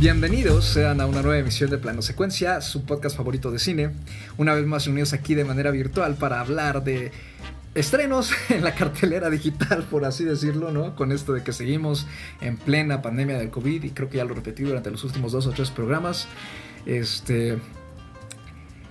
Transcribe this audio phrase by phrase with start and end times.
[0.00, 3.90] Bienvenidos sean a una nueva emisión de Plano Secuencia, su podcast favorito de cine.
[4.36, 7.10] Una vez más reunidos aquí de manera virtual para hablar de
[7.74, 10.94] estrenos en la cartelera digital, por así decirlo, ¿no?
[10.94, 12.06] Con esto de que seguimos
[12.40, 15.48] en plena pandemia del COVID y creo que ya lo repetí durante los últimos dos
[15.48, 16.28] o tres programas.
[16.86, 17.58] Este.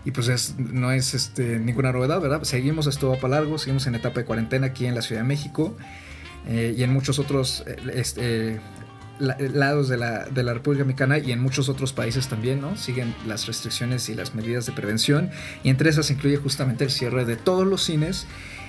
[0.03, 2.43] Y pues no es este, ninguna novedad, ¿verdad?
[2.43, 5.27] Seguimos esto va para largo, seguimos en etapa de cuarentena aquí en la Ciudad de
[5.27, 5.77] México
[6.49, 8.59] eh, y en muchos otros eh, este,
[9.19, 12.75] lados de la, de la, República Mexicana y en muchos otros países también, ¿no?
[12.77, 15.29] Siguen las restricciones y las medidas de prevención
[15.63, 18.27] y entre esas incluye justamente el cierre de todos los cines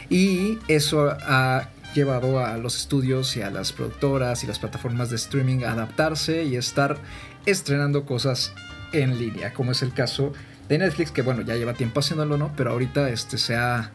[0.08, 5.16] y eso ha llevado a los estudios y a las productoras y las plataformas de
[5.16, 6.98] streaming a adaptarse y estar
[7.46, 8.52] estrenando cosas
[8.92, 10.32] en línea, como es el caso
[10.68, 12.52] de Netflix, que bueno, ya lleva tiempo haciéndolo, ¿no?
[12.56, 13.90] Pero ahorita este se ha...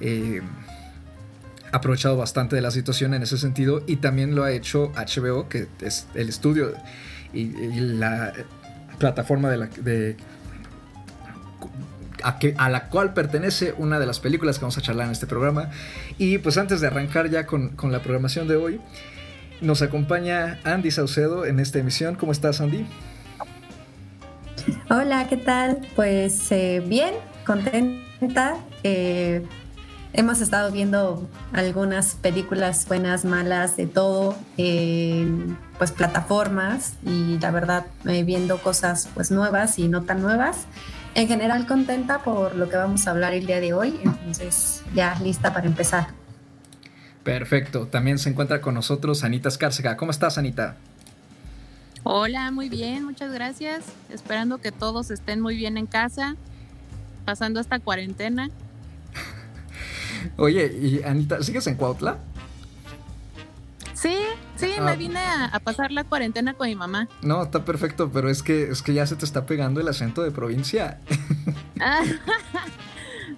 [0.00, 0.42] Eh,
[1.74, 5.66] aprovechado bastante de la situación en ese sentido y también lo ha hecho HBO, que
[5.80, 6.72] es el estudio
[7.32, 8.32] y, la
[8.98, 10.16] plataforma de la, de,
[12.22, 15.70] a, la cual pertenece una de las películas que vamos a charlar en este programa.
[16.16, 18.80] Y pues antes de arrancar ya con, con la programación de hoy,
[19.60, 22.14] nos acompaña Andy Saucedo en esta emisión.
[22.14, 22.86] ¿Cómo estás, Andy?
[24.90, 25.88] Hola, ¿qué tal?
[25.96, 27.14] Pues eh, bien,
[27.44, 28.58] contenta.
[28.84, 29.44] Eh,
[30.16, 38.22] Hemos estado viendo algunas películas buenas, malas, de todo, pues plataformas y la verdad eh,
[38.22, 40.66] viendo cosas pues nuevas y no tan nuevas.
[41.16, 45.18] En general contenta por lo que vamos a hablar el día de hoy, entonces ya
[45.18, 46.06] lista para empezar.
[47.24, 49.96] Perfecto, también se encuentra con nosotros Anita Escárcega.
[49.96, 50.76] ¿Cómo estás Anita?
[52.04, 53.82] Hola, muy bien, muchas gracias.
[54.10, 56.36] Esperando que todos estén muy bien en casa,
[57.24, 58.50] pasando esta cuarentena.
[60.36, 62.18] Oye, y Anita, ¿sigues en Cuautla?
[63.94, 64.16] Sí,
[64.56, 64.96] sí, me ah.
[64.96, 67.08] vine a, pasar la cuarentena con mi mamá.
[67.22, 70.22] No, está perfecto, pero es que, es que ya se te está pegando el acento
[70.22, 71.00] de provincia.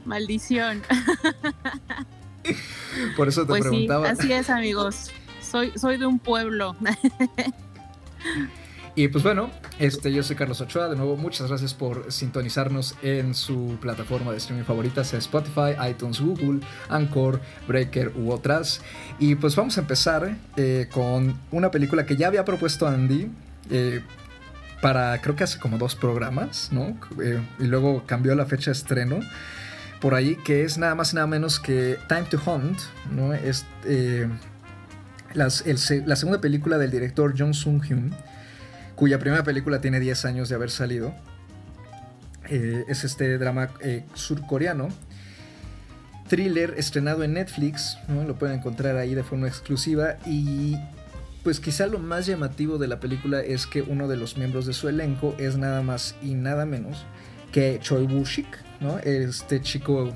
[0.05, 0.83] maldición.
[3.17, 4.15] Por eso te pues preguntaba.
[4.15, 5.11] Sí, así es, amigos.
[5.41, 6.75] Soy, soy de un pueblo.
[8.99, 10.89] Y pues bueno, este, yo soy Carlos Ochoa.
[10.89, 16.19] De nuevo, muchas gracias por sintonizarnos en su plataforma de streaming favorita, sea Spotify, iTunes,
[16.19, 18.81] Google, Anchor, Breaker u otras.
[19.19, 23.31] Y pues vamos a empezar eh, con una película que ya había propuesto Andy.
[23.71, 24.01] Eh,
[24.81, 26.99] para creo que hace como dos programas, ¿no?
[27.23, 29.21] Eh, y luego cambió la fecha de estreno
[30.01, 32.79] por ahí, que es nada más y nada menos que Time to Hunt,
[33.13, 33.35] ¿no?
[33.35, 33.67] Es
[35.35, 35.51] la
[36.17, 38.15] segunda película del director Jung Sung Hyun
[38.97, 41.15] cuya primera película tiene 10 años de haber salido.
[42.49, 44.89] Eh, es este drama eh, surcoreano.
[46.29, 50.17] Thriller estrenado en Netflix, lo pueden encontrar ahí de forma exclusiva.
[50.27, 50.77] Y
[51.45, 54.73] pues quizá lo más llamativo de la película es que uno de los miembros de
[54.73, 57.07] su elenco es nada más y nada menos
[57.53, 58.47] que Choi Woo-shik,
[58.81, 58.99] ¿no?
[58.99, 60.13] este chico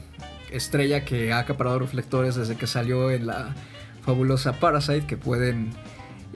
[0.50, 3.54] estrella que ha acaparado reflectores desde que salió en la
[4.02, 5.70] fabulosa Parasite, que pueden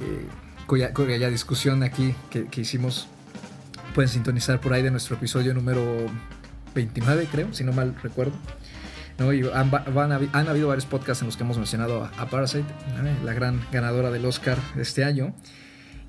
[0.00, 0.26] eh,
[0.66, 3.08] cuya, cuya discusión aquí que, hicimos
[3.94, 5.84] pueden sintonizar por ahí de nuestro episodio número
[6.74, 8.32] 29, creo, si no mal recuerdo.
[9.18, 9.32] ¿no?
[9.32, 9.70] Y han,
[10.32, 12.66] han, habido varios podcasts en los que hemos mencionado a, Parasite,
[13.24, 15.32] la gran ganadora del Oscar de este año.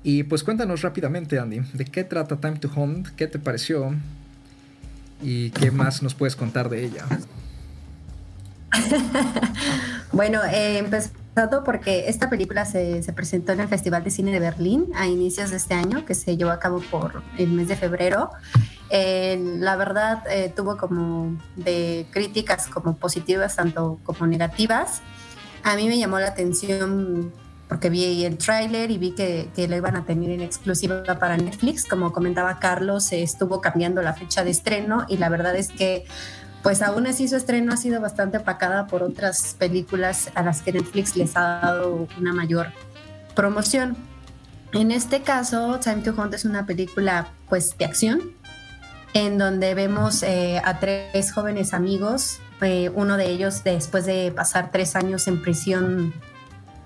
[0.02, 3.08] Y pues cuéntanos rápidamente, Andy, ¿de qué trata Time to Hunt?
[3.16, 3.94] ¿Qué te pareció?
[5.22, 7.04] ¿Y qué más nos puedes contar de ella?
[10.12, 10.84] bueno, eh,
[11.36, 15.50] pues porque esta película se, presentó en el Festival de Cine de Berlín a inicios
[15.50, 18.30] de este año, que se llevó a cabo por el mes de febrero.
[18.88, 25.02] Eh, la verdad eh, tuvo como de críticas como positivas tanto como negativas.
[25.62, 27.32] A mí me llamó la atención
[27.68, 31.36] porque vi el tráiler y vi que, que, lo iban a tener en exclusiva para
[31.36, 31.84] Netflix.
[31.84, 36.06] Como comentaba Carlos, se estuvo cambiando la fecha de estreno y la verdad es que
[36.66, 40.72] pues aún así su estreno ha sido bastante opacada por otras películas a las que
[40.72, 42.72] Netflix les ha dado una mayor
[43.36, 43.96] promoción.
[44.72, 48.32] En este caso, Time to Hunt es una película pues de acción,
[49.14, 54.72] en donde vemos eh, a tres jóvenes amigos, eh, uno de ellos después de pasar
[54.72, 56.14] tres años en prisión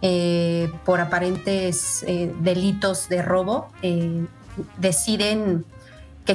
[0.03, 2.05] eh, por aparentes
[2.43, 3.71] delitos de robo,
[4.77, 5.65] deciden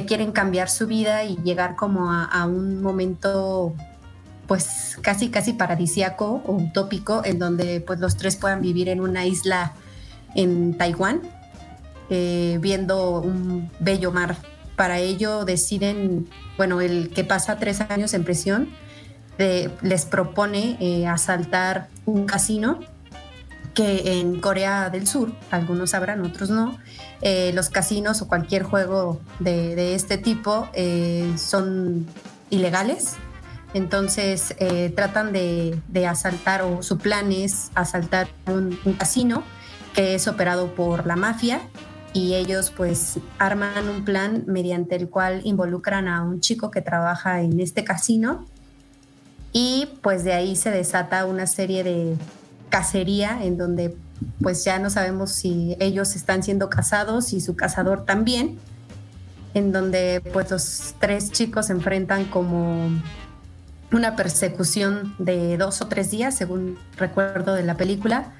[0.04, 3.74] quieren cambiar su vida y llegar como a, un momento
[4.46, 9.26] pues casi casi paradisiaco o utópico en donde pues los tres puedan vivir en una
[9.26, 9.72] isla
[10.34, 11.22] en Taiwán
[12.10, 14.36] eh, viendo un bello mar.
[14.76, 18.68] Para ello deciden, bueno, el que pasa tres años en prisión
[19.38, 22.80] eh, les propone eh, asaltar un casino
[23.74, 26.78] que en Corea del Sur, algunos sabrán, otros no,
[27.22, 32.06] eh, los casinos o cualquier juego de, este tipo eh, son
[32.50, 33.16] ilegales.
[33.74, 39.42] Entonces eh, tratan de, asaltar o su plan es asaltar un, un casino
[39.94, 41.60] que es operado por la mafia
[42.12, 47.40] y ellos pues arman un plan mediante el cual involucran a un chico que trabaja
[47.42, 48.46] en este casino
[49.52, 52.16] y pues de ahí se desata una serie de
[52.68, 53.96] cacería en donde
[54.40, 58.58] pues ya no sabemos si ellos están siendo casados y su cazador también,
[59.54, 62.90] en donde pues los tres chicos se enfrentan como
[63.92, 68.32] una persecución de dos o tres días, según recuerdo de la película,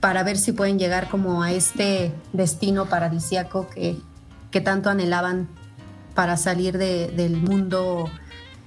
[0.00, 3.98] para ver si pueden llegar como a este destino paradisiaco que,
[4.50, 5.48] que tanto anhelaban
[6.14, 8.10] para salir del mundo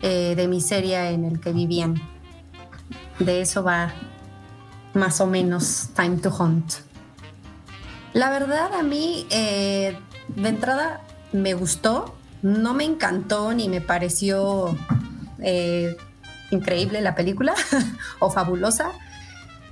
[0.02, 1.96] eh, de miseria en el que vivían.
[3.20, 3.92] De eso va
[5.00, 6.74] más o menos Time to Hunt.
[8.14, 9.98] La verdad a mí eh,
[10.28, 11.02] de entrada
[11.32, 14.76] me gustó, no me encantó ni me pareció
[15.40, 15.96] eh,
[16.52, 17.54] increíble la película
[18.20, 18.92] o fabulosa,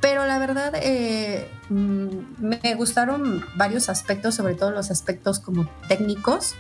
[0.02, 2.08] pero la verdad eh, mm,
[2.40, 6.56] me gustaron varios aspectos, sobre todo los aspectos como técnicos.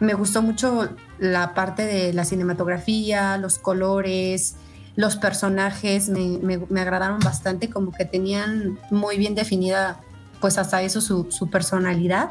[0.00, 4.56] Me gustó mucho la parte de la cinematografía, los colores,
[4.96, 10.00] los personajes, me, agradaron bastante, como que tenían muy bien definida,
[10.40, 12.30] pues hasta eso, su, personalidad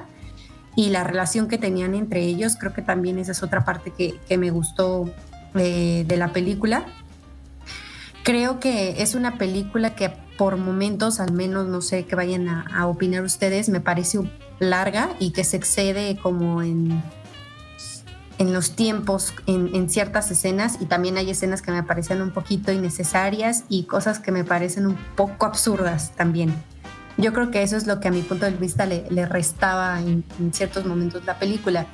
[0.75, 2.55] y la relación que tenían entre ellos.
[2.57, 5.11] Creo que también esa es otra parte que, me gustó
[5.55, 6.85] eh, de la película.
[8.23, 12.87] Creo que es una película que por momentos, al menos no sé qué vayan a,
[12.87, 17.03] opinar ustedes, me pareció larga y que se excede como en,
[18.37, 22.71] en los tiempos, en, ciertas escenas y también hay escenas que me parecen un poquito
[22.71, 26.53] innecesarias y cosas que me parecen un poco absurdas también.
[27.17, 30.23] Yo creo que eso es lo que a mi punto de vista le, restaba en,
[30.51, 31.85] ciertos momentos la película.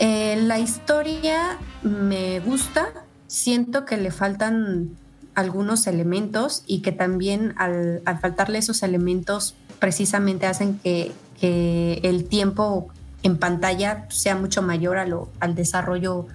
[0.00, 2.88] Eh, la historia me gusta,
[3.28, 4.96] siento que le faltan
[5.34, 11.12] algunos elementos y que también al, faltarle esos elementos precisamente hacen que,
[11.42, 12.90] el tiempo
[13.22, 15.06] en pantalla sea mucho mayor a
[15.40, 16.26] al, desarrollo,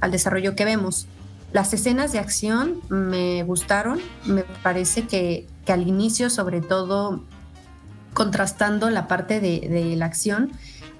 [0.00, 1.06] al desarrollo que vemos.
[1.52, 7.22] Las escenas de acción me gustaron, me parece que, al inicio sobre todo
[8.12, 10.50] contrastando la parte de, de la acción,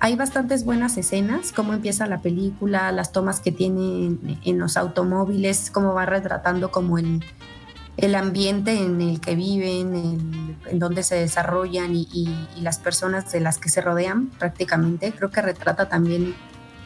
[0.02, 5.70] hay bastantes buenas escenas, cómo empieza la película, las tomas que tiene en, los automóviles,
[5.70, 7.22] cómo va retratando como el,
[8.00, 13.58] el ambiente en el que viven, en donde se desarrollan y, las personas de las
[13.58, 15.12] que se rodean prácticamente.
[15.12, 16.34] Creo que retrata también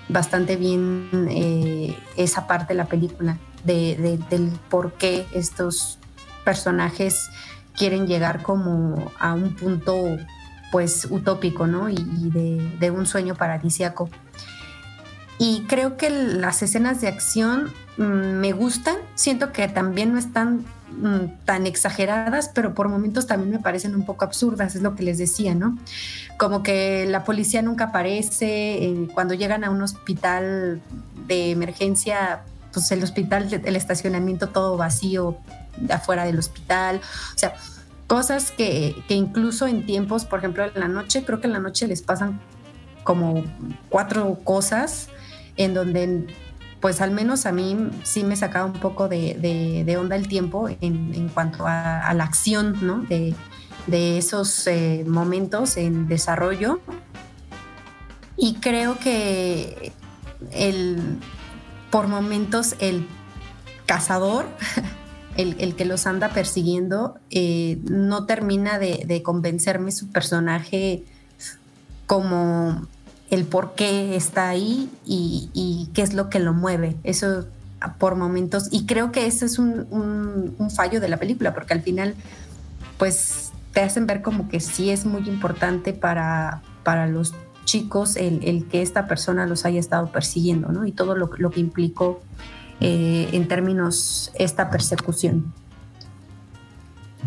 [0.08, 5.98] bastante bien eh, esa parte de la película, de, del por qué estos
[6.44, 7.30] personajes
[7.76, 9.94] quieren llegar como a un punto
[10.72, 11.88] pues utópico, ¿no?
[11.88, 14.10] Y, de, un sueño paradisiaco.
[15.38, 20.64] Y creo que las escenas de acción mm, me gustan, siento que también no están
[20.90, 25.02] mm, tan exageradas, pero por momentos también me parecen un poco absurdas, es lo que
[25.02, 25.78] les decía, ¿no?
[26.38, 30.80] Como que la policía nunca aparece, eh, cuando llegan a un hospital
[31.26, 32.42] de emergencia,
[32.72, 35.36] pues el hospital, el estacionamiento todo vacío
[35.90, 37.00] afuera del hospital,
[37.34, 37.54] o sea,
[38.06, 41.86] cosas que, incluso en tiempos, por ejemplo, en la noche, creo que en la noche
[41.86, 42.40] les pasan
[43.02, 43.44] como
[43.88, 45.08] cuatro cosas
[45.56, 46.26] en donde
[46.84, 51.30] pues al menos a mí sí me sacaba un poco de, onda el tiempo en,
[51.30, 52.98] cuanto a, la acción ¿no?
[52.98, 56.80] de, esos eh, momentos en desarrollo.
[58.36, 59.92] Y creo que
[60.52, 61.20] el,
[61.88, 63.08] por momentos el
[63.86, 64.44] cazador
[65.38, 71.02] el, que los anda persiguiendo, eh, no termina de, convencerme su personaje
[72.06, 72.88] como
[73.34, 76.96] el por qué está ahí y, qué es lo que lo mueve.
[77.04, 77.46] Eso
[77.98, 78.68] por momentos.
[78.70, 82.14] Y creo que ese es un, fallo de la película, porque al final,
[82.98, 88.66] pues te hacen ver como que sí es muy importante para, para los chicos el,
[88.70, 90.86] que esta persona los haya estado persiguiendo, ¿no?
[90.86, 92.20] Y todo lo, lo que implicó
[92.80, 95.52] eh, en términos esta persecución.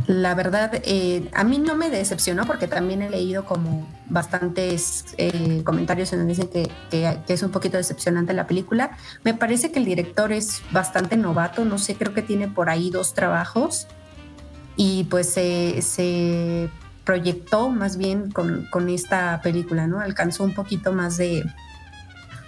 [0.05, 5.63] La verdad, eh, a mí no me decepcionó porque también he leído como bastantes eh,
[5.65, 8.97] comentarios en donde dicen que, es un poquito decepcionante la película.
[9.23, 12.89] Me parece que el director es bastante novato, no sé, creo que tiene por ahí
[12.89, 13.87] dos trabajos
[14.75, 16.69] y pues se
[17.03, 19.99] proyectó más bien con, esta película, ¿no?
[19.99, 21.43] Alcanzó un poquito más de,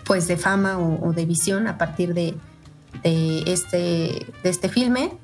[0.05, 2.35] pues de fama o de visión a partir de
[3.03, 5.17] este, de este filme.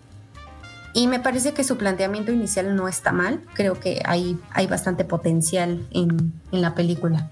[0.96, 3.42] Y me parece que su planteamiento inicial no está mal.
[3.54, 7.30] Creo que hay, hay bastante potencial en, en la película.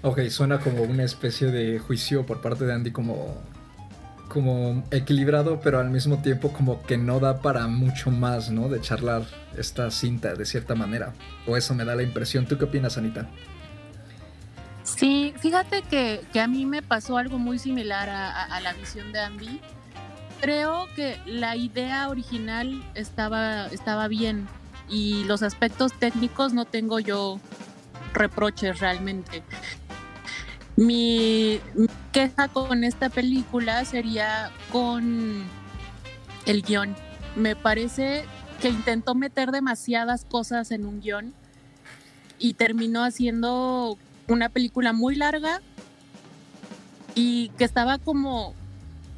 [0.00, 3.34] Ok, suena como una especie de juicio por parte de Andy como,
[4.28, 8.70] como equilibrado, pero al mismo tiempo como que no da para mucho más, ¿no?
[8.70, 9.24] De charlar
[9.58, 11.12] esta cinta de cierta manera.
[11.46, 12.46] O eso me da la impresión.
[12.46, 13.28] ¿Tú qué opinas, Anita?
[14.86, 19.60] Sí, fíjate que, a mí me pasó algo muy similar a, la visión de Andy.
[20.40, 24.46] Creo que la idea original estaba, estaba bien
[24.88, 27.40] y los aspectos técnicos no tengo yo
[28.14, 29.42] reproches realmente.
[30.76, 31.60] Mi,
[32.12, 35.44] queja con esta película sería con
[36.44, 36.94] el guion.
[37.34, 38.24] Me parece
[38.60, 41.34] que intentó meter demasiadas cosas en un guion
[42.38, 45.60] y terminó haciendo una película muy larga
[47.14, 48.54] y que estaba como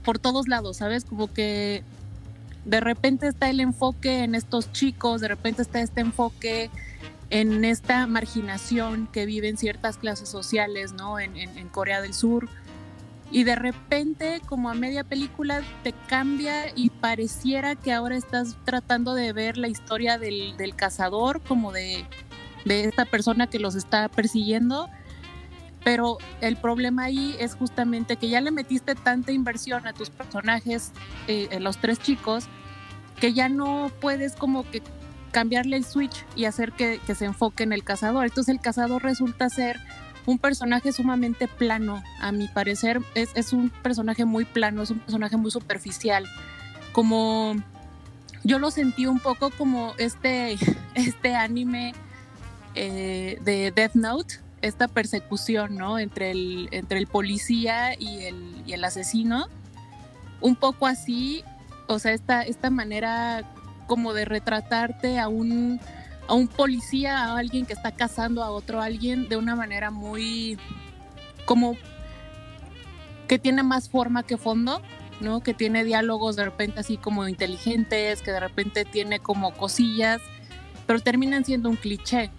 [0.05, 1.05] por todos lados, ¿sabes?
[1.05, 1.83] Como que
[2.65, 6.71] de repente está el enfoque en estos chicos, de repente está este enfoque
[7.31, 11.19] en esta marginación que viven ciertas clases sociales, ¿no?
[11.19, 12.49] En, Corea del Sur.
[13.31, 19.13] Y de repente, como a media película, te cambia y pareciera que ahora estás tratando
[19.15, 22.07] de ver la historia del, del cazador, como de,
[22.69, 24.89] de esta persona que los está persiguiendo.
[25.83, 30.93] Pero el problema ahí es justamente que ya le metiste tanta inversión a tus personajes,
[31.29, 32.45] eh, los tres chicos,
[33.19, 34.83] que ya no puedes como que
[35.31, 38.25] cambiarle el switch y hacer que, se enfoque en el cazador.
[38.25, 39.79] Entonces el cazador resulta ser
[40.27, 43.01] un personaje sumamente plano, a mi parecer.
[43.15, 46.27] Es, un personaje muy plano, es un personaje muy superficial,
[46.93, 47.55] como
[48.45, 50.59] yo lo sentí un poco como este,
[50.95, 51.95] este anime
[52.81, 55.99] eh, de Death Note, esta persecución, ¿no?
[55.99, 59.49] Entre el, entre el policía y el, y el asesino.
[60.41, 61.43] Un poco así,
[61.89, 63.53] o sea, esta, esta manera
[63.89, 65.81] como de retratarte a un,
[66.29, 70.57] a un policía, a alguien que está cazando a otro alguien de una manera muy
[71.47, 71.75] como
[73.27, 74.81] que tiene más forma que fondo,
[75.21, 75.41] ¿no?
[75.41, 80.21] Que tiene diálogos de repente así como inteligentes, que de repente tiene como cosillas,
[80.87, 82.31] pero terminan siendo un cliché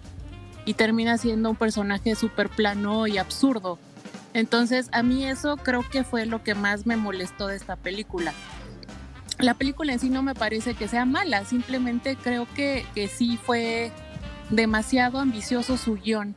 [0.64, 3.78] y termina siendo un personaje súper plano y absurdo.
[4.34, 8.32] Entonces a mí eso creo que fue lo que más me molestó de esta película.
[9.38, 13.38] La película en sí no me parece que sea mala, simplemente creo que, que sí
[13.38, 13.90] fue
[14.50, 16.34] demasiado ambicioso su guion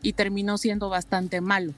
[0.00, 1.74] y terminó siendo bastante malo.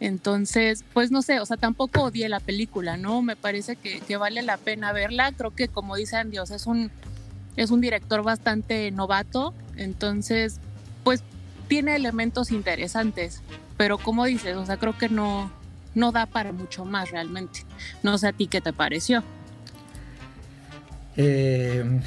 [0.00, 3.20] Entonces, pues no sé, o sea, tampoco odié la película, ¿no?
[3.20, 5.30] Me parece que, que vale la pena verla.
[5.32, 6.90] Creo que, como dice Andy, es un,
[7.56, 9.52] es un director bastante novato.
[9.76, 10.58] Entonces,
[11.04, 11.22] pues
[11.68, 13.42] tiene elementos interesantes,
[13.76, 15.50] pero como dices, o sea, creo que no,
[15.94, 17.64] no da para mucho más realmente.
[18.02, 19.22] No sé a ti qué te pareció.
[21.16, 22.00] Eh,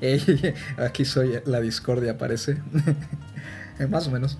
[0.78, 2.58] aquí soy la discordia, parece.
[3.90, 4.38] más o menos.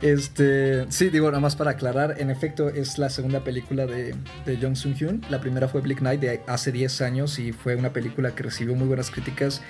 [0.00, 4.14] Este, sí, digo, nada más para aclarar, en efecto es la segunda película de,
[4.46, 5.22] de Jung Sung Hyun.
[5.28, 8.76] La primera fue Bleak Night de hace 10 años y fue una película que recibió
[8.76, 9.60] muy buenas críticas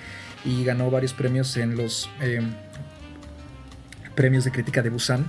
[0.45, 2.41] y ganó varios premios en los eh,
[4.15, 5.25] premios de crítica de Busan.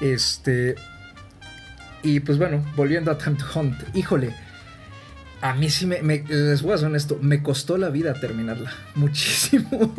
[0.00, 0.74] Este.
[2.02, 4.34] Y pues bueno, volviendo a Time to Hunt, híjole,
[5.40, 9.94] a mí sí me, les voy a ser honesto, me costó la vida terminarla, muchísimo.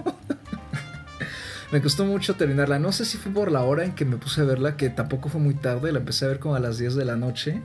[1.71, 4.41] me costó mucho terminarla, no sé si fue por la hora en que me puse
[4.41, 6.95] a verla, que tampoco fue muy tarde, la empecé a ver como a las 10
[6.95, 7.62] de la noche.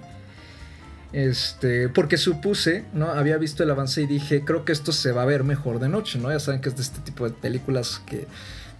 [1.13, 3.11] Este, porque supuse, ¿no?
[3.11, 5.89] Había visto el avance y dije, creo que esto se va a ver mejor de
[5.89, 6.31] noche, ¿no?
[6.31, 8.27] Ya saben que es de este tipo de películas que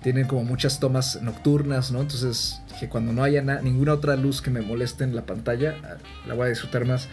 [0.03, 2.03] tienen como muchas tomas nocturnas, ¿no?
[2.03, 5.97] Entonces dije, cuando no haya ninguna otra luz que me moleste en la pantalla, ah,
[6.27, 7.09] la voy a disfrutar más.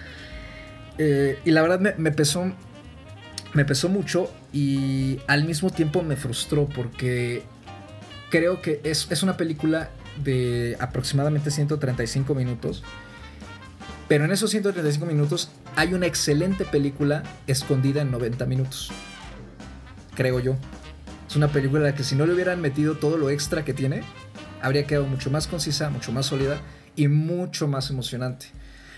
[0.98, 2.52] Eh, y la verdad me, pesó,
[3.54, 7.44] me pesó mucho y al mismo tiempo me frustró porque
[8.30, 9.90] creo que es, es una película
[10.24, 12.84] de aproximadamente 135 minutos
[14.08, 18.92] pero en esos 135 minutos hay una excelente película escondida en 90 minutos.
[20.16, 20.56] Creo yo.
[21.28, 24.04] Es una película que si no le hubieran metido todo lo extra que tiene,
[24.62, 26.60] habría quedado mucho más concisa, mucho más sólida
[26.96, 28.48] y mucho más emocionante.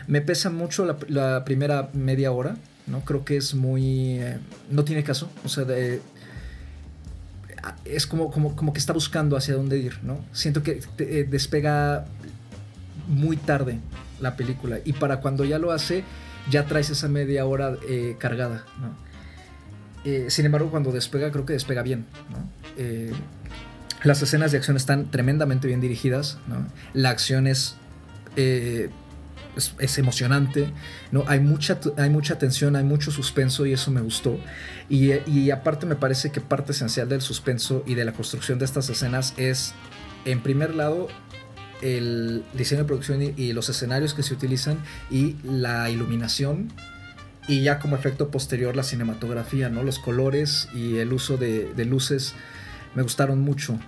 [0.08, 3.02] Me pesa mucho la, primera media hora, ¿no?
[3.02, 4.20] Creo que es muy...
[4.20, 4.38] Eh,
[4.70, 5.66] no tiene caso, o sea,
[7.86, 10.24] es como, como, como, que está buscando hacia dónde ir, ¿no?
[10.32, 12.06] Siento que eh, despega
[13.08, 13.80] muy tarde
[14.20, 14.80] la película.
[14.86, 16.04] Y para cuando ya lo hace,
[16.50, 18.66] ya traes esa media hora eh, cargada,
[20.06, 22.06] eh, sin embargo, cuando despega, creo que despega bien,
[22.78, 23.12] eh,
[24.04, 26.38] las escenas de acción están tremendamente bien dirigidas,
[26.94, 27.76] La acción es
[29.80, 30.72] es, emocionante,
[31.12, 31.24] ¿no?
[31.28, 34.40] Hay mucha, hay mucha tensión, hay mucho suspenso y eso me gustó.
[34.90, 38.66] Y, y aparte me parece que parte esencial del suspenso y de la construcción de
[38.66, 39.74] estas escenas es,
[40.26, 41.08] en primer lado,
[41.82, 44.78] el diseño de producción y, los escenarios que se utilizan
[45.10, 46.72] y la iluminación
[47.48, 49.84] y ya como efecto posterior la cinematografía, ¿no?
[49.84, 52.34] Los colores y el uso de, de luces
[52.96, 53.80] me gustaron mucho.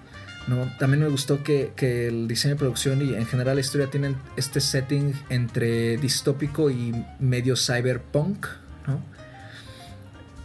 [0.48, 0.72] ¿no?
[0.79, 4.15] También me gustó que, que, el diseño de producción y en general la historia tienen
[4.36, 8.48] este setting entre distópico y medio cyberpunk,
[8.88, 9.00] ¿no?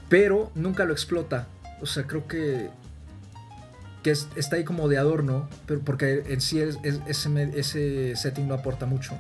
[0.09, 1.47] Pero nunca lo explota.
[1.81, 2.69] O sea, creo que,
[4.05, 8.55] que está ahí como de adorno, pero porque en sí es, ese, ese setting no
[8.55, 9.19] aporta mucho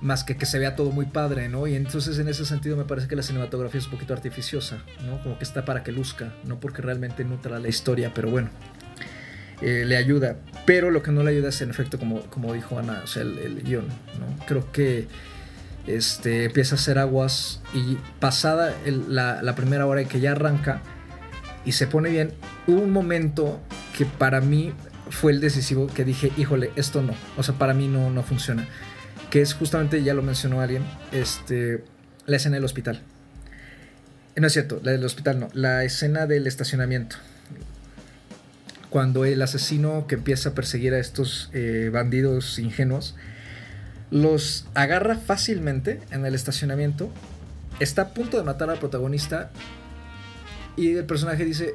[0.00, 1.66] más que que se vea todo muy padre, ¿no?
[1.66, 5.22] Y entonces en ese sentido me parece que la cinematografía es un poquito artificiosa, ¿no?
[5.22, 8.48] Como que está para que luzca, no porque realmente nutra la historia, pero bueno.
[9.60, 10.38] Eh, le ayuda.
[10.64, 13.22] Pero lo que no le ayuda es en efecto, como, como dijo Ana, o sea,
[13.22, 13.86] el, guion.
[13.88, 14.46] ¿no?
[14.46, 15.06] Creo que
[15.86, 20.80] este, empieza a hacer aguas y pasada la, primera hora y que ya arranca
[21.64, 22.32] y se pone bien,
[22.66, 23.60] hubo un momento
[23.96, 24.72] que para mí
[25.10, 28.66] fue el decisivo que dije, híjole, esto no, o sea, para mí no, no funciona.
[29.30, 31.84] Que es justamente, ya lo mencionó alguien, este,
[32.26, 33.02] la escena del hospital.
[34.36, 37.16] No es cierto, la del hospital no, la escena del estacionamiento
[38.90, 43.14] cuando el asesino que empieza a perseguir a estos eh, bandidos ingenuos
[44.10, 47.12] los agarra fácilmente en el estacionamiento,
[47.78, 49.50] está a punto de matar al protagonista
[50.76, 51.74] y el personaje dice,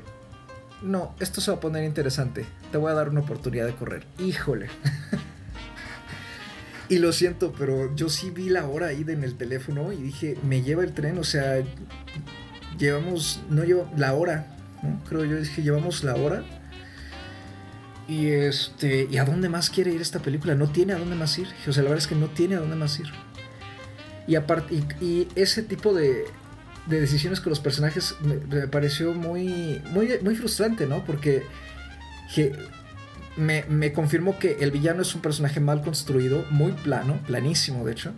[0.82, 4.06] no, esto se va a poner interesante, te voy a dar una oportunidad de correr.
[4.20, 4.68] Híjole.
[6.90, 10.38] y lo siento, pero yo sí vi la hora ahí en el teléfono y dije,
[10.44, 11.64] me lleva el tren, o sea,
[12.78, 14.58] llevamos, no llevo la hora,
[15.08, 16.44] creo yo dije, llevamos la hora
[18.08, 20.56] y este, ¿y a dónde más quiere ir esta película?
[20.56, 21.48] No tiene a dónde más ir.
[21.68, 23.08] O sea, la verdad es que no tiene a dónde más ir.
[24.28, 26.26] Y aparte, y, ese tipo de,
[26.88, 31.04] de, decisiones con los personajes me, pareció muy, muy, muy frustrante, ¿no?
[31.06, 31.44] Porque
[33.38, 37.92] me, me confirmó que el villano es un personaje mal construido, muy plano, planísimo de
[37.92, 38.14] hecho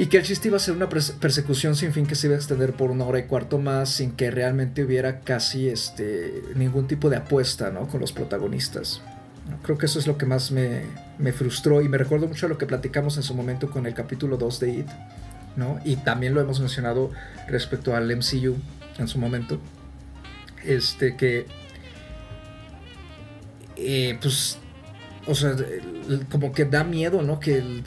[0.00, 2.38] y que el chiste iba a ser una persecución sin fin que se iba a
[2.38, 7.10] extender por una hora y cuarto más sin que realmente hubiera casi este, ningún tipo
[7.10, 7.86] de apuesta ¿no?
[7.86, 9.02] con los protagonistas.
[9.62, 10.84] Creo que eso es lo que más me,
[11.18, 13.92] me, frustró y me recuerdo mucho a lo que platicamos en su momento con el
[13.92, 14.86] capítulo 2 de It.
[15.56, 15.80] ¿No?
[15.84, 17.10] Y también lo hemos mencionado
[17.48, 18.56] respecto al MCU
[18.98, 19.60] en su momento.
[20.64, 21.46] Este que...
[23.76, 24.58] Eh, pues...
[25.26, 25.54] O sea,
[26.30, 27.40] como que da miedo, ¿no?
[27.40, 27.84] Que el,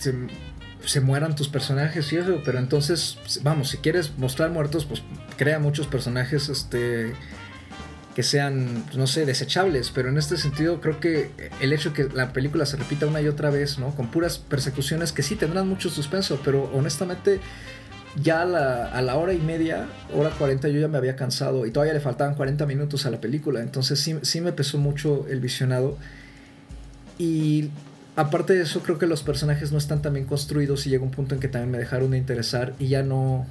[0.86, 5.02] se mueran tus personajes y eso, pero entonces, vamos, si quieres mostrar muertos, pues
[5.38, 7.14] crea muchos personajes este
[8.16, 12.32] que sean, no sé, desechables, pero en este sentido creo que el hecho que la
[12.34, 13.96] película se repita una y otra vez, ¿no?
[13.96, 17.40] Con puras persecuciones que sí tendrán mucho suspenso, pero honestamente
[18.22, 21.66] ya a la, a la hora y media, hora 40 yo ya me había cansado
[21.66, 25.26] y todavía le faltaban 40 minutos a la película, entonces sí, sí me pesó mucho
[25.28, 25.98] el visionado
[27.18, 27.72] y
[28.16, 31.12] aparte de eso, creo que los personajes no están tan bien construidos y llega un
[31.12, 33.46] punto en que también me dejaron de interesar y ya no...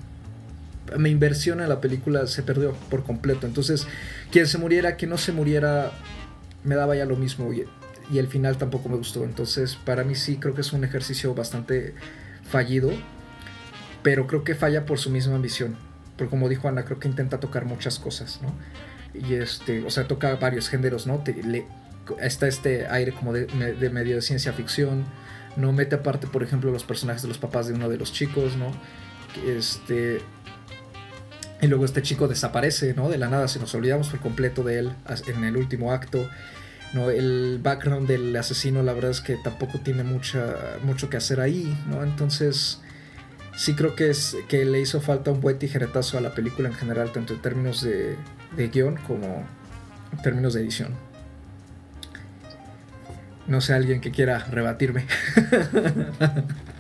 [0.98, 3.46] Mi inversión en la película se perdió por completo.
[3.46, 3.86] Entonces,
[4.30, 5.92] quien se muriera, quien no se muriera,
[6.64, 7.66] me daba ya lo mismo y,
[8.16, 9.24] el final tampoco me gustó.
[9.24, 11.94] Entonces, para mí sí creo que es un ejercicio bastante
[12.48, 12.90] fallido,
[14.02, 15.76] pero creo que falla por su misma ambición.
[16.16, 18.52] Porque como dijo Ana, creo que intenta tocar muchas cosas, ¿no?
[19.14, 21.18] Y este, o sea, toca varios géneros, ¿no?
[21.18, 21.66] Te, le,
[22.20, 23.46] está este aire como de,
[23.90, 25.04] medio de ciencia ficción.
[25.56, 28.56] No mete aparte, por ejemplo, los personajes de los papás de uno de los chicos,
[28.56, 28.72] ¿no?
[29.46, 30.20] Este.
[31.62, 33.08] Y luego este chico desaparece, ¿no?
[33.08, 34.92] De la nada, se nos olvidamos por completo de él
[35.28, 36.28] en el último acto.
[36.92, 37.08] ¿no?
[37.08, 41.74] El background del asesino, la verdad es que tampoco tiene mucha, mucho que hacer ahí,
[41.88, 42.02] ¿no?
[42.02, 42.80] Entonces,
[43.56, 46.74] sí creo que, es, que le hizo falta un buen tijeretazo a la película en
[46.74, 48.16] general, tanto en términos de,
[48.56, 49.46] de guion como
[50.12, 50.90] en términos de edición.
[53.46, 55.06] No sé, alguien que quiera rebatirme.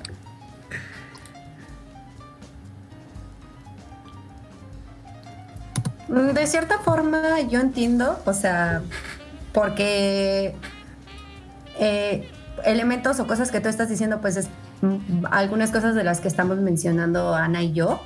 [6.12, 8.82] De cierta forma yo entiendo, o sea,
[9.52, 10.54] porque
[11.78, 12.28] eh,
[12.64, 14.48] elementos o cosas que tú estás diciendo, pues es
[14.82, 18.02] mm, algunas cosas de las que estamos mencionando Ana y yo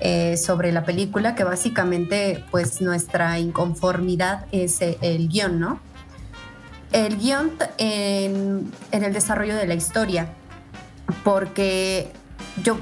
[0.00, 5.80] eh, sobre la película, que básicamente pues nuestra inconformidad es eh, el guion, ¿no?
[6.92, 10.28] el guion en, el desarrollo de la historia,
[11.24, 12.10] porque
[12.62, 12.78] yo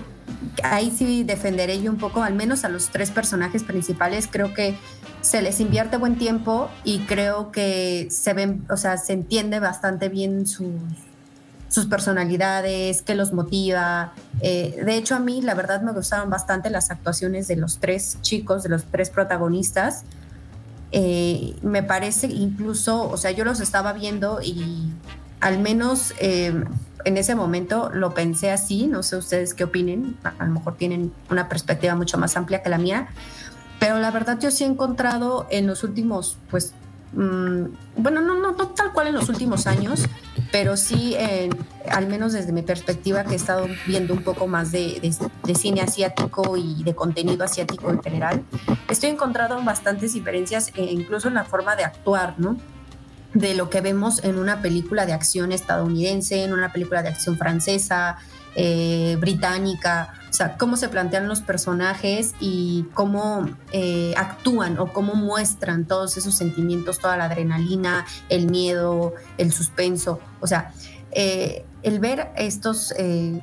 [0.63, 4.77] ahí sí defenderé yo un poco, al menos a los tres personajes principales, creo que
[5.21, 10.09] se les invierte buen tiempo y creo que se ven, o sea, se entiende bastante
[10.09, 10.67] bien sus,
[11.69, 14.13] sus personalidades, qué los motiva.
[14.41, 18.19] Eh, de hecho, a mí la verdad me gustaron bastante las actuaciones de los tres
[18.21, 20.05] chicos, de los tres protagonistas.
[20.93, 24.93] Eh, me parece incluso, o sea, yo los estaba viendo y
[25.41, 26.55] al menos eh,
[27.05, 31.13] en ese momento lo pensé así, no sé ustedes qué opinen, a lo mejor tienen
[31.31, 33.09] una perspectiva mucho más amplia que la mía,
[33.79, 36.73] pero la verdad yo sí he encontrado en los últimos, pues,
[37.13, 37.65] mm,
[37.97, 40.07] bueno, no, no, no tal cual en los últimos años,
[40.51, 41.17] pero sí,
[41.91, 45.01] al menos desde mi perspectiva, que he estado viendo un poco más de,
[45.55, 48.43] cine asiático y de contenido asiático en general,
[48.89, 52.57] estoy encontrando bastantes diferencias, eh, incluso en la forma de actuar, ¿no?
[53.35, 57.37] De lo que vemos en una película de acción estadounidense, en una película de acción
[57.37, 58.19] francesa,
[58.57, 65.17] eh, británica, o sea, cómo se plantean los personajes y cómo eh, actúan o cómo
[65.17, 70.21] muestran todos esos sentimientos, toda la adrenalina, el miedo, el suspenso.
[70.41, 70.73] O sea,
[71.11, 73.43] eh, el ver estos, en,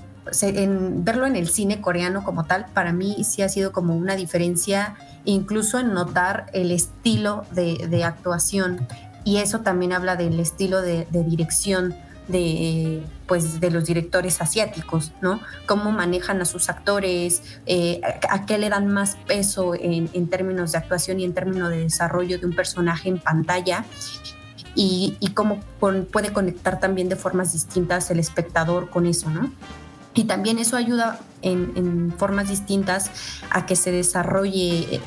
[1.04, 4.96] verlo en el cine coreano como tal, para mí sí ha sido como una diferencia,
[5.26, 8.88] incluso en notar el estilo de, actuación.
[9.24, 11.96] Y eso también habla del estilo de dirección
[12.32, 15.40] de, pues, de los directores asiáticos, ¿no?
[15.66, 20.80] Cómo manejan a sus actores, eh, a, qué le dan más peso en, términos de
[20.80, 23.86] actuación y en términos de desarrollo de un personaje en pantalla.
[24.74, 29.52] Y, cómo puede conectar también de formas distintas el espectador con eso, ¿no?
[30.14, 33.12] Y también eso ayuda en, en formas distintas
[33.50, 35.02] a que se desarrolle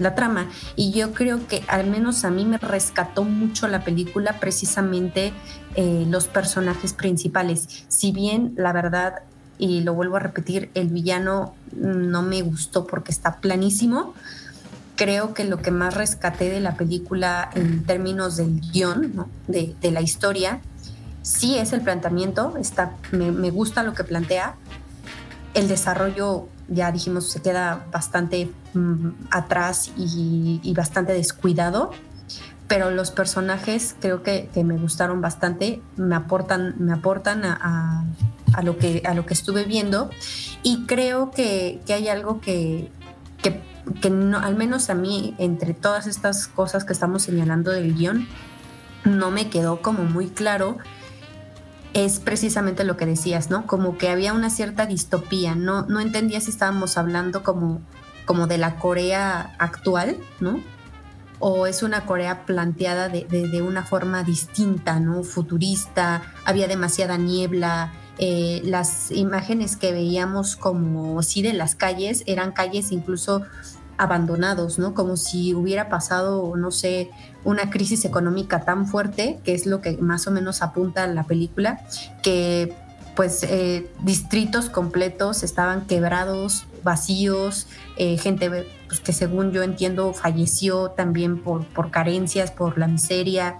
[0.00, 0.48] la trama.
[0.74, 5.32] Y yo creo que al menos a mí me rescató mucho la película precisamente
[5.76, 7.84] eh, los personajes principales.
[7.88, 9.22] Si bien la verdad,
[9.58, 14.14] y lo vuelvo a repetir, el villano no me gustó porque está planísimo,
[14.96, 20.00] creo que lo que más rescaté de la película en términos del guion, de, la
[20.00, 20.60] historia,
[21.22, 24.56] sí es el planteamiento, está, me gusta lo que plantea,
[25.54, 31.90] el desarrollo ya dijimos, se queda bastante mm, atrás y, bastante descuidado,
[32.68, 38.04] pero los personajes creo que, me gustaron bastante, me aportan, me aportan a,
[38.62, 40.10] lo que, a lo que estuve viendo.
[40.62, 42.90] Y creo que, hay algo que,
[43.42, 48.28] que, no, al menos a mí, entre todas estas cosas que estamos señalando del guion,
[49.04, 50.78] no me quedó como muy claro
[51.92, 53.66] es precisamente lo que decías, ¿no?
[53.66, 57.80] Como que había una cierta distopía, no, no entendía si estábamos hablando como,
[58.24, 60.60] como de la Corea actual, ¿no?
[61.38, 65.22] O es una Corea planteada de, una forma distinta, ¿no?
[65.24, 72.52] Futurista, había demasiada niebla, eh, las imágenes que veíamos como sí de las calles eran
[72.52, 73.42] calles incluso
[74.00, 74.94] abandonados, ¿no?
[74.94, 77.10] Como si hubiera pasado, no sé,
[77.44, 81.84] una crisis económica tan fuerte, que es lo que más o menos apunta la película,
[82.22, 82.74] que
[83.14, 87.66] pues eh, distritos completos estaban quebrados, vacíos,
[87.98, 93.58] eh, gente pues, que según yo entiendo falleció también por, por carencias, por la miseria,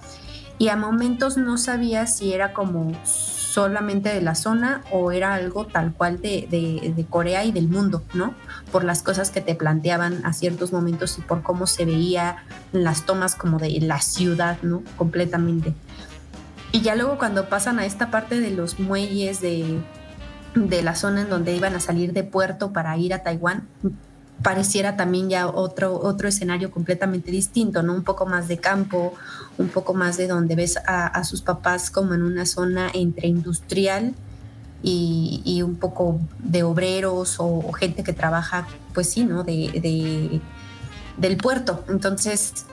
[0.56, 5.66] y a momentos no sabía si era como solamente de la zona o era algo
[5.66, 8.34] tal cual de, de, Corea y del mundo, ¿no?
[8.72, 13.04] Por las cosas que te planteaban a ciertos momentos y por cómo se veía las
[13.06, 14.82] tomas como de la ciudad, ¿no?
[14.96, 15.74] Completamente.
[16.72, 19.80] Y ya luego cuando pasan a esta parte de los muelles de,
[20.54, 23.66] de la zona en donde iban a salir de puerto para ir a Taiwán,
[24.42, 27.94] pareciera también ya otro, otro escenario completamente distinto, ¿no?
[27.94, 29.14] Un poco más de campo,
[29.58, 34.14] un poco más de donde ves a, sus papás como en una zona entre industrial
[34.82, 39.44] y, un poco de obreros o, gente que trabaja, pues sí, ¿no?
[39.44, 40.40] De,
[41.16, 41.84] del puerto.
[41.88, 42.66] Entonces,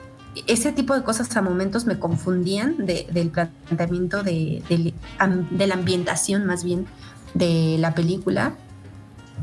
[0.46, 6.64] ese tipo de cosas a momentos me confundían del planteamiento de, de la ambientación más
[6.64, 6.86] bien
[7.34, 8.54] de la película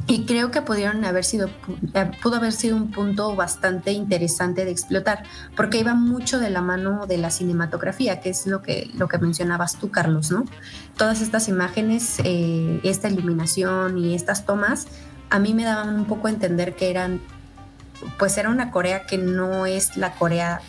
[0.08, 1.50] y creo que pudieron haber sido,
[1.94, 5.24] eh, pudo haber sido un punto bastante interesante de explotar,
[5.56, 9.18] porque iba mucho de la mano de la cinematografía, que es lo que, lo que
[9.18, 10.46] mencionabas tú, Carlos, ¿no?
[10.96, 14.88] Todas estas imágenes, eh, esta iluminación y estas tomas,
[15.32, 17.20] a mí me daban un poco a entender que eran,
[18.20, 20.62] pues era una Corea que no es la Corea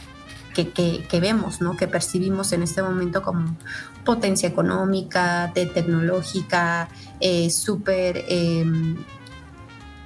[0.64, 1.76] que, que, vemos, ¿no?
[1.76, 3.56] que percibimos en este momento como
[4.04, 6.88] potencia económica, de tecnológica,
[7.20, 8.96] eh, súper em,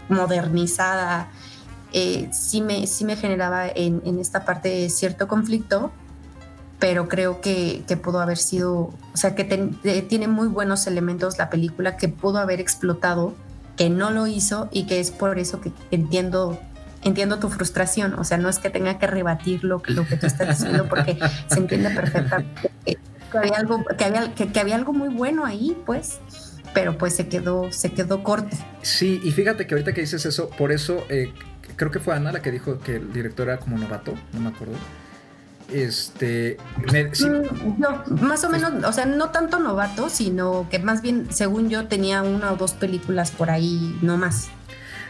[0.08, 1.28] modernizada,
[1.92, 5.90] eh, sí, me, sí me generaba en, esta parte cierto conflicto,
[6.78, 9.44] pero creo que, pudo haber sido, o sea, que
[10.08, 13.34] tiene muy buenos elementos la película que pudo haber explotado,
[13.76, 16.58] que no lo hizo y que es por eso que entiendo
[17.02, 20.26] entiendo tu frustración, o sea, no es que tenga que rebatir lo, lo que tú
[20.26, 22.70] estás diciendo porque se entiende perfectamente
[23.30, 26.20] que había algo, que había, que, había algo muy bueno ahí, pues
[26.74, 28.56] pero pues se quedó, se quedó corto.
[28.82, 31.32] Sí, y fíjate que ahorita que dices eso, por eso eh,
[31.76, 34.48] creo que fue Ana la que dijo que el director era como novato, no me
[34.50, 34.74] acuerdo.
[35.72, 41.28] Este, mm, no, más o menos, o sea, no tanto novato, sino que más bien,
[41.30, 44.48] según yo, tenía una o dos películas por ahí, no más.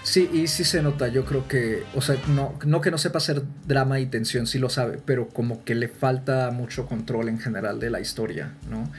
[0.03, 3.19] Sí, y sí se nota, yo creo que, o sea, no, no que no sepa
[3.19, 7.39] hacer drama y tensión, sí lo sabe, pero como que le falta mucho control en
[7.39, 8.91] general de la historia, ¿no?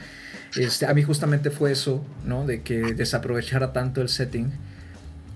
[0.56, 2.46] Este, a mí justamente fue eso, ¿no?
[2.46, 4.52] De que desaprovechara tanto el setting,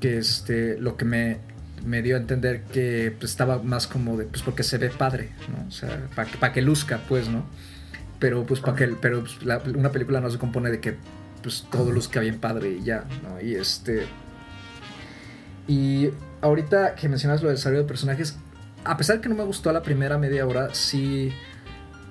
[0.00, 1.38] que este, lo que me,
[1.85, 5.31] me dio a entender que pues, estaba más como de, pues porque se ve padre,
[5.48, 5.66] ¿no?
[5.68, 7.46] O sea, para que, que luzca, pues, ¿no?
[8.18, 9.37] Pero pues para que, pero pues,
[9.74, 10.96] una película no se compone de que
[11.42, 13.40] pues todo luzca bien padre y ya, ¿no?
[13.40, 14.07] Y este...
[15.68, 18.37] Y ahorita que mencionas lo del desarrollo de personajes,
[18.85, 21.33] a pesar que no me gustó la primera media hora, sí...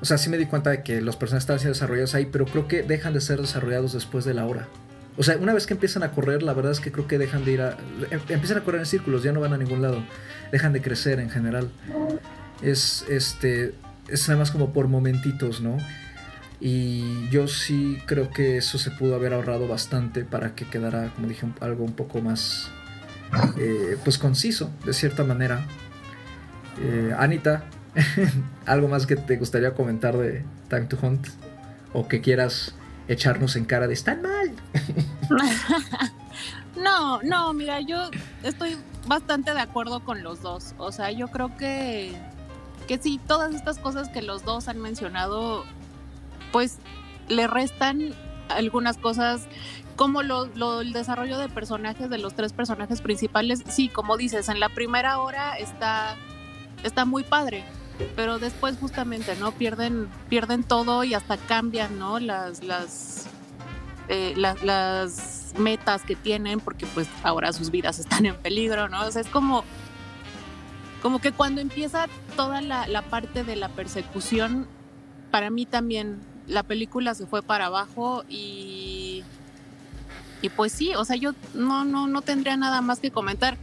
[0.05, 2.45] O sea, sí me di cuenta de que los personajes estaban siendo desarrollados ahí, pero
[2.45, 4.67] creo que dejan de ser desarrollados después de la hora.
[5.17, 7.43] O sea, una vez que empiezan a correr, la verdad es que creo que dejan
[7.43, 7.75] de ir a...
[8.11, 10.03] Em, empiezan a correr en círculos, ya no van a ningún lado.
[10.51, 11.71] Dejan de crecer en general.
[12.61, 13.73] Es, este,
[14.07, 15.77] es además como por momentitos, ¿no?
[16.59, 21.27] Y yo sí creo que eso se pudo haber ahorrado bastante para que quedara, como
[21.27, 22.69] dije, algo un poco más,
[23.57, 25.65] eh, pues conciso, de cierta manera.
[26.79, 27.63] Eh, Anita,
[28.65, 31.27] ¿algo más que te gustaría comentar de Time to Hunt?
[31.93, 32.75] O que quieras
[33.07, 34.51] echarnos en cara de están mal.
[36.75, 38.09] no, no, mira, yo
[38.43, 38.77] estoy
[39.07, 40.73] bastante de acuerdo con los dos.
[40.77, 42.13] O sea, yo creo que,
[42.87, 45.63] que sí, todas estas cosas que los dos han mencionado,
[46.51, 46.79] pues
[47.29, 48.13] le restan
[48.49, 49.47] algunas cosas
[49.95, 53.63] como lo, el desarrollo de personajes de los tres personajes principales.
[53.69, 56.17] Sí, como dices, en la primera hora está,
[56.83, 57.63] está muy padre
[58.15, 59.51] pero después justamente, ¿no?
[59.51, 62.19] Pierden, pierden todo y hasta cambian, ¿no?
[62.19, 62.61] Las,
[64.07, 69.05] eh, las, metas que tienen porque pues ahora sus vidas están en peligro, ¿no?
[69.05, 69.63] O sea, es como,
[71.01, 74.67] como que cuando empieza toda la, la parte de la persecución,
[75.31, 79.23] para mí también la película se fue para abajo y,
[80.41, 83.57] y pues sí, o sea, yo no, no, no tendría nada más que comentar.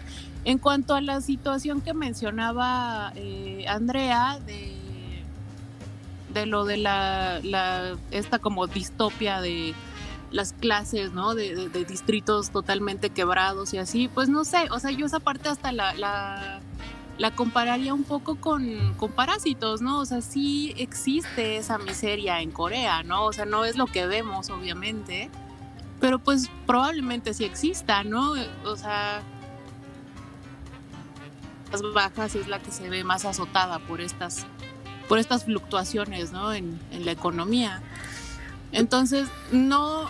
[0.45, 4.73] En cuanto a la situación que mencionaba eh, Andrea de,
[6.35, 7.41] de lo de la,
[8.11, 9.75] esta como distopia de
[10.33, 11.35] las clases, ¿no?
[11.35, 15.71] De, distritos totalmente quebrados y así, pues no sé, o sea, yo esa parte hasta
[15.71, 20.01] la, la, compararía un poco con, con, parásitos, ¿no?
[20.01, 23.27] O sea, sí existe esa miseria en Corea, ¿no?
[23.27, 25.31] O sea, no es lo que vemos, obviamente,
[26.01, 28.33] pero pues probablemente sí exista, ¿no?
[28.65, 29.23] O sea
[31.81, 34.45] bajas es la que se ve más azotada por estas,
[35.09, 36.53] por estas fluctuaciones ¿no?
[36.53, 37.81] en, la economía.
[38.73, 40.09] Entonces, no,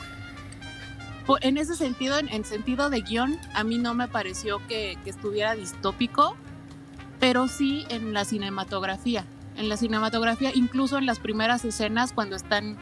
[1.41, 6.37] en ese sentido, en, sentido de guion, a mí no me pareció que, estuviera distópico,
[7.21, 9.25] pero sí en la cinematografía.
[9.57, 12.79] En la cinematografía, incluso en las primeras escenas, cuando están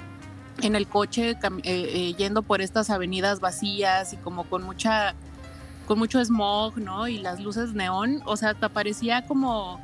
[0.62, 5.14] en el coche eh, eh, yendo por estas avenidas vacías y como con mucha
[5.90, 7.08] con mucho smog, ¿no?
[7.08, 9.80] Y las luces neón, o sea, te parecía como,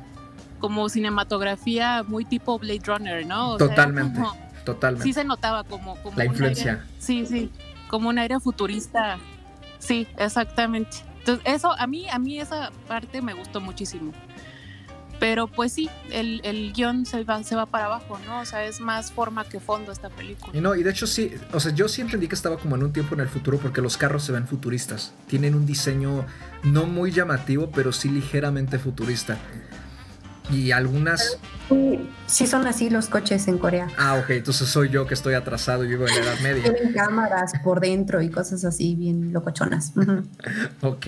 [0.57, 3.57] como cinematografía muy tipo Blade Runner, ¿no?
[3.57, 4.21] totalmente,
[4.63, 5.03] totalmente.
[5.03, 5.97] Sí se notaba como...
[6.15, 6.85] La influencia.
[6.97, 7.51] sí, sí,
[7.89, 9.17] como un aire futurista.
[9.79, 10.95] Sí, exactamente.
[11.19, 14.13] Entonces, eso, a mí, a mí esa parte me gustó muchísimo.
[15.19, 18.41] Pero pues sí, el, el guion se va, se va para abajo, ¿no?
[18.41, 20.55] O sea, es más forma que fondo esta película.
[20.55, 22.83] Y no, y de hecho sí, o sea, yo sí entendí que estaba como en
[22.83, 25.13] un tiempo en el futuro porque los carros se ven futuristas.
[25.27, 26.25] Tienen un diseño
[26.63, 29.37] no muy llamativo, pero sí ligeramente futurista.
[30.51, 31.37] Y algunas...
[32.27, 33.87] Sí son así los coches en Corea.
[33.97, 36.73] Ah, ok, entonces soy yo que estoy atrasado y vivo en la Edad Media.
[36.73, 39.91] Tienen cámaras por dentro y cosas así bien locochonas.
[40.81, 41.07] ok,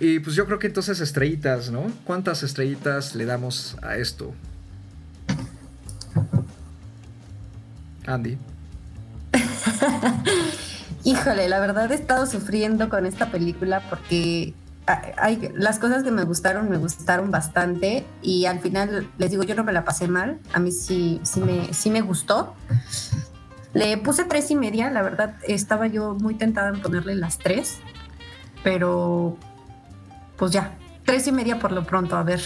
[0.00, 1.86] y pues yo creo que entonces estrellitas, ¿no?
[2.04, 4.34] ¿Cuántas estrellitas le damos a esto?
[8.06, 8.38] Andy.
[11.04, 14.54] Híjole, la verdad he estado sufriendo con esta película porque
[14.86, 19.54] hay, las cosas que me gustaron, me gustaron bastante y al final les digo, yo
[19.54, 22.54] no me la pasé mal, a mí sí, sí, me, sí me gustó.
[23.72, 27.78] Le puse tres y media, la verdad estaba yo muy tentada en ponerle las tres,
[28.62, 29.36] pero
[30.36, 32.42] pues ya, tres y media por lo pronto, a ver,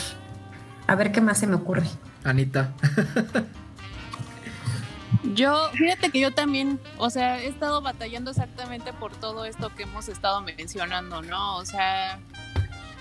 [0.86, 1.84] a ver qué más se me ocurre.
[2.24, 2.72] Anita.
[5.34, 9.84] Yo, fíjate que yo también, o sea, he estado batallando exactamente por todo esto que
[9.84, 11.56] hemos estado mencionando, ¿no?
[11.56, 12.20] O sea,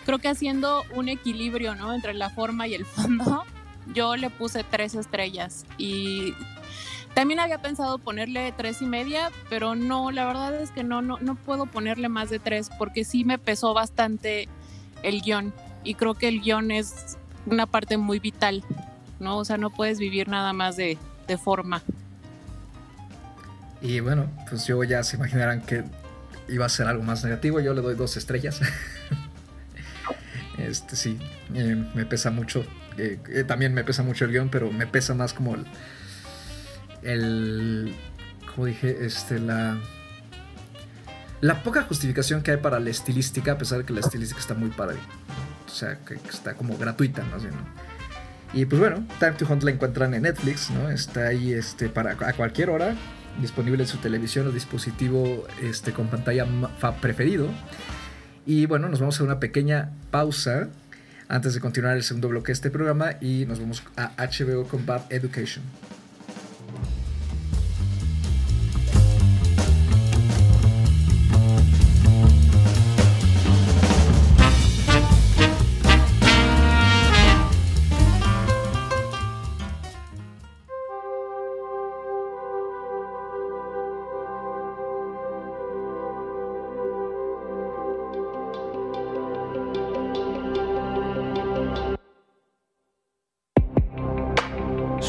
[0.06, 1.94] creo que haciendo un equilibrio, ¿no?
[1.94, 3.44] Entre la forma y el fondo,
[3.94, 6.34] yo le puse tres estrellas y
[7.14, 11.18] También había pensado ponerle tres y media, pero no, la verdad es que no, no,
[11.20, 14.48] no puedo ponerle más de tres porque sí me pesó bastante
[15.04, 18.64] el guion y creo que el guion es una parte muy vital,
[19.20, 19.38] ¿no?
[19.38, 21.82] O sea, no puedes vivir nada más de, de forma.
[23.82, 25.84] Y bueno, pues yo ya se imaginarán que
[26.50, 27.60] iba a ser algo más negativo.
[27.60, 28.60] Yo le doy dos estrellas.
[30.58, 31.20] este sí,
[31.54, 32.66] eh, me pesa mucho.
[32.98, 35.66] Eh, eh, también me pesa mucho el guion, pero me pesa más como el.
[37.04, 37.96] el
[38.54, 39.80] como dije, este, la.
[41.40, 44.56] La poca justificación que hay para la estilística, a pesar de que la estilística está
[44.56, 44.98] muy padre.
[45.68, 47.54] O sea, que está como gratuita, más bien.
[48.54, 50.90] Y pues bueno, Time to Hunt la encuentran en Netflix, ¿no?
[50.90, 52.96] Está ahí este, para a cualquier hora
[53.42, 56.46] disponible en su televisión o dispositivo este, con pantalla
[57.02, 57.50] preferido.
[58.46, 60.70] Y bueno, nos vamos a una pequeña pausa
[61.28, 64.86] antes de continuar el segundo bloque de este programa y nos vamos a HBO con
[64.86, 65.64] Bad Education.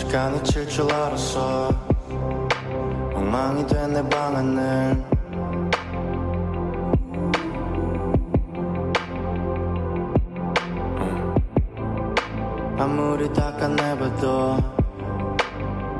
[0.09, 1.69] 시간이 칠 줄 알았어.
[3.15, 5.05] 엉망이 된 내 방안을.
[12.79, 14.57] 아무리 닦아내봐도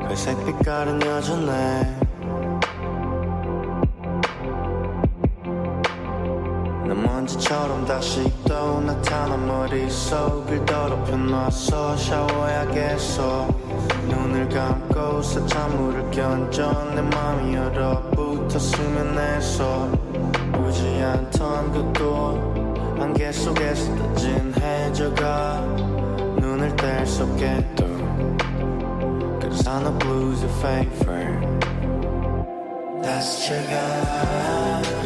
[0.07, 1.97] 그 색빛깔은 여전해.
[6.87, 11.95] 난 먼지처럼 다시 또 나타나 머릿속을 더럽혀 놨어.
[11.95, 13.68] 샤워해야겠어
[14.09, 19.89] 눈을 감고 사찬물을 견져 내 맘이 얼어붙었으면 해서
[20.51, 25.61] 보지 않던 그곳 안개 속에서 떠진 해저가
[26.39, 27.87] 눈을 뗄 수 없게도
[29.41, 31.49] Cause I know blues your favorite
[33.49, 34.98] 제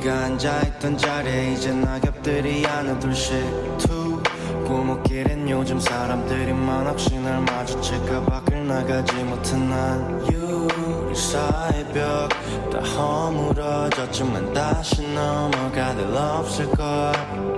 [0.00, 3.34] 우리가 앉아있던 자리에 이제 낙엽들이 하나 둘씩
[3.78, 4.22] 투
[4.66, 15.98] 골목길엔 요즘 사람들이 많았지 날 마주칠까 밖을 나가지 못한 난 유리사의 벽다 허물어졌지만 다시 넘어갈
[15.98, 17.49] 일 없을걸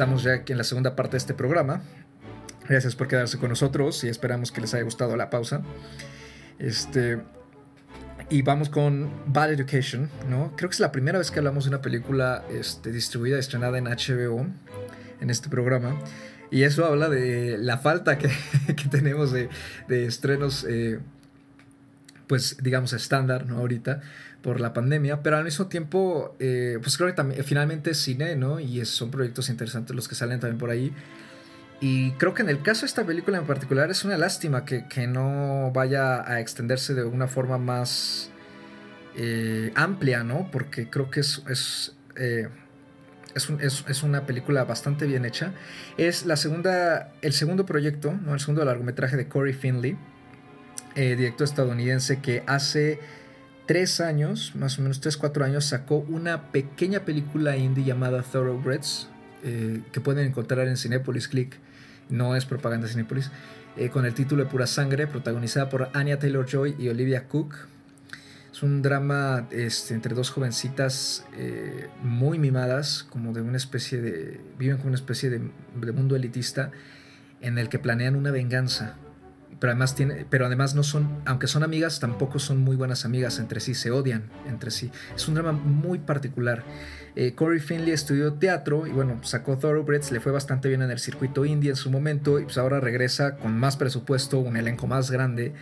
[0.00, 1.82] estamos ya aquí en la segunda parte de este programa.
[2.66, 5.60] Gracias por quedarse con nosotros y esperamos que les haya gustado la pausa.
[6.58, 7.20] Este,
[8.30, 10.54] y vamos con Bad Education, ¿no?
[10.56, 13.84] Creo que es la primera vez que hablamos de una película este, distribuida, estrenada en
[13.84, 14.46] HBO,
[15.20, 16.00] en este programa.
[16.50, 18.30] Y eso habla de la falta que,
[18.68, 19.50] que tenemos de,
[19.86, 20.98] de estrenos, eh,
[22.26, 23.58] pues digamos, estándar, ¿no?
[23.58, 24.00] Ahorita,
[24.42, 28.36] por la pandemia, pero al mismo tiempo, eh, pues creo que también, finalmente es cine,
[28.36, 28.60] ¿no?
[28.60, 30.92] Y son proyectos interesantes los que salen también por ahí.
[31.80, 34.86] Y creo que en el caso de esta película en particular es una lástima que,
[34.86, 38.30] que no vaya a extenderse de una forma más
[39.16, 40.50] eh, amplia, ¿no?
[40.50, 42.48] Porque creo que es, es, eh,
[43.34, 45.52] es, un, es, es, una película bastante bien hecha.
[45.96, 48.34] Es la segunda, el segundo proyecto, ¿no?
[48.34, 49.96] El segundo largometraje de Corey Finley,
[50.96, 53.00] eh, director estadounidense que hace
[53.70, 59.06] tres años, más o menos tres, cuatro años, sacó una pequeña película indie llamada Thoroughbreds,
[59.44, 61.56] eh, que pueden encontrar en Cinepolis Click
[62.08, 63.30] no es propaganda Cinepolis,
[63.76, 67.54] eh, con el título de Pura Sangre, protagonizada por Anya Taylor Joy y Olivia Cook.
[68.52, 74.40] Es un drama este, entre dos jovencitas eh, muy mimadas, como de una especie de.
[74.58, 76.72] viven como una especie de, mundo elitista,
[77.40, 78.96] en el que planean una venganza
[79.60, 83.38] pero además tiene, pero además no son, aunque son amigas, tampoco son muy buenas amigas
[83.38, 84.90] entre sí, se odian entre sí.
[85.14, 86.64] Es un drama muy particular.
[87.14, 90.98] Eh, Corey Finley estudió teatro y bueno, sacó Thoroughbreds, le fue bastante bien en el
[90.98, 95.10] circuito indie en su momento y pues ahora regresa con más presupuesto, un elenco más
[95.10, 95.52] grande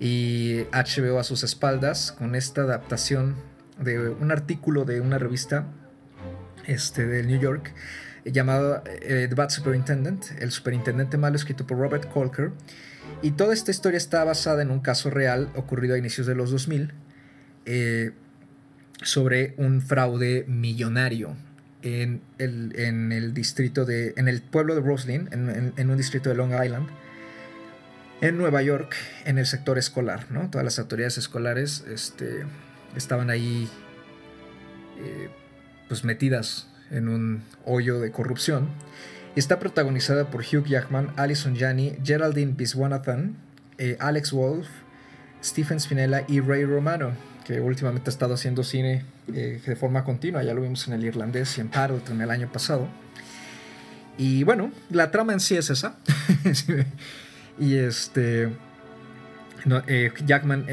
[0.00, 3.34] y HBO a sus espaldas con esta adaptación
[3.78, 5.66] de un artículo de una revista
[6.66, 7.74] este, del New York
[8.24, 12.52] llamado eh, The Bad Superintendent, el superintendente malo escrito por Robert Colker.
[13.22, 16.50] Y toda esta historia está basada en un caso real ocurrido a inicios de los
[16.50, 16.92] 2000
[17.64, 18.12] eh,
[19.02, 21.36] sobre un fraude millonario
[21.82, 26.88] en el, distrito de, en el pueblo de Roslyn, en, un distrito de Long Island,
[28.20, 28.94] en Nueva York,
[29.24, 30.26] en el sector escolar.
[30.30, 30.50] ¿no?
[30.50, 32.44] Todas las autoridades escolares este,
[32.96, 33.68] estaban ahí
[34.98, 35.28] eh,
[35.88, 38.68] pues metidas en un hoyo de corrupción.
[39.36, 43.36] Está protagonizada por Hugh Jackman, Alison Janney, Geraldine Biswanathan,
[43.76, 44.66] eh, Alex Wolf,
[45.44, 47.12] Stephen Spinella y Ray Romano,
[47.44, 50.42] que últimamente ha estado haciendo cine eh, de forma continua.
[50.42, 52.88] Ya lo vimos en El Irlandés y en Paddleton el año pasado.
[54.16, 55.98] Y bueno, la trama en sí es esa.
[57.58, 58.48] y este.
[59.86, 60.64] Eh, Jackman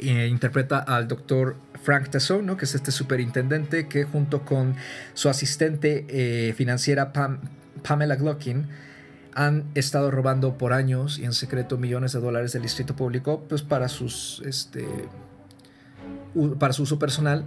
[0.00, 2.56] interpreta al doctor Frank Tessot, ¿no?
[2.56, 4.76] que es este superintendente que junto con
[5.14, 7.12] su asistente eh, financiera
[7.82, 8.68] Pamela Glockin
[9.34, 13.62] han estado robando por años y en secreto millones de dólares del distrito público pues
[13.62, 14.86] para sus este
[16.58, 17.44] para su uso personal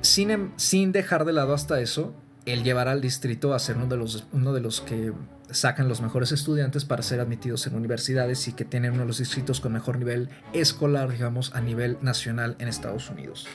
[0.00, 2.14] sin, em, sin dejar de lado hasta eso
[2.46, 5.12] el llevar al distrito a ser uno de los, uno de los que
[5.52, 9.18] sacan los mejores estudiantes para ser admitidos en universidades y que tienen uno de los
[9.18, 13.46] distritos con mejor nivel escolar, digamos, a nivel nacional en Estados Unidos.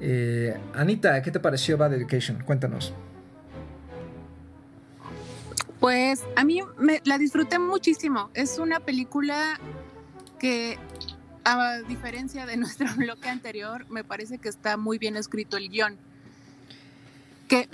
[0.00, 2.42] Eh, Anita, ¿qué te pareció Bad Education?
[2.44, 2.92] Cuéntanos.
[5.80, 8.30] Pues a mí me, la disfruté muchísimo.
[8.34, 9.60] Es una película
[10.38, 10.78] que,
[11.44, 15.96] a diferencia de nuestro bloque anterior, me parece que está muy bien escrito el guion.
[17.48, 17.68] Que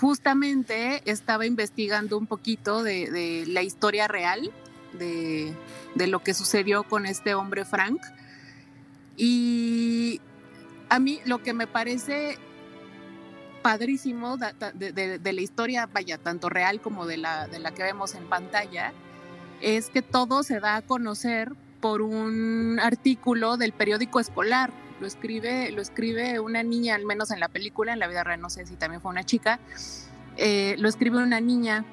[0.00, 4.50] justamente estaba investigando un poquito de, la historia real
[4.92, 5.54] de,
[5.94, 8.00] lo que sucedió con este hombre Frank.
[9.16, 10.20] Y
[10.88, 12.38] a mí lo que me parece
[13.62, 18.24] padrísimo de, la historia, vaya, tanto real como de la, de la que vemos en
[18.28, 18.92] pantalla,
[19.60, 24.72] es que todo se da a conocer por un artículo del periódico escolar.
[25.04, 28.40] Lo escribe, lo escribe una niña, al menos en la película, en la vida real
[28.40, 29.60] no sé si también fue una chica,
[30.38, 31.84] eh, lo escribe una niña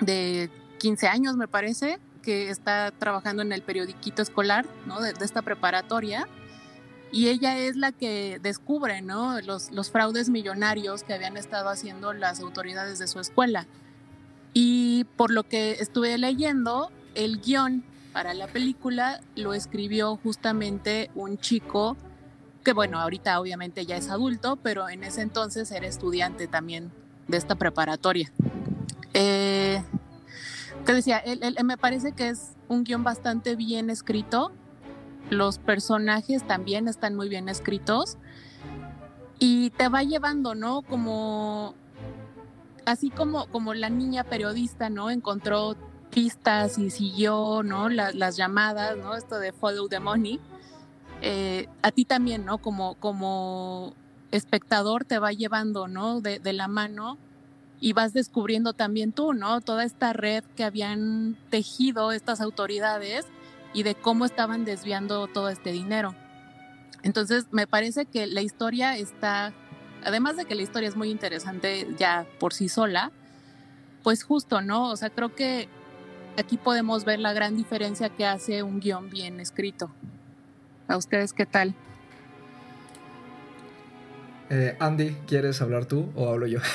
[0.00, 5.02] de 15 años, me parece, que está trabajando en el periodiquito escolar ¿no?
[5.02, 6.26] de, esta preparatoria
[7.12, 9.38] y ella es la que descubre ¿no?
[9.42, 13.66] los, los fraudes millonarios que habían estado haciendo las autoridades de su escuela.
[14.54, 17.84] Y por lo que estuve leyendo, el guion
[18.14, 21.98] para la película lo escribió justamente un chico
[22.68, 26.92] que, bueno, ahorita obviamente ya es adulto, pero en ese entonces era estudiante también
[27.26, 28.30] de esta preparatoria.
[29.14, 29.82] Eh,
[30.84, 31.22] te decía,
[31.64, 34.52] me parece que es un guion bastante bien escrito
[35.30, 38.18] los personajes también están muy bien escritos
[39.38, 40.82] y te va llevando, ¿no?
[40.82, 41.74] Como
[42.84, 45.08] así como, como la niña periodista, ¿no?
[45.08, 45.74] Encontró
[46.10, 47.88] pistas y siguió, ¿no?
[47.88, 49.14] las llamadas, ¿no?
[49.14, 50.38] Esto de follow the money.
[51.22, 52.58] Eh, a ti también, ¿no?
[52.58, 53.94] Como, como
[54.30, 56.20] espectador te va llevando, ¿no?
[56.20, 57.18] De, de, la mano
[57.80, 59.60] y vas descubriendo también tú, ¿no?
[59.60, 63.26] Toda esta red que habían tejido estas autoridades
[63.72, 66.14] y de cómo estaban desviando todo este dinero.
[67.02, 69.52] Entonces, me parece que la historia está,
[70.04, 73.12] además de que la historia es muy interesante ya por sí sola,
[74.02, 74.90] pues justo, ¿no?
[74.90, 75.68] O sea, creo que
[76.36, 79.90] aquí podemos ver la gran diferencia que hace un guion bien escrito.
[80.88, 81.74] ¿A ustedes qué tal?
[84.50, 86.60] Eh, Andy, ¿quieres hablar tú o hablo yo?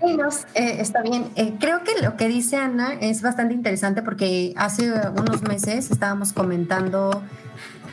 [0.00, 0.18] Sí,
[0.54, 1.30] eh, está bien.
[1.36, 6.32] Eh, creo que lo que dice Ana es bastante interesante porque hace unos meses estábamos
[6.32, 7.22] comentando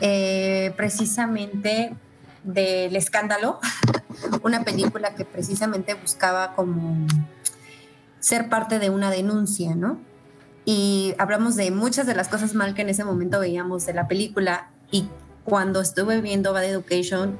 [0.00, 1.94] eh, precisamente
[2.42, 3.60] del escándalo,
[4.42, 7.06] una película que precisamente buscaba como
[8.18, 9.98] ser parte de una denuncia, ¿no?
[10.64, 14.08] Y hablamos de muchas de las cosas mal que en ese momento veíamos de la
[14.08, 15.08] película y
[15.44, 17.38] cuando estuve viendo Bad Education,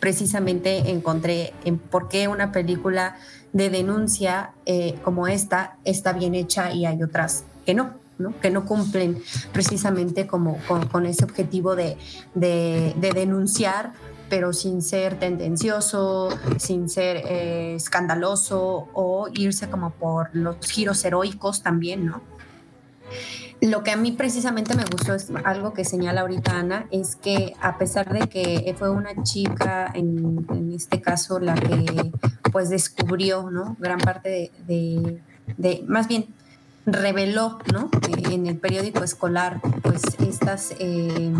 [0.00, 3.16] precisamente encontré en por qué una película
[3.52, 8.00] de denuncia eh, como esta está bien hecha y hay otras que no.
[8.18, 8.38] ¿no?
[8.40, 9.20] que no cumplen
[9.52, 10.58] precisamente como
[10.92, 11.96] con, ese objetivo de,
[12.34, 13.94] denunciar,
[14.28, 21.62] pero sin ser tendencioso, sin ser eh, escandaloso o irse como por los giros heroicos
[21.62, 22.22] también, ¿no?
[23.60, 27.54] Lo que a mí precisamente me gustó es algo que señala ahorita Ana, es que
[27.60, 32.10] a pesar de que fue una chica, en, este caso, la que
[32.50, 33.76] pues descubrió, ¿no?
[33.78, 35.20] Gran parte de,
[35.86, 36.26] más bien
[36.86, 37.88] reveló, ¿no?
[38.30, 41.32] En el periódico escolar, pues estas eh,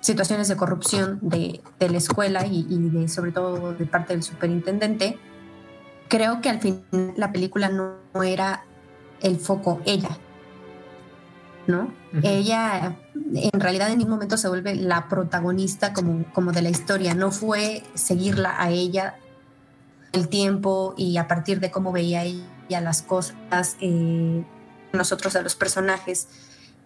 [0.00, 5.18] situaciones de corrupción de, la escuela y, de sobre todo de parte del superintendente,
[6.08, 6.82] creo que al fin
[7.16, 8.64] la película no era
[9.22, 10.18] el foco ella,
[11.66, 11.92] ¿no?
[12.22, 17.14] Ella en realidad en ningún momento se vuelve la protagonista como, como de la historia,
[17.14, 19.16] no fue seguirla a ella
[20.12, 24.44] el tiempo y a partir de cómo veía ella las cosas, eh,
[24.92, 26.28] nosotros a los personajes.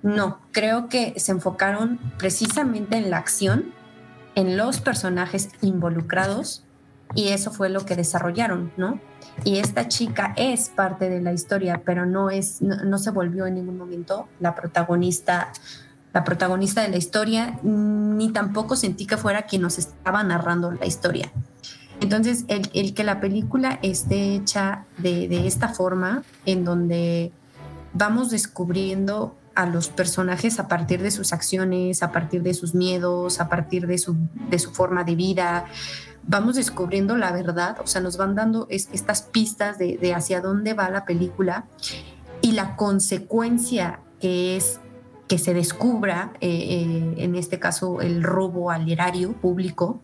[0.02, 3.74] No, creo que se enfocaron precisamente en la acción,
[4.34, 6.64] en los personajes involucrados
[7.14, 9.00] y eso fue lo que desarrollaron, ¿no?
[9.44, 13.54] Y esta chica es parte de la historia, pero no es, no, se volvió en
[13.54, 15.52] ningún momento la protagonista,
[16.12, 20.86] la protagonista de la historia, ni tampoco sentí que fuera quien nos estaba narrando la
[20.86, 21.30] historia.
[22.00, 27.32] Entonces, el, que la película esté hecha de, de, esta forma, en donde
[27.92, 33.40] vamos descubriendo a los personajes a partir de sus acciones, a partir de sus miedos,
[33.40, 34.16] a partir de su,
[34.50, 35.64] de su forma de vida,
[36.28, 40.90] vamos descubriendo la verdad, o sea, nos van dando estas pistas de, hacia dónde va
[40.90, 41.64] la película
[42.42, 44.78] y la consecuencia que es
[45.26, 50.00] que se descubra, eh, eh, en este caso, el robo al erario público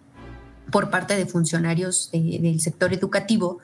[0.71, 3.59] por parte de funcionarios del sector educativo,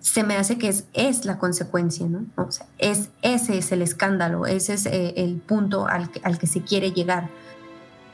[0.00, 2.26] se me hace que es, es la consecuencia, ¿no?
[2.34, 6.48] O sea, es, ese es el escándalo, ese es eh, el punto al al que
[6.48, 7.28] se quiere llegar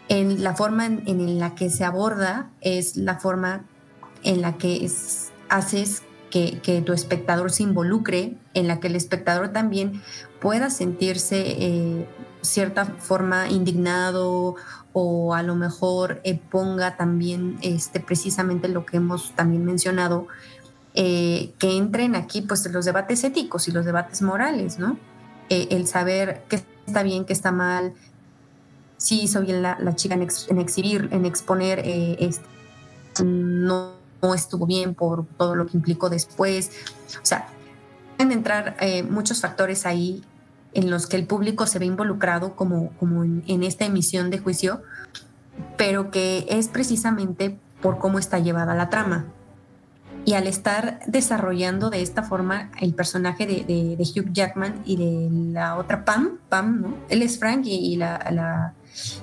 [0.08, 3.64] en la forma en, la que se aborda es la forma
[4.24, 4.90] en la que
[5.48, 10.02] haces que, tu espectador se involucre, en la que el espectador también
[10.40, 12.08] pueda sentirse eh,
[12.42, 14.56] cierta forma indignado
[14.92, 20.26] o a lo mejor eh, ponga también este, precisamente lo que hemos también mencionado,
[20.94, 24.98] eh, que entren aquí pues los debates éticos y los debates morales, ¿no?
[25.50, 27.94] el saber qué está bien, qué está mal,
[28.98, 33.92] sí hizo bien la, chica en, exhibir, en exponer, eh, este, no,
[34.34, 36.72] estuvo bien por todo lo que implicó después.
[37.22, 37.48] O sea,
[38.16, 40.22] pueden entrar eh, muchos factores ahí
[40.74, 44.82] en los que el público se ve involucrado como, como en, esta emisión de juicio,
[45.76, 49.26] pero que es precisamente por cómo está llevada la trama.
[50.24, 55.76] Y al estar desarrollando de esta forma el personaje de, Hugh Jackman y de la
[55.76, 56.94] otra Pam, Pam, ¿no?
[57.08, 58.74] Él es Frank y, la,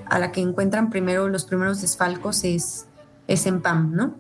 [0.06, 2.86] a la que encuentran primero los primeros desfalcos es,
[3.28, 4.16] es en Pam, ¿no?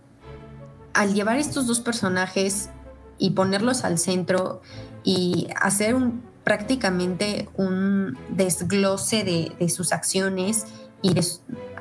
[0.93, 2.69] Al llevar estos dos personajes
[3.17, 4.61] y ponerlos al centro
[5.03, 10.65] y hacer un, prácticamente un desglose de, sus acciones
[11.01, 11.13] y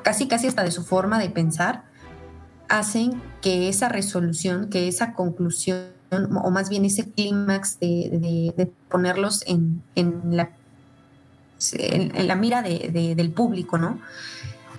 [0.03, 1.85] casi casi hasta de su forma de pensar,
[2.67, 9.81] hacen que esa resolución, que esa conclusión, o más bien ese clímax de, ponerlos en,
[9.95, 10.51] en la
[11.73, 13.99] en, la mira del público, ¿no?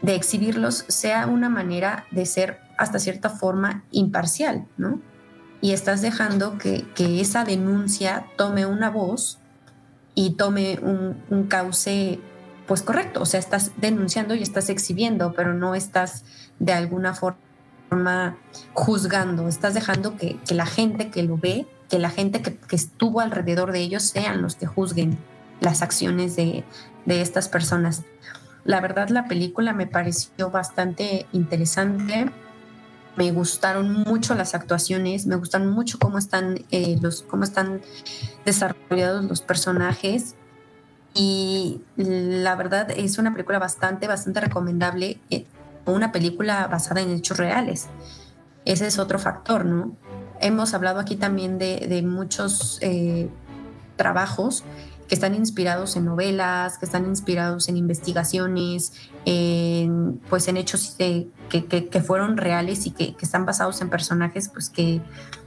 [0.02, 5.00] De exhibirlos sea una manera de ser hasta cierta forma imparcial, ¿no?
[5.60, 9.38] Y estás dejando que, esa denuncia tome una voz
[10.14, 12.20] y tome un, cauce
[12.66, 16.24] pues correcto, o sea, estás denunciando y estás exhibiendo, pero no estás
[16.58, 18.36] de alguna forma
[18.72, 23.72] juzgando, estás dejando que, la gente que lo ve, que la gente que, estuvo alrededor
[23.72, 25.18] de ellos sean los que juzguen
[25.60, 26.64] las acciones de,
[27.06, 28.02] estas personas.
[28.64, 32.30] La verdad, la película me pareció bastante interesante.
[33.16, 37.80] Me gustaron mucho las actuaciones, me gustan mucho cómo están, eh, los, cómo están
[38.44, 40.34] desarrollados los personajes.
[41.14, 45.18] Y la verdad es una película bastante, bastante recomendable.
[45.30, 45.46] Eh,
[45.86, 47.86] una película basada en hechos reales.
[48.64, 49.96] Ese es otro factor, ¿no?
[50.40, 53.30] Hemos hablado aquí también de, muchos eh,
[53.96, 54.64] trabajos
[55.08, 58.92] que están inspirados en novelas, que están inspirados en investigaciones,
[59.24, 64.68] en, pues en hechos que, que, fueron reales y que, están basados en personajes pues
[64.68, 65.00] que,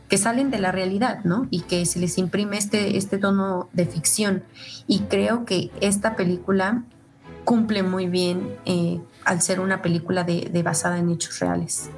[0.07, 1.47] que salen de la realidad, ¿no?
[1.49, 4.43] Y que se les imprime este, este tono de ficción.
[4.87, 6.83] Y creo que esta película
[7.43, 11.89] cumple muy bien eh, al ser una película de, de, basada en hechos reales.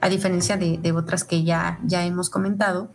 [0.00, 2.92] A diferencia de, de otras que ya, ya hemos comentado,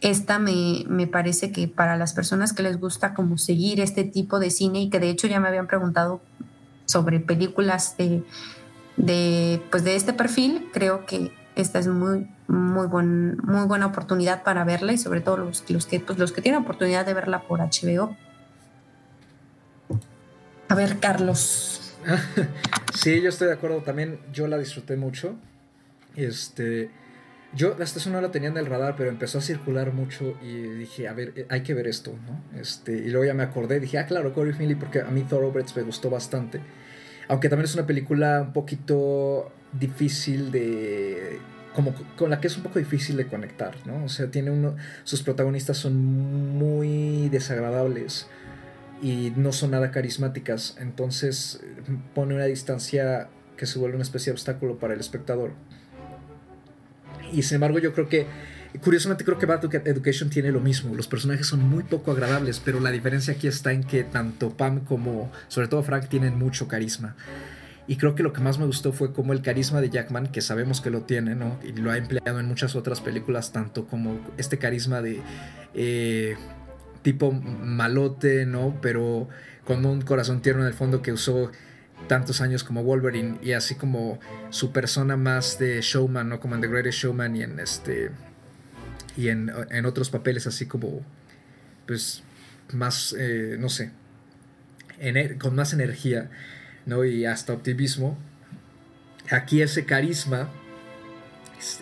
[0.00, 4.38] esta me, me, parece que para las personas que les gusta como seguir este tipo
[4.38, 6.20] de cine y que de hecho ya me habían preguntado
[6.84, 8.22] sobre películas de,
[8.96, 14.42] de, pues de este perfil, creo que esta es muy, muy, buen, muy buena oportunidad
[14.42, 17.42] para verla y sobre todo los, los, que, pues los que tienen oportunidad de verla
[17.42, 18.16] por HBO.
[20.68, 21.94] A ver, Carlos.
[22.94, 23.82] sí, yo estoy de acuerdo.
[23.82, 25.36] También yo la disfruté mucho.
[26.14, 26.90] Este.
[27.56, 30.60] Yo hasta eso no la tenía en el radar, pero empezó a circular mucho y
[30.62, 32.60] dije, a ver, eh, hay que ver esto, ¿no?
[32.60, 35.74] Este, y luego ya me acordé, dije, ah, claro, Corey Finley, porque a mí Thoroughbreds
[35.74, 36.60] me gustó bastante.
[37.28, 41.38] Aunque también es una película un poquito difícil de...
[41.74, 44.04] Como con la que es un poco difícil de conectar, ¿no?
[44.04, 44.76] O sea, tiene uno...
[45.04, 48.28] Sus protagonistas son muy desagradables
[49.02, 50.76] y no son nada carismáticas.
[50.78, 51.60] Entonces
[52.14, 55.52] pone una distancia que se vuelve una especie de obstáculo para el espectador.
[57.32, 58.26] Y sin embargo yo creo que,
[58.82, 60.94] curiosamente creo que Bad Education tiene lo mismo.
[60.94, 64.80] Los personajes son muy poco agradables, pero la diferencia aquí está en que tanto Pam
[64.80, 67.16] como sobre todo Frank tienen mucho carisma.
[67.88, 70.40] Y creo que lo que más me gustó fue como el carisma de Jackman, que
[70.40, 71.58] sabemos que lo tiene, ¿no?
[71.62, 75.20] Y lo ha empleado en muchas otras películas, tanto como este carisma de
[75.72, 76.36] eh,
[77.02, 78.76] tipo malote, ¿no?
[78.82, 79.28] Pero
[79.64, 81.52] con un corazón tierno en el fondo que usó
[82.08, 84.20] tantos años como Wolverine y así como
[84.50, 86.40] su persona más de showman, ¿no?
[86.40, 88.10] Como en The Greatest Showman y en este
[89.16, 89.50] y en,
[89.86, 91.00] otros papeles así como
[91.86, 92.22] pues
[92.72, 93.92] más, eh, no sé,
[95.38, 96.30] con más energía,
[96.84, 97.04] ¿no?
[97.04, 98.18] Y hasta optimismo.
[99.30, 100.50] Aquí ese carisma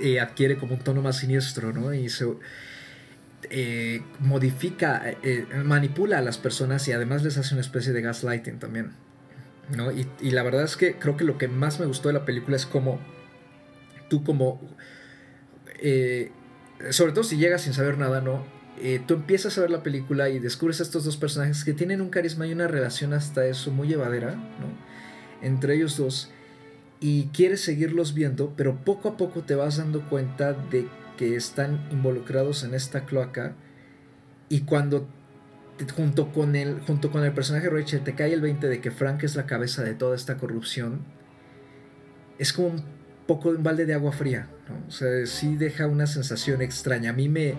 [0.00, 1.92] eh, adquiere como un tono más siniestro, ¿no?
[1.92, 2.26] Y se
[3.50, 5.02] eh, modifica,
[5.64, 8.92] manipula a las personas y además les hace una especie de gaslighting también.
[9.70, 9.90] ¿No?
[9.92, 12.56] Y, la verdad es que creo que lo que más me gustó de la película
[12.56, 13.00] es como
[14.08, 14.60] tú como...
[15.80, 16.30] Eh,
[16.90, 18.44] sobre todo si llegas sin saber nada, ¿no?
[18.80, 22.00] Eh, tú empiezas a ver la película y descubres a estos dos personajes que tienen
[22.00, 24.68] un carisma y una relación hasta eso muy llevadera, ¿no?
[25.42, 26.30] Entre ellos dos.
[27.00, 31.86] Y quieres seguirlos viendo, pero poco a poco te vas dando cuenta de que están
[31.92, 33.54] involucrados en esta cloaca.
[34.48, 35.08] Y cuando
[35.96, 39.22] junto con, el, junto con el personaje Rachel te cae el 20 de que Frank
[39.24, 41.04] es la cabeza de toda esta corrupción,
[42.38, 42.84] es como un
[43.26, 44.48] poco de un balde de agua fría.
[44.88, 47.10] O sea, sí deja una sensación extraña.
[47.10, 47.54] A mí me,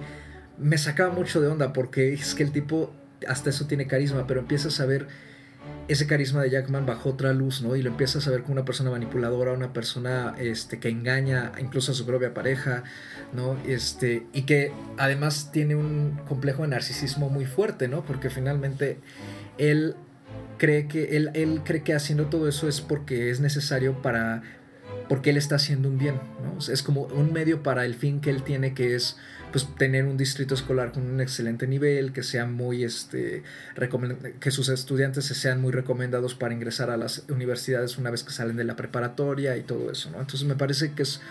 [0.57, 2.93] me sacaba mucho de onda porque es que el tipo
[3.27, 5.07] hasta eso tiene carisma, pero empiezas a ver
[5.87, 7.75] ese carisma de Jackman bajo otra luz, ¿no?
[7.75, 11.91] Y lo empiezas a ver como una persona manipuladora, una persona este, que engaña incluso
[11.91, 12.83] a su propia pareja,
[13.33, 13.57] ¿no?
[13.67, 18.03] Este, y que además tiene un complejo de narcisismo muy fuerte, ¿no?
[18.03, 18.97] Porque finalmente
[19.57, 19.95] él
[20.57, 24.41] cree que, él, él cree que haciendo todo eso es porque es necesario para
[25.07, 26.57] porque él está haciendo un bien, ¿no?
[26.73, 29.17] Es como un medio para el fin que él tiene que es
[29.51, 33.43] pues tener un distrito escolar con un excelente nivel, que sea muy este
[34.39, 38.57] que sus estudiantes sean muy recomendados para ingresar a las universidades una vez que salen
[38.57, 40.19] de la preparatoria y todo eso, ¿no?
[40.19, 41.21] Entonces me parece que es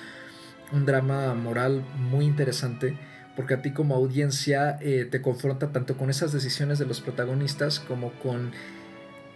[0.72, 2.98] un drama moral muy interesante
[3.36, 7.80] porque a ti como audiencia eh, te confronta tanto con esas decisiones de los protagonistas
[7.80, 8.52] como con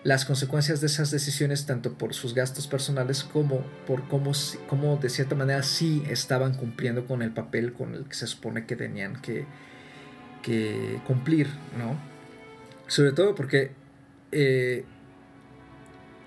[0.05, 4.32] las consecuencias de esas decisiones, tanto por sus gastos personales como por cómo,
[4.68, 8.64] cómo de cierta manera sí estaban cumpliendo con el papel con el que se supone
[8.64, 9.44] que tenían que,
[10.42, 11.99] que cumplir, ¿no?
[12.86, 13.72] Sobre todo porque
[14.32, 14.84] eh,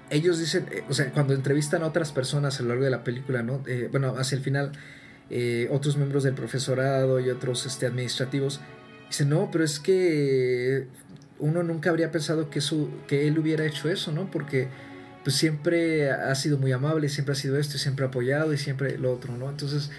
[0.10, 3.04] ellos dicen, eh, o sea, cuando entrevistan a otras personas a lo largo de la
[3.04, 3.64] película, ¿no?
[3.68, 4.72] Eh, bueno, hacia el final,
[5.70, 8.60] otros miembros del profesorado y otros este, administrativos,
[9.08, 10.88] dicen, no, pero es que
[11.42, 14.30] uno nunca habría pensado que, su, que él hubiera hecho eso, ¿no?
[14.32, 14.70] Porque
[15.24, 18.58] pues siempre ha sido muy amable, siempre ha sido esto, y siempre ha apoyado y
[18.58, 19.50] siempre lo otro, ¿no?
[19.50, 19.92] Entonces,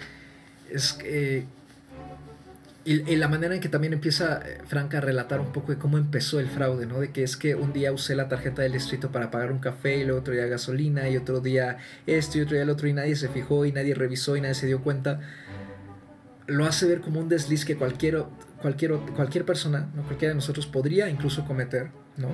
[0.71, 1.45] es que...
[2.85, 5.97] y, la manera en que también empieza eh, Franca a relatar un poco de cómo
[5.97, 6.99] empezó el fraude, ¿no?
[6.99, 9.97] De que es que un día usé la tarjeta del distrito para pagar un café
[9.97, 11.77] y luego otro día gasolina y otro día
[12.07, 14.55] esto y otro día el otro y nadie se fijó y nadie revisó y nadie
[14.55, 15.21] se dio cuenta.
[16.47, 18.25] Lo hace ver como un desliz que cualquier
[18.63, 20.03] cualquier, cualquier persona, ¿no?
[20.03, 22.29] cualquiera de nosotros podría incluso cometer, ¿no?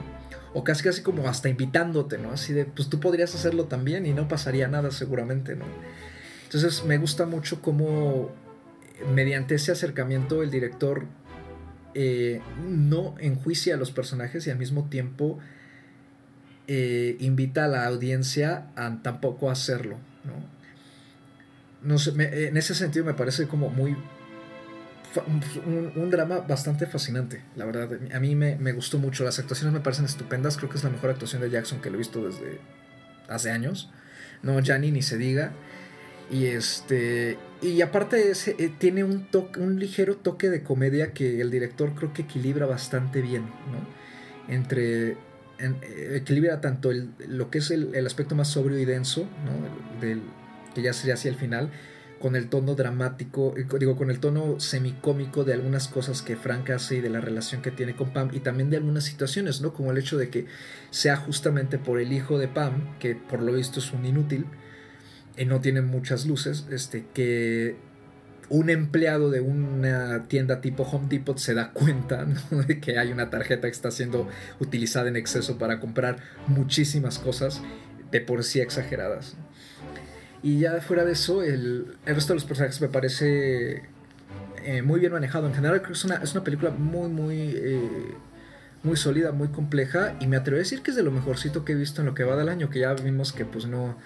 [0.54, 2.32] O casi casi como hasta invitándote, ¿no?
[2.32, 5.66] Así de, pues tú podrías hacerlo también y no pasaría nada seguramente, ¿no?
[6.44, 8.32] Entonces me gusta mucho cómo
[9.14, 11.08] mediante ese acercamiento el director
[11.96, 15.40] eh, no enjuicia a los personajes y al mismo tiempo
[16.68, 20.60] eh, invita a la audiencia a tampoco hacerlo, ¿no?
[21.82, 22.12] no sé,
[22.48, 23.96] en ese sentido me parece como muy
[25.26, 27.90] un, drama bastante fascinante, la verdad.
[28.14, 29.24] A mí me, gustó mucho.
[29.24, 30.58] Las actuaciones me parecen estupendas.
[30.58, 32.60] Creo que es la mejor actuación de Jackson que lo he visto desde
[33.28, 33.90] hace años.
[34.44, 35.52] No, Gianni ni se diga.
[36.32, 37.38] Y este.
[37.62, 42.14] Y aparte eh, tiene un toque, un ligero toque de comedia que el director creo
[42.14, 44.54] que equilibra bastante bien, ¿no?
[44.54, 45.18] Entre.
[45.60, 50.00] Eh, equilibra tanto el, lo que es el, aspecto más sobrio y denso, ¿no?
[50.00, 50.22] Del,
[50.74, 51.72] que ya sería hacia el final,
[52.20, 56.70] con el tono dramático, eh, digo, con el tono semicómico de algunas cosas que Frank
[56.70, 59.74] hace y de la relación que tiene con Pam y también de algunas situaciones, ¿no?
[59.74, 60.46] Como el hecho de que
[60.92, 64.46] sea justamente por el hijo de Pam, que por lo visto es un inútil,
[65.38, 67.78] y no tiene muchas luces, este, que
[68.50, 72.26] un empleado de una tienda tipo Home Depot se da cuenta
[72.68, 74.28] de que hay una tarjeta que está siendo
[74.60, 76.18] utilizada en exceso para comprar
[76.48, 77.62] muchísimas cosas
[78.12, 79.38] de por sí exageradas.
[80.42, 83.84] Y ya fuera de eso, el, resto de los personajes me parece
[84.64, 85.48] eh, muy bien manejado.
[85.48, 88.16] En general creo que es una, es una película muy, muy, eh,
[88.84, 90.16] muy sólida, muy compleja.
[90.20, 92.14] Y me atrevo a decir que es de lo mejorcito que he visto en lo
[92.14, 93.98] que va del año, que ya vimos que pues no,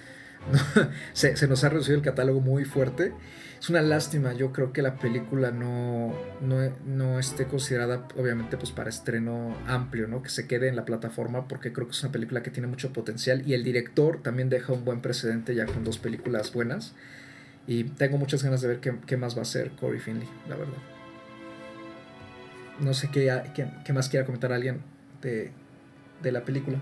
[1.13, 3.13] se, nos ha reducido el catálogo muy fuerte.
[3.59, 8.89] Es una lástima, yo creo que la película no, no, esté considerada obviamente pues para
[8.89, 10.21] estreno amplio, ¿no?
[10.21, 12.91] Que se quede en la plataforma porque creo que es una película que tiene mucho
[12.91, 16.93] potencial y el director también deja un buen precedente ya con dos películas buenas.
[17.65, 20.73] Y tengo muchas ganas de ver qué, más va a hacer Corey Finley, la verdad.
[22.81, 23.31] No sé qué,
[23.85, 24.81] qué, más quiera comentar alguien
[25.21, 25.51] de,
[26.21, 26.81] de la película.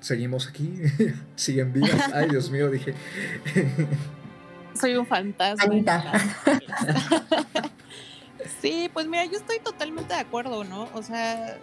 [0.00, 0.72] Seguimos aquí,
[1.36, 2.10] siguen vivas.
[2.12, 2.94] Ay, Dios mío, dije.
[4.74, 5.72] Soy un fantasma.
[8.60, 10.88] sí, pues mira, yo estoy totalmente de acuerdo, ¿no?
[10.94, 11.58] O sea,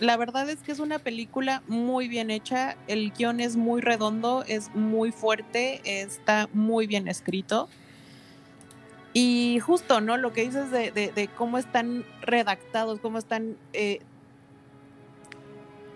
[0.00, 4.44] la verdad es que es una película muy bien hecha, el guion es muy redondo,
[4.46, 7.68] es muy fuerte, está muy bien escrito.
[9.12, 10.18] Y justo, ¿no?
[10.18, 14.00] Lo que dices de, cómo están redactados, cómo están eh,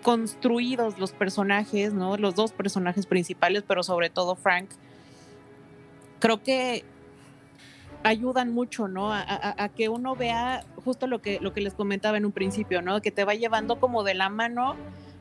[0.01, 2.17] construidos los personajes, ¿no?
[2.17, 4.69] Los dos personajes principales, pero sobre todo Frank,
[6.19, 6.83] creo que
[8.03, 9.13] ayudan mucho, ¿no?
[9.13, 13.01] A, que uno vea justo lo que, lo que les comentaba en un principio, ¿no?
[13.01, 14.75] Que te va llevando como de la mano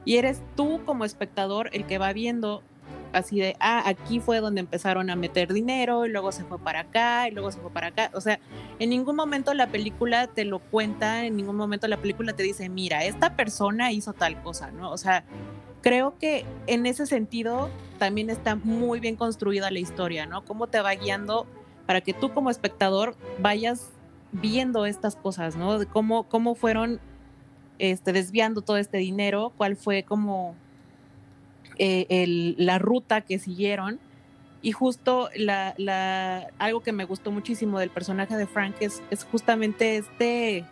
[0.05, 2.63] y eres tú como espectador el que va viendo
[3.13, 6.81] así de, ah, aquí fue donde empezaron a meter dinero y luego se fue para
[6.81, 8.11] acá y luego se fue para acá.
[8.15, 8.41] O sea,
[8.79, 12.69] en ningún momento la película te lo cuenta, en ningún momento la película te dice,
[12.69, 14.91] mira, esta persona hizo tal cosa, ¿no?
[14.91, 15.25] O sea,
[15.83, 20.45] creo que en ese sentido también está muy bien construida la historia, ¿no?
[20.45, 21.47] Cómo te va guiando
[21.87, 23.91] para que tú como espectador vayas
[24.33, 25.79] viendo estas cosas, ¿no?
[25.89, 27.01] Cómo, cómo fueron
[27.79, 30.55] este, desviando todo este dinero, cuál fue como
[31.83, 33.99] eh, la ruta que siguieron.
[34.63, 35.75] Y justo la,
[36.59, 40.67] algo que me gustó muchísimo del personaje de Frank es, es justamente este,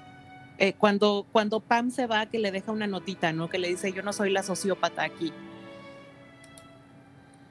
[0.59, 3.49] eh, cuando, cuando Pam se va, que le deja una notita, ¿no?
[3.49, 5.33] Que le dice, yo no soy la sociópata aquí.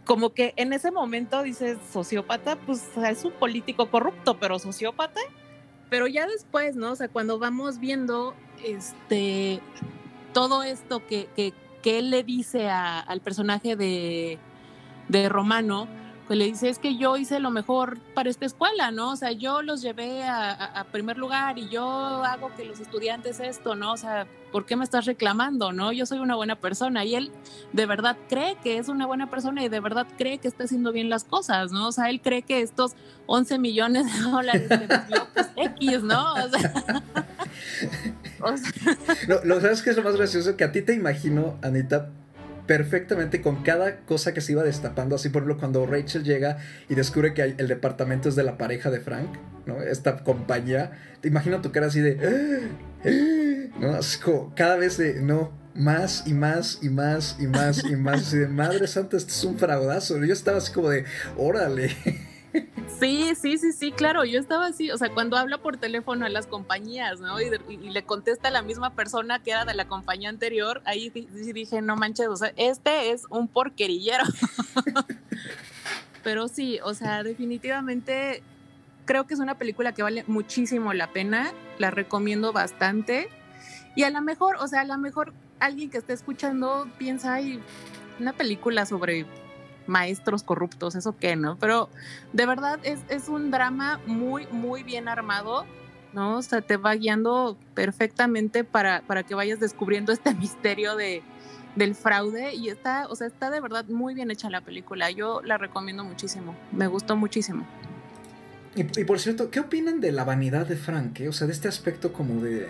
[0.05, 5.21] Como que en ese momento dices, sociópata, pues es un político corrupto, pero sociópata.
[5.89, 6.91] Pero ya después, ¿no?
[6.91, 9.59] O sea, cuando vamos viendo este,
[10.33, 11.53] todo esto que, que,
[11.87, 15.87] que él le dice al personaje de, Romano,
[16.35, 19.11] le dice, es que yo hice lo mejor para esta escuela, ¿no?
[19.11, 21.87] O sea, yo los llevé a, primer lugar y yo
[22.23, 23.93] hago que los estudiantes esto, ¿no?
[23.93, 25.91] O sea, ¿por qué me estás reclamando, no?
[25.91, 27.31] Yo soy una buena persona y él
[27.73, 30.91] de verdad cree que es una buena persona y de verdad cree que está haciendo
[30.91, 31.87] bien las cosas, ¿no?
[31.87, 32.93] O sea, él cree que estos
[33.27, 36.33] 11 millones de dólares que pues X, ¿no?
[36.33, 37.03] O sea,
[39.43, 42.09] lo, sabes que es lo más gracioso que a ti te imagino, Anita,
[42.67, 45.15] perfectamente con cada cosa que se iba destapando.
[45.15, 46.57] Así, por ejemplo, cuando Rachel llega
[46.89, 49.29] y descubre que el departamento es de la pareja de Frank,
[49.65, 49.81] ¿no?
[49.81, 50.91] Esta compañía.
[51.21, 52.19] Te imagino tu cara así de.
[52.21, 52.67] Ah,
[53.05, 53.93] ah", ¿No?
[53.95, 55.21] Así como cada vez de.
[55.21, 58.21] No, más y más y más y más y más.
[58.21, 60.23] Así de madre santa, esto es un fraudazo.
[60.23, 61.05] Yo estaba así como de.
[61.37, 61.95] Órale.
[62.99, 64.25] Sí, sí, sí, sí, claro.
[64.25, 67.39] Yo estaba así, o sea, cuando habla por teléfono a las compañías, ¿no?
[67.39, 71.81] Y, le contesta a la misma persona que era de la compañía anterior, ahí dije,
[71.81, 74.23] no manches, o sea, este es un porquerillero.
[76.23, 78.43] Pero sí, o sea, definitivamente
[79.05, 83.29] creo que es una película que vale muchísimo la pena, la recomiendo bastante.
[83.95, 87.61] Y a lo mejor, o sea, a lo mejor alguien que esté escuchando piensa, ay,
[88.19, 89.25] una película sobre
[89.87, 91.57] maestros corruptos, eso qué, ¿no?
[91.57, 91.89] Pero
[92.33, 95.65] de verdad es, es un drama muy, muy bien armado,
[96.13, 96.37] ¿no?
[96.37, 101.23] O sea, te va guiando perfectamente para, para que vayas descubriendo este misterio de,
[101.75, 105.11] del fraude y está, o sea, está de verdad muy bien hecha la película.
[105.11, 107.65] Yo la recomiendo muchísimo, me gustó muchísimo.
[108.75, 111.19] Y, por cierto, ¿qué opinan de la vanidad de Frank?
[111.21, 111.29] Eh?
[111.29, 112.67] O sea, de este aspecto como de,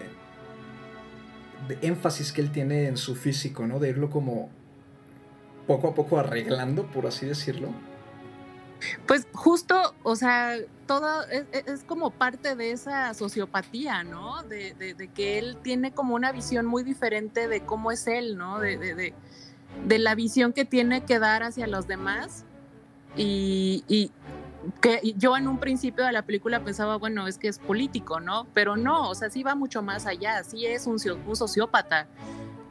[1.67, 3.79] de énfasis que él tiene en su físico, ¿no?
[3.79, 4.49] De irlo como
[5.67, 7.69] poco a poco arreglando, por así decirlo?
[9.05, 10.55] Pues justo, o sea,
[10.85, 14.43] todo es, como parte de esa sociopatía, ¿no?
[14.43, 18.59] De, que él tiene como una visión muy diferente de cómo es él, ¿no?
[18.59, 19.13] De,
[19.89, 22.45] la visión que tiene que dar hacia los demás.
[23.15, 24.11] y,
[24.81, 28.47] que yo en un principio de la película pensaba, bueno, es que es político, ¿no?
[28.53, 32.07] Pero no, o sea, sí va mucho más allá, sí es un sociópata,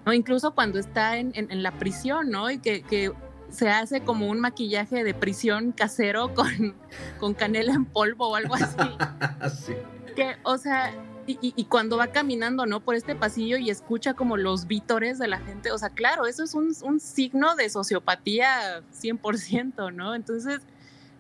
[0.07, 0.13] ¿no?
[0.13, 2.51] Incluso cuando está en, en, la prisión, ¿no?
[2.51, 3.13] Y que, que,
[3.49, 6.75] se hace como un maquillaje de prisión casero con,
[7.21, 8.77] con canela en polvo o algo así.
[9.67, 9.75] sí.
[10.17, 10.93] Que, o sea,
[11.29, 12.81] y, y, cuando va caminando, ¿no?
[12.81, 16.43] Por este pasillo y escucha como los vítores de la gente, o sea, claro, eso
[16.43, 20.15] es un, un signo de sociopatía 100%, ¿no?
[20.15, 20.61] Entonces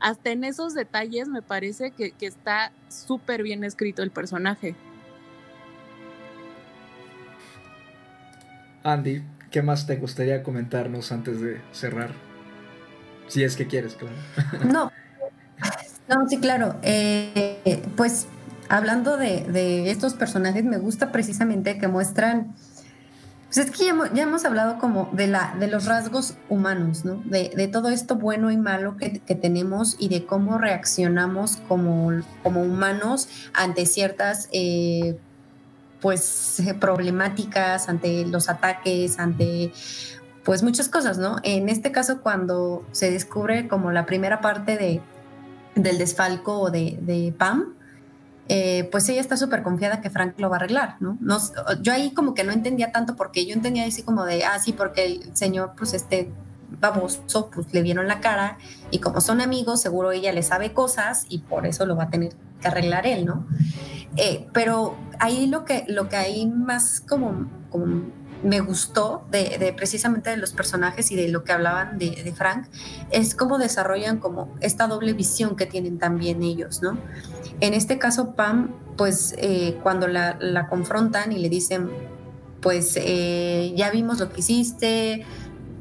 [0.00, 4.74] hasta en esos detalles me parece que, está súper bien escrito el personaje.
[8.86, 12.10] Andy, ¿qué más te gustaría comentarnos antes de cerrar?
[13.26, 14.14] Si es que quieres, claro.
[14.64, 14.92] No,
[16.08, 16.76] no, sí, claro.
[16.82, 18.28] Eh, pues
[18.68, 22.54] hablando de, estos personajes, me gusta precisamente que muestran
[23.46, 27.22] pues es que ya hemos, hablado como de, la, de los rasgos humanos, ¿no?
[27.24, 32.10] De, todo esto bueno y malo que, tenemos y de cómo reaccionamos como,
[32.42, 35.16] como humanos ante ciertas, eh,
[36.00, 39.72] pues, problemáticas, ante los ataques, ante,
[40.44, 41.36] pues, muchas cosas, ¿no?
[41.42, 45.00] En este caso, cuando se descubre como la primera parte de,
[45.74, 47.76] del desfalco de, de Pam,
[48.48, 51.18] eh, pues ella está súper confiada que Frank lo va a arreglar, ¿no?
[51.82, 54.72] Yo ahí como que no entendía tanto porque yo entendía así como de, ah, sí,
[54.72, 56.30] porque el señor, pues este
[56.68, 58.58] baboso, pues le vieron la cara
[58.90, 62.10] y como son amigos, seguro ella le sabe cosas y por eso lo va a
[62.10, 63.46] tener que arreglar él, ¿no?
[64.16, 68.04] Eh, pero ahí lo que, lo que hay más como, como
[68.42, 72.66] me gustó de, precisamente de los personajes y de lo que hablaban de, Frank
[73.10, 76.98] es cómo desarrollan como esta doble visión que tienen también ellos, ¿no?
[77.60, 81.90] En este caso, Pam, pues eh, cuando la, confrontan y le dicen,
[82.60, 85.24] pues eh, ya vimos lo que hiciste,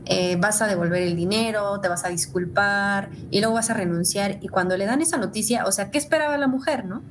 [0.06, 4.38] eh, vas a devolver el dinero, te vas a disculpar y luego vas a renunciar.
[4.42, 7.02] Y cuando le dan esa noticia, o sea, ¿qué esperaba la mujer, no?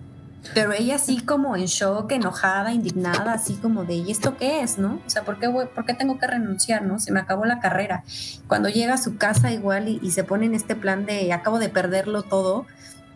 [0.53, 4.79] Pero ella así como en shock, enojada, indignada, así como de, ¿y esto qué es,
[4.79, 5.01] no?
[5.07, 6.99] O sea, ¿por qué, ¿por qué tengo que renunciar, no?
[6.99, 8.05] Se me acabó la carrera.
[8.47, 11.71] Cuando llega a su casa igual y, se pone en este plan de, acabo de
[11.71, 12.67] perderlo todo,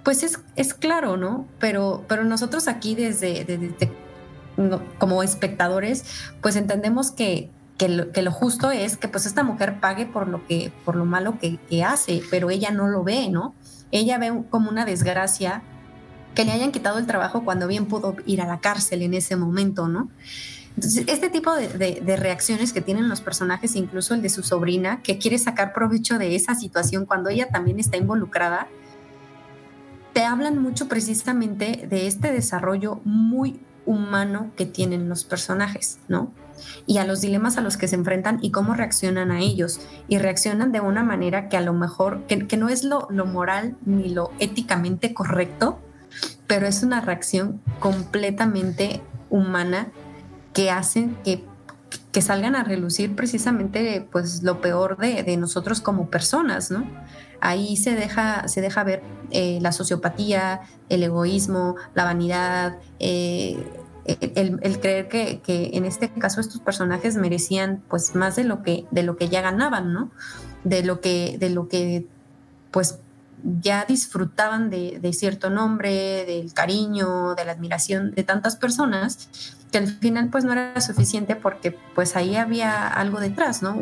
[0.05, 1.47] pues es, es claro, ¿no?
[1.59, 3.47] Pero, pero nosotros aquí desde,
[4.99, 6.05] como espectadores,
[6.41, 10.47] pues entendemos que, que lo, que justo es que pues esta mujer pague por lo
[10.47, 13.55] que, por lo malo que, que hace, pero ella no lo ve, ¿no?
[13.91, 15.63] Ella ve como una desgracia
[16.35, 19.37] que le hayan quitado el trabajo cuando bien pudo ir a la cárcel en ese
[19.37, 20.11] momento, ¿no?
[20.79, 25.19] Entonces, este tipo de, reacciones que tienen los personajes, incluso el de su sobrina, que
[25.19, 28.69] quiere sacar provecho de esa situación cuando ella también está involucrada,
[30.13, 36.31] te hablan mucho precisamente de este desarrollo muy humano que tienen los personajes, ¿no?
[36.87, 39.81] Y a los dilemas a los que se enfrentan y cómo reaccionan a ellos.
[40.09, 43.77] Y reaccionan de una manera que a lo mejor, que, no es lo, lo moral
[43.85, 45.79] ni lo éticamente correcto,
[46.47, 49.89] pero es una reacción completamente humana
[50.53, 51.45] que hace que,
[52.13, 56.85] que salgan a relucir precisamente pues lo peor de, nosotros como personas, ¿no?
[57.41, 63.63] Ahí se deja, se deja ver eh, la sociopatía, el egoísmo, la vanidad, eh,
[64.09, 69.03] el, creer que, en este caso estos personajes merecían pues más de lo que, de
[69.03, 70.11] lo que ya ganaban, ¿no?
[70.65, 72.07] De lo que, de lo que
[72.71, 73.01] pues
[73.61, 79.29] ya disfrutaban de, cierto nombre, del cariño, de la admiración de tantas personas,
[79.71, 83.77] que al final pues no era suficiente porque pues ahí había algo detrás, ¿no?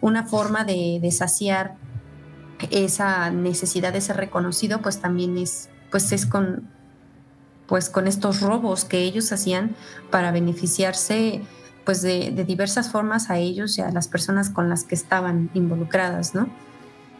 [0.00, 1.76] una forma de, de, saciar
[2.70, 6.68] esa necesidad de ser reconocido pues también es pues es con
[7.66, 9.74] pues con estos robos que ellos hacían
[10.10, 11.42] para beneficiarse
[11.84, 15.50] pues de, de diversas formas a ellos y a las personas con las que estaban
[15.54, 16.48] involucradas, ¿no?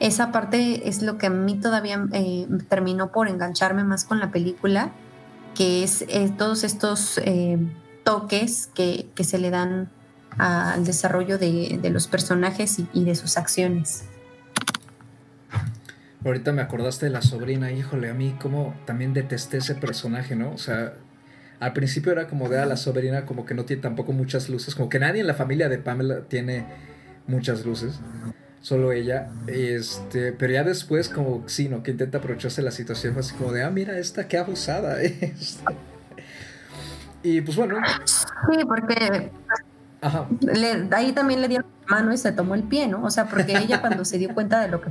[0.01, 4.30] esa parte es lo que a mí todavía eh, terminó por engancharme más con la
[4.30, 4.92] película,
[5.55, 7.59] que es eh, todos estos eh,
[8.03, 9.90] toques que, se le dan
[10.36, 14.05] al desarrollo de, los personajes y, de sus acciones.
[16.25, 20.53] Ahorita me acordaste de la sobrina, híjole, a mí como también detesté ese personaje, ¿no?
[20.53, 20.95] O sea,
[21.61, 24.75] al principio era como de a la sobrina como que no tiene tampoco muchas luces,
[24.75, 26.66] como que nadie en la familia de Pamela tiene
[27.27, 28.01] muchas luces
[28.64, 29.29] solo ella.
[29.47, 31.83] Este, pero ya después, como sí, ¿no?
[31.83, 34.99] Que intenta aprovecharse la situación, así como de, ah, mira, esta qué abusada.
[37.27, 37.77] Y pues bueno.
[38.05, 39.33] Sí, porque
[40.03, 40.29] Ajá.
[40.91, 43.03] ahí también le dieron la mano y se tomó el pie, ¿no?
[43.03, 44.91] O sea, porque ella cuando se dio cuenta de lo que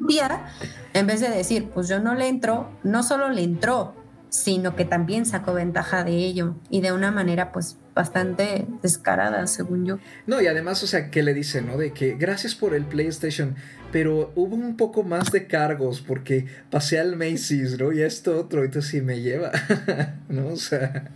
[0.00, 0.46] día,
[0.94, 3.94] en vez de decir, pues yo no le entro, no solo le entró,
[4.30, 9.86] sino que también sacó ventaja de ello y de una manera pues bastante descarada, según
[9.86, 9.98] yo.
[10.26, 11.76] No, y además, o sea, que le dice, ¿no?
[11.76, 13.56] De que gracias por el PlayStation,
[13.90, 17.92] pero hubo un poco más de cargos porque pasé al Macy's, ¿no?
[17.92, 19.50] Y esto otro, entonces sí me lleva,
[20.28, 20.48] ¿no?
[20.48, 21.10] O sea,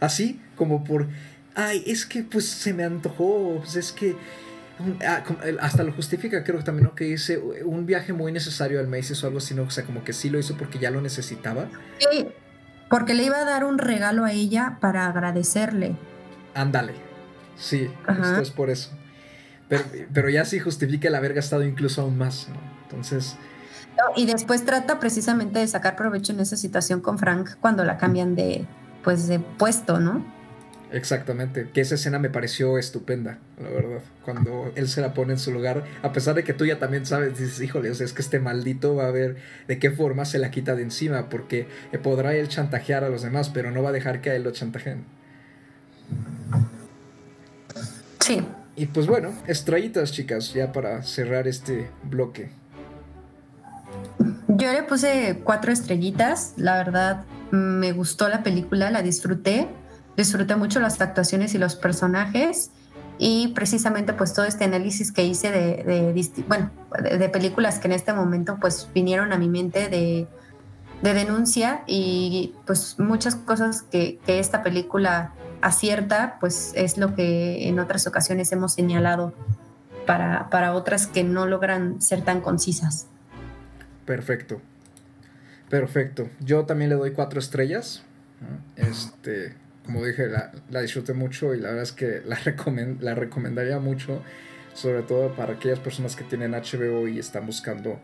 [0.00, 1.06] así como por,
[1.54, 4.16] ay, es que pues se me antojó, pues es que...
[5.04, 5.24] Ah,
[5.60, 6.94] hasta lo justifica, creo que también, ¿no?
[6.94, 9.62] Que hice un viaje muy necesario al Macy's o algo así, ¿no?
[9.62, 11.68] O sea, como que sí lo hizo porque ya lo necesitaba.
[11.98, 12.28] Sí,
[12.90, 15.96] porque le iba a dar un regalo a ella para agradecerle.
[16.54, 16.94] Ándale.
[17.56, 18.90] Sí, esto es por eso.
[19.68, 22.56] Pero, ya sí justifica el haber gastado incluso aún más, ¿no?
[22.82, 23.36] Entonces.
[24.14, 28.34] y después trata precisamente de sacar provecho en esa situación con Frank cuando la cambian
[28.34, 28.66] de,
[29.02, 30.35] pues, de puesto, ¿no?
[30.92, 34.00] Exactamente, que esa escena me pareció estupenda, la verdad.
[34.24, 37.06] Cuando él se la pone en su lugar, a pesar de que tú ya también
[37.06, 40.24] sabes, dices, híjole, o sea, es que este maldito va a ver de qué forma
[40.24, 41.66] se la quita de encima, porque
[42.04, 44.52] podrá él chantajear a los demás, pero no va a dejar que a él lo
[44.52, 45.04] chantajeen.
[48.20, 48.46] Sí.
[48.76, 52.50] Y pues bueno, estrellitas, chicas, ya para cerrar este bloque.
[54.48, 59.68] Yo le puse cuatro estrellitas, la verdad me gustó la película, la disfruté
[60.16, 62.70] disfruté mucho las actuaciones y los personajes
[63.18, 66.70] y precisamente pues todo este análisis que hice de, bueno,
[67.02, 70.26] de, películas que en este momento pues vinieron a mi mente de,
[71.02, 78.06] denuncia y pues muchas cosas que, esta película acierta pues es lo que en otras
[78.06, 79.32] ocasiones hemos señalado
[80.06, 83.06] para, para otras que no logran ser tan concisas.
[84.04, 84.60] Perfecto.
[85.68, 86.28] Perfecto.
[86.40, 88.02] Yo también le doy cuatro estrellas.
[88.76, 89.54] Este,
[89.86, 92.38] como dije, la, la, disfruté mucho y la verdad es que la,
[93.00, 94.22] la recomendaría mucho,
[94.74, 97.98] sobre todo para aquellas personas que tienen HBO y están buscando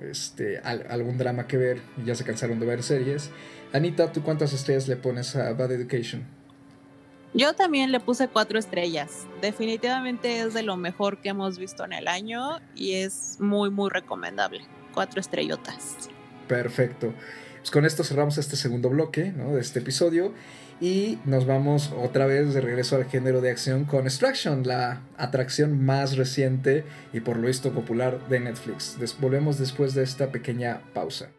[0.00, 3.30] este, algún drama que ver y ya se cansaron de ver series.
[3.72, 6.24] Anita, ¿tú cuántas estrellas le pones a Bad Education?
[7.32, 9.26] Yo también le puse cuatro estrellas.
[9.40, 13.90] Definitivamente es de lo mejor que hemos visto en el año y es muy, muy
[13.90, 14.60] recomendable.
[14.92, 16.08] Cuatro estrellotas.
[16.46, 17.12] Perfecto.
[17.58, 19.54] Pues con esto cerramos este segundo bloque ¿no?
[19.54, 20.32] de este episodio.
[20.80, 25.84] Y nos vamos otra vez de regreso al género de acción con Extraction, la atracción
[25.84, 28.98] más reciente y por lo visto popular de Netflix.
[29.20, 31.30] volvemos después de esta pequeña pausa.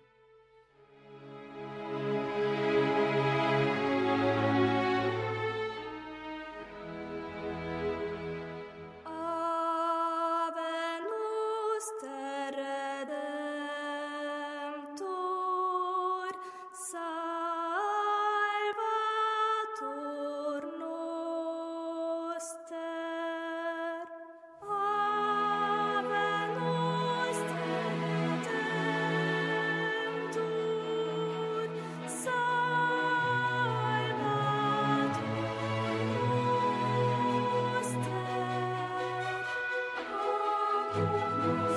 [40.96, 41.75] Música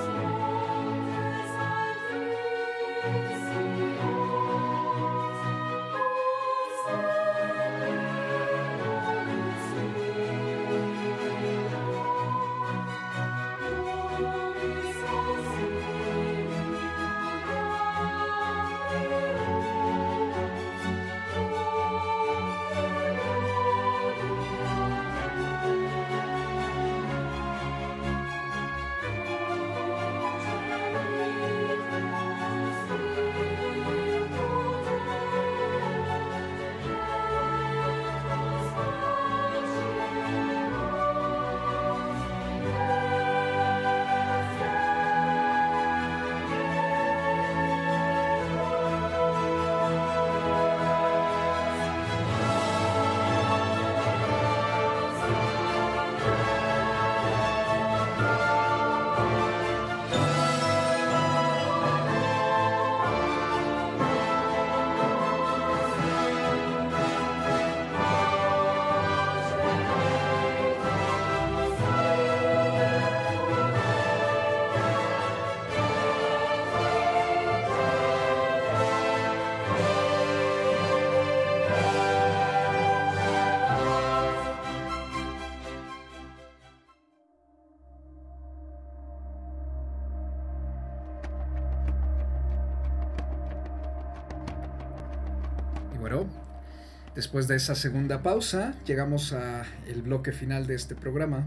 [97.19, 101.45] Después de esa segunda pausa, llegamos a el bloque final de este programa,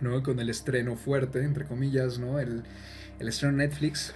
[0.00, 0.22] ¿no?
[0.22, 2.40] Con el estreno fuerte, entre comillas, ¿no?
[2.40, 2.62] El,
[3.18, 4.14] el estreno Netflix,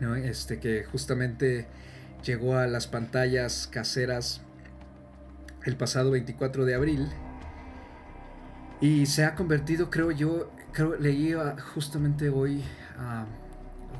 [0.00, 0.16] ¿no?
[0.16, 1.66] Este que justamente
[2.24, 4.40] llegó a las pantallas caseras
[5.66, 7.06] el pasado 24 de abril.
[8.80, 11.34] Y se ha convertido, creo yo, creo, leí
[11.74, 12.64] justamente hoy,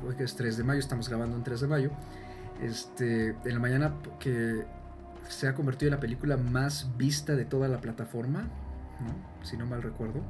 [0.03, 1.91] hoy que es 3 de mayo, estamos grabando en 3 de mayo,
[2.63, 4.65] este, en la mañana que
[5.29, 8.49] se ha convertido en la película más vista de toda la plataforma,
[9.43, 10.23] si no mal recuerdo.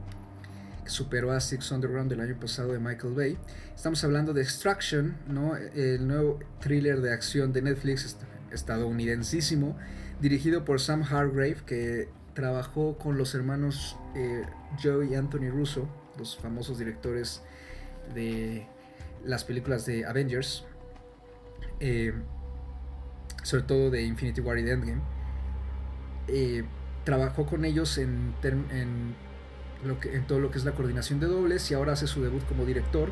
[0.86, 3.38] Superó a Six Underground del año pasado de Michael Bay.
[3.76, 5.56] Estamos hablando de Extraction, ¿no?
[5.56, 8.18] el nuevo thriller de acción de Netflix
[8.52, 9.78] estadounidensísimo,
[10.20, 14.43] dirigido por Sam Hargrave, que trabajó con los hermanos eh,
[14.84, 15.88] Joe y Anthony Russo,
[16.18, 17.41] los famosos directores
[18.14, 18.68] de
[19.24, 20.66] las películas de Avengers.
[21.80, 22.14] Eh,
[23.44, 25.02] sobre todo de Infinity War y Endgame,
[26.28, 26.64] eh,
[27.04, 28.34] trabajó con ellos en,
[30.28, 33.10] todo lo que es la coordinación de dobles y ahora hace su debut como director.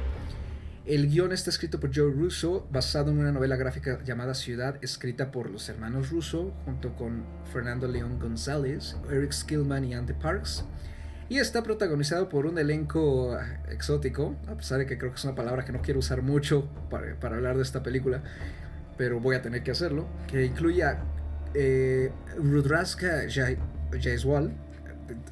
[0.85, 5.31] El guion está escrito por Joe Russo, basado en una novela gráfica llamada Ciudad, escrita
[5.31, 10.63] por los hermanos Russo, junto con Fernando León González, Eric Skillman y Andy Parks.
[11.27, 13.37] Y está protagonizado por un elenco
[13.69, 16.69] exótico, a pesar de que creo que es una palabra que no quiero usar mucho
[16.89, 18.23] para hablar de esta película
[18.97, 21.03] pero voy a tener que hacerlo, que incluye a
[21.53, 24.53] eh, Rudraska Jaiswal,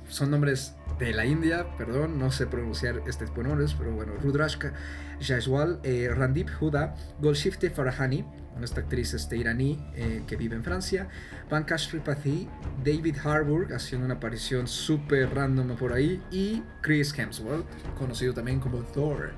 [0.08, 4.74] son nombres de la India, perdón, no sé pronunciar este tipo nombres, pero bueno, Rudraska
[5.20, 11.10] Jaiswal, eh, Randip Huda, Golshifte Farahani, una actriz este, iraní eh, que vive en Francia,
[11.50, 12.48] Pankaj Tripathi,
[12.84, 17.66] David Harburg, haciendo una aparición súper random por ahí, y Chris Hemsworth,
[17.98, 19.32] conocido también como Thor.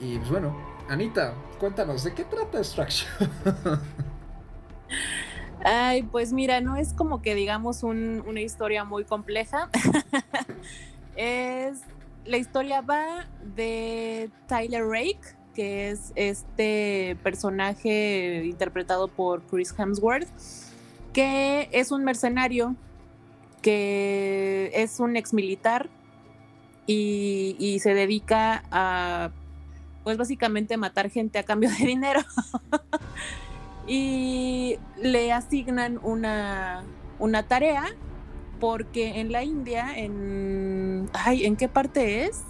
[0.00, 3.10] Y pues bueno, Anita, cuéntanos, ¿de qué trata Extraction?
[5.64, 9.70] Ay, pues mira, no es como que digamos una historia muy compleja.
[11.16, 11.80] es
[12.26, 13.26] la historia va
[13.56, 15.20] de Tyler Rake,
[15.54, 20.28] que es este personaje interpretado por Chris Hemsworth,
[21.14, 22.76] que es un mercenario,
[23.62, 25.88] que es un ex militar
[26.86, 29.30] y, y se dedica a
[30.04, 32.20] pues básicamente matar gente a cambio de dinero.
[33.88, 36.84] y le asignan una,
[37.18, 37.84] una tarea
[38.60, 41.10] porque en la India, en...
[41.12, 42.42] Ay, ¿en qué parte es?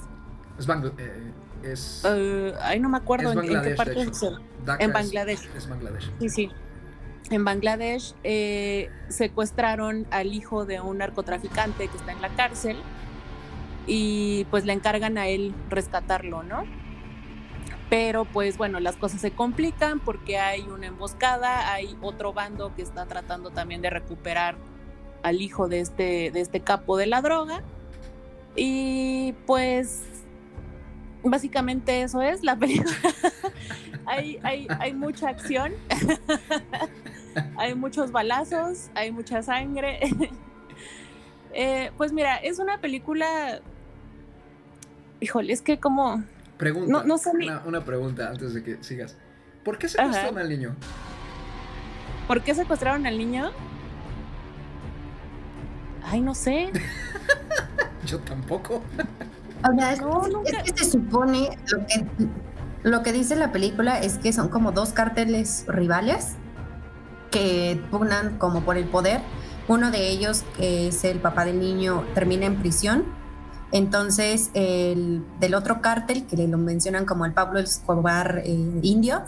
[0.59, 1.33] Es, eh,
[1.63, 4.23] es uh, ay, no me acuerdo en, qué parte es.
[4.79, 5.49] En Bangladesh.
[5.57, 6.11] Es, Bangladesh.
[6.21, 6.51] Sí, sí.
[7.31, 12.77] En Bangladesh eh, secuestraron al hijo de un narcotraficante que está en la cárcel
[13.87, 16.65] y pues le encargan a él rescatarlo, ¿no?
[17.95, 22.83] Pero pues bueno, las cosas se complican porque hay una emboscada, hay otro bando que
[22.83, 24.57] está tratando también de recuperar
[25.23, 27.63] al hijo de este, de este capo de la droga.
[28.57, 30.03] Y pues
[31.23, 32.97] básicamente eso es la película.
[34.07, 35.73] hay, hay, hay mucha acción,
[37.57, 40.01] hay muchos balazos, hay mucha sangre.
[41.57, 43.61] Eh, pues mira, es una película,
[45.21, 46.25] híjole, es que como
[46.57, 47.05] Pregunta.
[47.67, 49.17] una, pregunta antes de que sigas.
[49.65, 50.77] ¿Por qué secuestraron al niño?
[52.29, 53.51] ¿Por qué secuestraron al niño?
[56.05, 56.71] Ay, no sé.
[58.07, 58.83] Yo tampoco.
[59.67, 62.07] O sea, es, que se supone lo que,
[62.83, 66.35] lo que dice la película es que son como dos cárteles rivales
[67.31, 69.23] que pugnan como por el poder.
[69.67, 73.05] Uno de ellos, que es el papá del niño, termina en prisión
[73.75, 79.23] entonces, el, del otro cártel, que le lo mencionan como el Pablo Escobar eh, indio,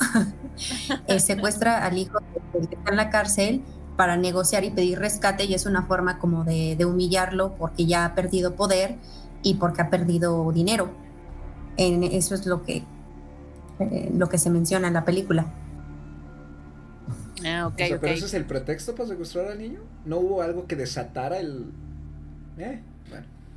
[1.09, 2.21] eh, secuestra al hijo
[2.53, 3.65] que está en la cárcel
[3.97, 8.15] para negociar y pedir rescate y es una forma como de, humillarlo porque ya ha
[8.15, 8.95] perdido poder
[9.43, 10.93] y porque ha perdido dinero.
[11.77, 12.85] En, eso es lo que,
[13.81, 15.53] eh, lo que se menciona en la película.
[17.45, 19.81] Ah, okay, Pero ese es el pretexto para secuestrar al niño.
[20.05, 21.73] ¿No hubo algo que desatara el...
[22.59, 22.81] Eh.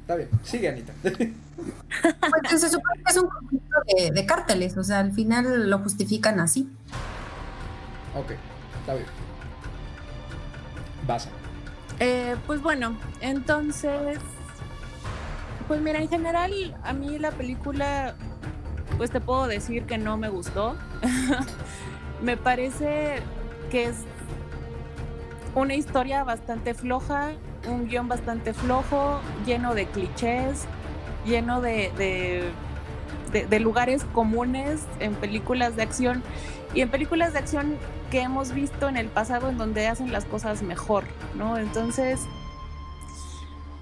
[0.09, 0.91] Está bien, sigue Anita.
[2.49, 3.75] Pues se supone que es un conflicto
[4.13, 6.67] de, cárteles, o sea, al final lo justifican así.
[8.15, 8.31] Ok,
[8.79, 9.05] está bien.
[11.05, 11.29] Basa.
[11.99, 14.17] Eh, pues bueno, entonces,
[15.67, 18.15] pues mira, en general a mí la película,
[18.97, 20.75] pues te puedo decir que no me gustó.
[22.23, 23.19] me parece
[23.69, 23.97] que es
[25.53, 27.33] una historia bastante floja,
[27.67, 30.65] un guion bastante flojo, lleno de clichés,
[31.25, 31.91] lleno de,
[33.31, 36.23] de, lugares comunes en películas de acción
[36.73, 37.75] y en películas de acción
[38.11, 41.03] que hemos visto en el pasado en donde hacen las cosas mejor,
[41.35, 41.57] ¿no?
[41.57, 42.21] Entonces,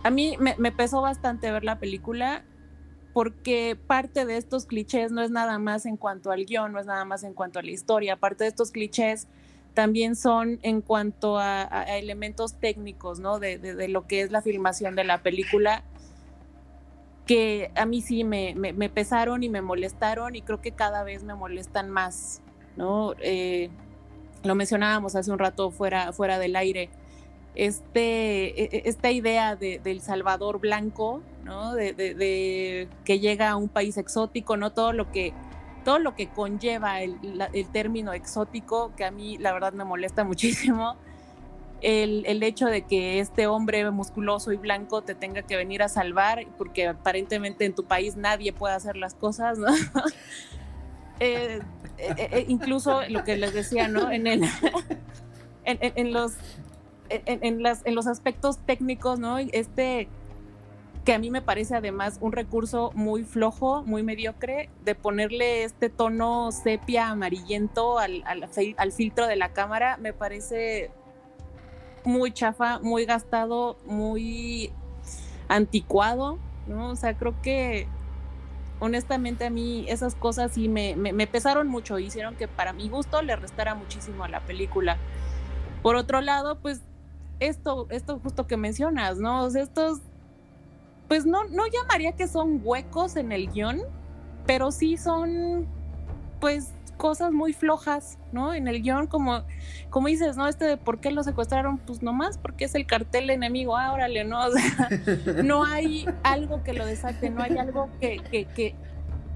[0.03, 2.43] a mí me, me pesó bastante ver la película
[3.13, 6.85] porque parte de estos clichés no es nada más en cuanto al guion, no es
[6.85, 9.27] nada más en cuanto a la historia, parte de estos clichés
[9.77, 13.37] también son en cuanto a, elementos técnicos, ¿no?
[13.37, 15.83] De, lo que es la filmación de la película,
[17.27, 21.21] que a mí sí me, me, pesaron y me molestaron y creo que cada vez
[21.21, 22.41] me molestan más,
[22.75, 23.13] ¿no?
[23.19, 23.69] Eh,
[24.43, 26.89] lo mencionábamos hace un rato fuera, fuera del aire,
[27.53, 31.75] este, e, e, esta idea de, del Salvador blanco, ¿no?
[31.75, 34.71] De, de, que llega a un país exótico, ¿no?
[34.71, 35.33] Todo lo que
[35.88, 37.18] todo lo que conlleva el,
[37.72, 40.97] término exótico, que a mí la verdad me molesta muchísimo.
[41.80, 45.88] El, el, hecho de que este hombre musculoso y blanco te tenga que venir a
[45.88, 49.68] salvar, porque aparentemente en tu país nadie puede hacer las cosas, ¿no?
[51.19, 51.61] Eh,
[51.97, 54.11] eh, eh, incluso lo que les decía, ¿no?
[54.11, 54.43] En, el,
[55.65, 56.34] en, los,
[57.09, 59.39] en, las, en los aspectos técnicos, ¿no?
[59.39, 60.07] Este
[61.07, 65.89] que a mí me parece además un recurso muy flojo, muy mediocre, de ponerle este
[65.89, 70.91] tono sepia amarillento al, al, filtro de la cámara, me parece
[72.03, 74.73] muy chafa, muy gastado, muy
[75.47, 76.89] anticuado, ¿no?
[76.89, 77.88] O sea, creo que
[78.81, 83.21] honestamente a mí esas cosas sí me, me, pesaron mucho, hicieron que para mi gusto
[83.21, 84.97] le restara muchísimo a la película.
[85.84, 86.81] Por otro lado, pues
[87.39, 89.43] esto, esto justo que mencionas, ¿no?
[89.45, 90.01] O sea, estos
[91.07, 93.81] pues no, no llamaría que son huecos en el guion,
[94.45, 95.67] pero sí son,
[96.39, 98.53] pues, cosas muy flojas, ¿no?
[98.53, 99.43] En el guion, como,
[99.89, 100.47] como dices, ¿no?
[100.47, 104.23] Este de por qué lo secuestraron, pues nomás porque es el cartel enemigo, ah, órale,
[104.25, 104.39] ¿no?
[104.47, 104.89] O sea,
[105.43, 108.75] no hay algo que lo desate, no hay algo que, que, que,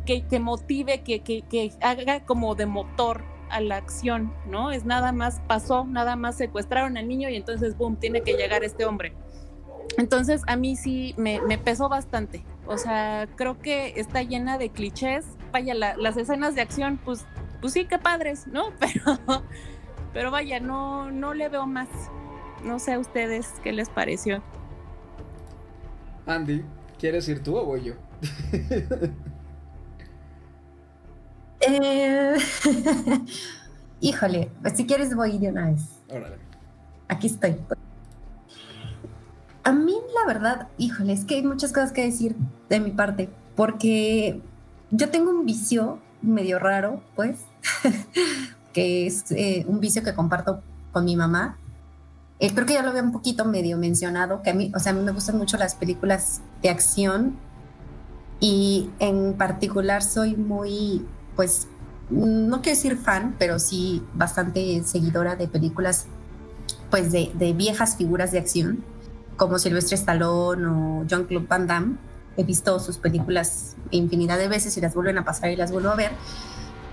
[0.06, 4.72] que, que motive, que, que, que haga como de motor a la acción, ¿no?
[4.72, 8.64] Es nada más pasó, nada más secuestraron al niño y entonces, boom, tiene que llegar
[8.64, 9.14] este hombre.
[9.98, 12.44] Entonces a mí sí me, pesó bastante.
[12.66, 15.26] O sea, creo que está llena de clichés.
[15.52, 17.26] Vaya, las escenas de acción, pues,
[17.60, 18.72] pues sí, qué padres, ¿no?
[18.80, 19.44] Pero,
[20.14, 21.88] pero vaya, no, no le veo más.
[22.66, 24.44] No sé a ustedes qué les pareció.
[26.26, 26.66] Andy,
[27.00, 27.94] ¿quieres ir tú o voy yo?
[31.62, 32.36] Eh,
[34.00, 35.82] híjole, pues si quieres voy de una vez.
[36.10, 36.38] Órale.
[37.08, 37.56] Aquí estoy.
[39.64, 42.36] A mí, la verdad, híjole, es que hay muchas cosas que decir
[42.68, 44.42] de mi parte, porque
[44.90, 47.38] yo tengo un vicio medio raro, pues,
[48.74, 50.62] que es eh, un vicio que comparto
[50.92, 51.58] con mi mamá.
[52.40, 54.94] Eh, creo que ya lo había un poquito medio mencionado, que a mí, o sea,
[54.94, 57.38] a mí me gustan mucho las películas de acción
[58.40, 61.06] y en particular soy muy,
[61.36, 61.68] pues,
[62.10, 66.08] no quiero decir fan, pero sí bastante seguidora de películas,
[66.90, 68.84] pues, de, de viejas figuras de acción
[69.38, 71.98] como Silvestre Stallone o Jean-Claude Van Damme.
[72.38, 75.90] He visto sus películas infinidad de veces y las vuelven a pasar y las vuelvo
[75.90, 76.12] a ver.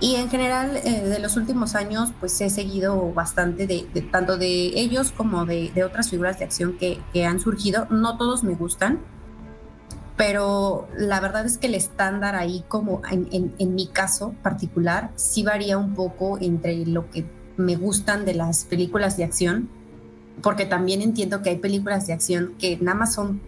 [0.01, 4.79] Y en general, eh, de los últimos años, pues he seguido bastante de, tanto de
[4.79, 7.85] ellos como de, otras figuras de acción que, que, han surgido.
[7.89, 8.99] No todos me gustan,
[10.15, 15.11] pero la verdad es que el estándar ahí, como en, en, en mi caso particular,
[15.15, 17.25] sí varía un poco entre lo que
[17.57, 19.69] me gustan de las películas de acción
[20.41, 23.41] porque también entiendo que hay películas de acción que nada más son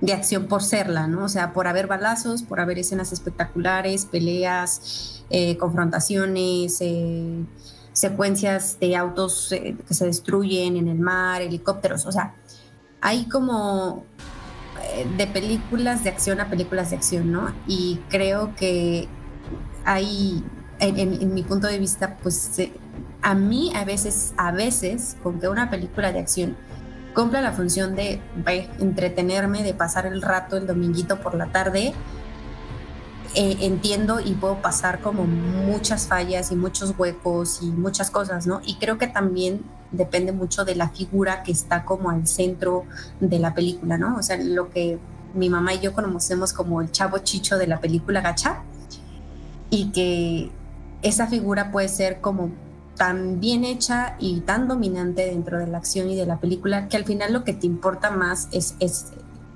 [0.00, 1.24] de acción por serla, ¿no?
[1.24, 7.44] O sea, por haber balazos, por haber escenas espectaculares, peleas, eh, confrontaciones, eh,
[7.92, 12.34] secuencias de autos eh, que se destruyen en el mar, helicópteros, o sea,
[13.00, 14.04] hay como
[15.16, 17.54] de películas de acción a películas de acción, ¿no?
[17.66, 19.08] Y creo que
[19.84, 20.44] hay,
[20.78, 22.50] en, en mi punto de vista, pues
[23.22, 26.56] a mí a veces, a veces, con que una película de acción
[27.14, 28.20] cumpla la función de,
[28.78, 31.92] entretenerme, de pasar el rato el dominguito por la tarde,
[33.34, 38.60] eh, entiendo y puedo pasar como muchas fallas y muchos huecos y muchas cosas, ¿no?
[38.64, 42.84] Y creo que también depende mucho de la figura que está como al centro
[43.20, 44.16] de la película, ¿no?
[44.16, 44.98] O sea, lo que
[45.34, 48.62] mi mamá y yo conocemos como el chavo chicho de la película Gacha
[49.70, 50.50] y que
[51.02, 52.50] esa figura puede ser como
[53.00, 56.98] tan bien hecha y tan dominante dentro de la acción y de la película que
[56.98, 59.06] al final lo que te importa más es, es,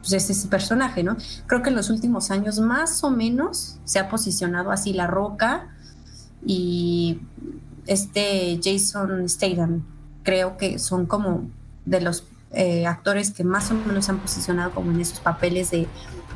[0.00, 1.18] pues, ese personaje, ¿no?
[1.46, 5.68] Creo que en los últimos años más o menos se ha posicionado así La Roca
[6.46, 7.20] y
[7.86, 9.84] este Jason Statham.
[10.22, 11.50] Creo que son como
[11.84, 15.70] de los eh, actores que más o menos se han posicionado como en esos papeles
[15.70, 15.86] de,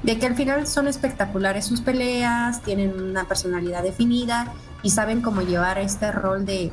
[0.02, 4.52] de que al final son espectaculares sus peleas, tienen una personalidad definida
[4.82, 6.70] y saben cómo llevar este rol de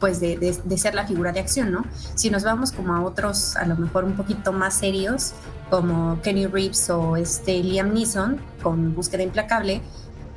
[0.00, 1.84] pues de, ser la figura de acción, ¿no?
[2.14, 5.34] Si nos vamos como a otros, a lo mejor un poquito más serios,
[5.68, 9.82] como Kenny Reeves o este Liam Neeson con Búsqueda Implacable,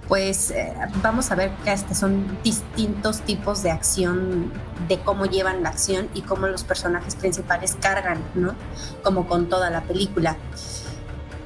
[0.08, 4.52] pues eh, vamos a ver que son distintos tipos de acción,
[4.90, 8.54] de cómo llevan la acción y cómo los personajes principales cargan, ¿no?
[9.02, 10.36] Como con toda la película.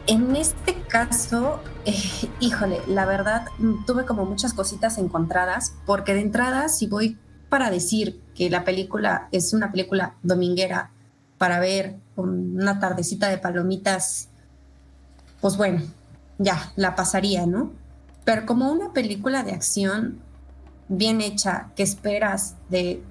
[0.07, 1.95] En este caso, eh,
[2.39, 3.45] híjole, la verdad
[3.85, 7.17] tuve como muchas cositas encontradas, porque de entrada, si voy
[7.49, 10.91] para decir que la película es una película dominguera
[11.37, 14.29] para ver con una tardecita de palomitas,
[15.39, 15.81] pues bueno,
[16.37, 17.71] ya, la pasaría, ¿no?
[18.25, 20.19] Pero como una película de acción
[20.89, 23.01] bien hecha que esperas de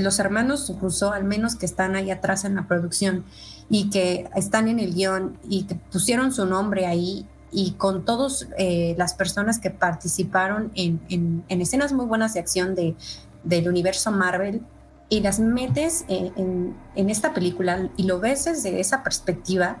[0.00, 3.24] los hermanos Rousseau, al menos que están ahí atrás en la producción
[3.68, 8.48] y que están en el guion y que pusieron su nombre ahí y con todas
[8.58, 12.96] eh, las personas que participaron en, escenas muy buenas de acción de,
[13.44, 14.62] del universo Marvel
[15.08, 19.76] y las metes en, en, esta película y lo ves desde esa perspectiva,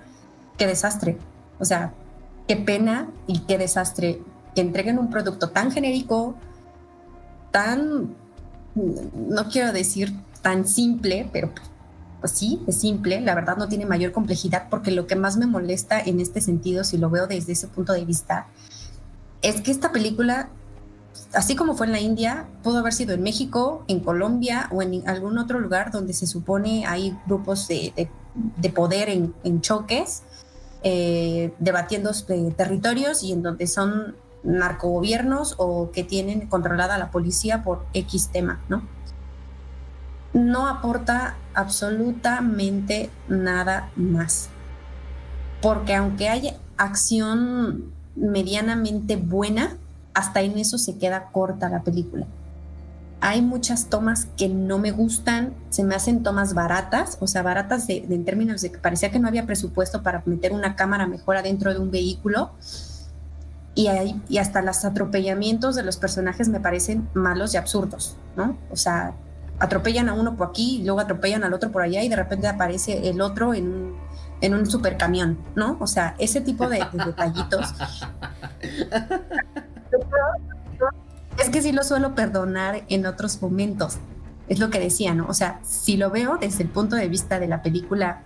[0.58, 1.16] qué desastre.
[1.58, 1.94] O sea,
[2.46, 4.20] qué pena y qué desastre
[4.54, 6.34] que entreguen un producto tan genérico,
[7.50, 8.14] tan,
[8.74, 10.12] no quiero decir
[10.42, 11.50] tan simple, pero
[12.22, 15.46] pues sí, es simple, la verdad no tiene mayor complejidad porque lo que más me
[15.46, 18.46] molesta en este sentido, si lo veo desde ese punto de vista,
[19.42, 20.48] es que esta película,
[21.34, 25.02] así como fue en la India, pudo haber sido en México, en Colombia o en
[25.08, 28.08] algún otro lugar donde se supone hay grupos de,
[28.72, 30.22] poder en, choques
[30.84, 32.12] eh, debatiendo
[32.56, 38.60] territorios y en donde son narcogobiernos o que tienen controlada la policía por X tema,
[38.68, 38.86] ¿no?
[40.34, 44.48] No aporta absolutamente nada más.
[45.60, 49.76] Porque aunque haya acción medianamente buena,
[50.14, 52.26] hasta en eso se queda corta la película
[53.22, 57.88] hay muchas tomas que no me gustan, se me hacen tomas baratas, o sea, baratas
[57.88, 61.72] en términos de que parecía que no había presupuesto para meter una cámara mejor adentro
[61.72, 62.50] de un vehículo.
[63.76, 68.58] Y, hay, y hasta los atropellamientos de los personajes me parecen malos y absurdos, ¿no?
[68.72, 69.14] O sea,
[69.62, 72.48] atropellan a uno por aquí, y luego atropellan al otro por allá y de repente
[72.48, 73.96] aparece el otro en un,
[74.40, 75.76] en un supercamión, ¿no?
[75.80, 77.72] O sea, ese tipo de, de detallitos.
[81.38, 83.98] Es que sí lo suelo perdonar en otros momentos.
[84.48, 85.26] Es lo que decía, ¿no?
[85.28, 88.22] O sea, si lo veo desde el punto de vista de la película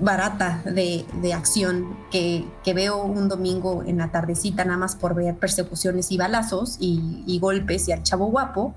[0.00, 6.12] barata de, acción que, veo un domingo en la tardecita nada más por ver persecuciones
[6.12, 8.74] y balazos y, y golpes y al chavo guapo,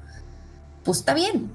[0.84, 1.52] pues está bien.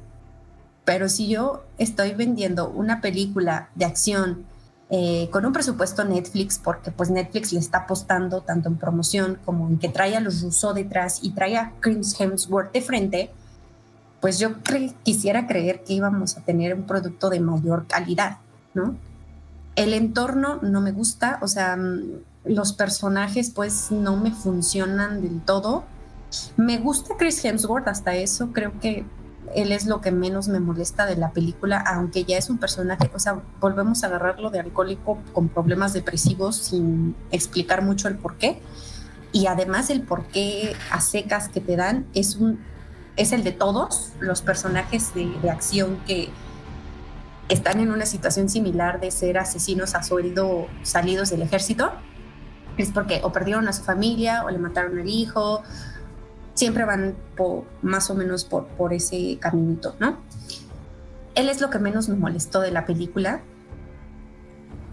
[0.85, 4.45] Pero si yo estoy vendiendo una película de acción
[4.89, 9.69] eh, con un presupuesto Netflix, porque pues Netflix le está apostando tanto en promoción como
[9.69, 13.31] en que trae a los Russo detrás y trae a Hemsworth de frente,
[14.21, 14.55] pues yo
[15.03, 18.39] quisiera creer que íbamos a tener un producto de mayor calidad,
[18.75, 18.95] ¿no?
[19.75, 22.03] El entorno no me gusta, o sea, mm,
[22.45, 25.85] los personajes pues no me funcionan del todo.
[26.57, 29.05] Me gusta Chris Hemsworth, hasta eso creo que
[29.55, 33.11] él es lo que menos me molesta de la película, aunque ya es un personaje,
[33.15, 38.37] o sea, volvemos a agarrarlo de alcohólico con problemas depresivos sin explicar mucho el por
[38.37, 38.61] qué.
[39.33, 42.59] Y además el por qué a secas que te dan es, un,
[43.17, 46.31] es el de todos los personajes de, de acción que
[47.49, 51.93] están en una situación similar de ser asesinos a sueldo salidos del ejército.
[52.79, 55.63] Es porque o perdieron a su familia o le mataron al hijo
[56.57, 57.15] siempre van
[57.83, 60.19] más o menos por, por ese caminito, ¿no?
[61.37, 63.43] Él es lo que menos me molestó de la película.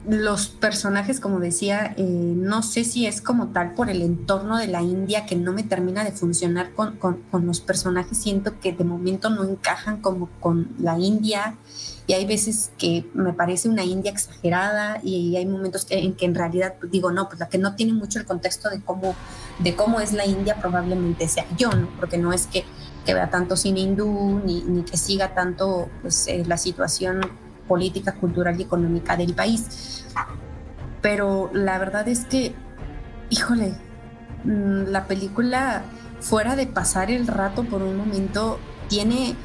[0.08, 4.68] Los personajes, como decía, eh, no sé si es como tal por el entorno de
[4.68, 8.18] la India que no me termina de funcionar con, con los personajes.
[8.18, 11.58] Siento que de momento no encajan como con la India
[12.06, 16.36] y hay veces que me parece una India exagerada y hay momentos en que en
[16.36, 19.16] realidad digo, no, pues la que no tiene mucho el contexto de cómo,
[19.60, 21.88] de cómo es la India probablemente sea yo, ¿no?
[22.00, 22.66] Porque no es que,
[23.06, 27.22] que vea tanto cine hindú ni, ni que siga tanto pues, eh, la situación
[27.68, 30.06] política, cultural y económica del país.
[31.02, 32.56] Pero la verdad es que,
[33.30, 33.74] híjole,
[34.44, 35.84] mm, la película,
[36.20, 39.36] fuera de pasar el rato por un momento, tiene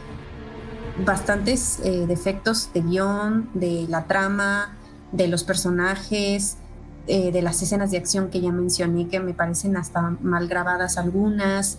[1.05, 4.77] bastantes eh, defectos de guion, de la trama,
[5.13, 6.59] de los personajes,
[7.07, 10.99] eh, de las escenas de acción que ya mencioné, que me parecen hasta mal grabadas
[10.99, 11.79] algunas.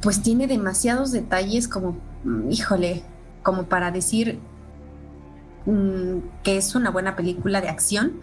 [0.00, 3.02] Pues tiene demasiados detalles como, mm, híjole,
[3.46, 4.40] como para decir
[5.66, 8.14] mm, que es una buena película de acción,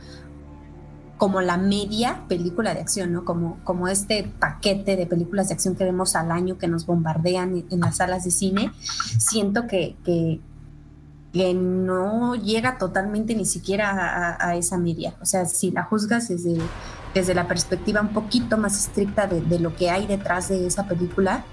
[1.17, 3.23] como la media película de acción, ¿no?
[3.23, 7.63] Como, como este paquete de películas de acción que vemos al año que nos bombardean
[7.71, 8.73] en, las salas de cine.
[9.17, 10.41] Siento que, que
[11.53, 15.15] no llega totalmente ni siquiera a, esa media.
[15.21, 16.57] O sea, si la juzgas desde,
[17.13, 21.45] desde la perspectiva un poquito más estricta de, lo que hay detrás de esa película,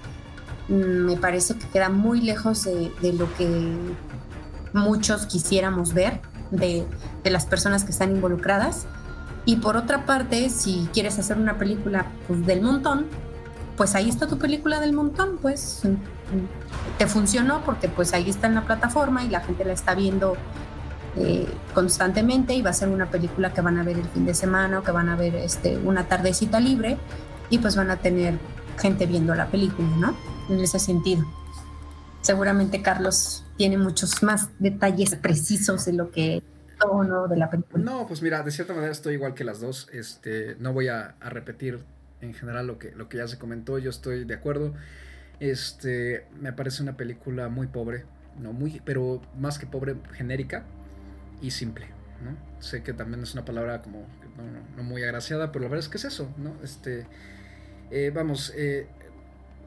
[0.67, 3.47] me parece que queda muy lejos de, lo que
[4.73, 6.21] muchos quisiéramos ver
[6.51, 6.85] de,
[7.23, 8.85] de, las personas que están involucradas.
[9.45, 13.07] Y por otra parte, si quieres hacer una película pues, del montón,
[13.75, 15.81] pues ahí está tu película del montón, pues
[16.97, 20.35] te funcionó porque pues ahí está en la plataforma y la gente la está viendo
[21.15, 24.33] eh, constantemente y va a ser una película que van a ver el fin de
[24.33, 26.97] semana o que van a ver este, una tardecita libre
[27.49, 28.37] y pues van a tener
[28.79, 30.15] gente viendo la película, ¿no?
[30.51, 31.25] En ese sentido.
[32.21, 36.43] Seguramente Carlos tiene muchos más detalles precisos de lo que
[36.77, 37.83] tono de la película.
[37.83, 39.87] No, pues mira, de cierta manera estoy igual que las dos.
[39.93, 41.79] Este, no voy a, repetir
[42.19, 44.73] en general lo que, lo que ya se comentó, yo estoy de acuerdo.
[45.39, 48.05] Este, me parece una película muy pobre,
[48.39, 50.65] no muy, pero más que pobre, genérica
[51.41, 51.87] y simple,
[52.23, 52.37] ¿no?
[52.61, 54.05] Sé que también es una palabra como
[54.75, 56.53] no, muy agraciada, pero la verdad es que es eso, ¿no?
[56.63, 57.07] Este,
[57.89, 58.87] eh, vamos, eh,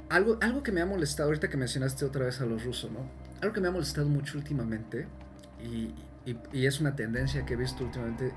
[0.09, 3.01] algo, algo que me ha molestado, ahorita que mencionaste otra vez a los rusos, ¿no?
[3.41, 5.07] Algo que me ha molestado mucho últimamente,
[5.63, 5.95] y,
[6.53, 8.33] y es una tendencia que he visto últimamente,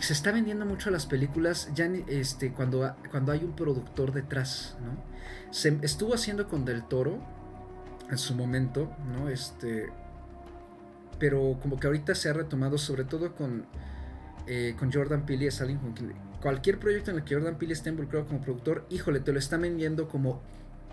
[0.00, 4.96] se está vendiendo mucho las películas ya este, cuando, cuando hay un productor detrás, ¿no?
[5.50, 7.18] Se estuvo haciendo con Del Toro
[8.10, 9.28] en su momento, ¿no?
[9.28, 9.90] Este,
[11.18, 13.66] pero como que ahorita se ha retomado, sobre todo con,
[14.46, 15.94] eh, con Jordan Peele, es alguien con
[16.42, 19.56] cualquier proyecto en el que Jordan Peele esté involucrado como productor, híjole, te lo está
[19.56, 20.42] vendiendo como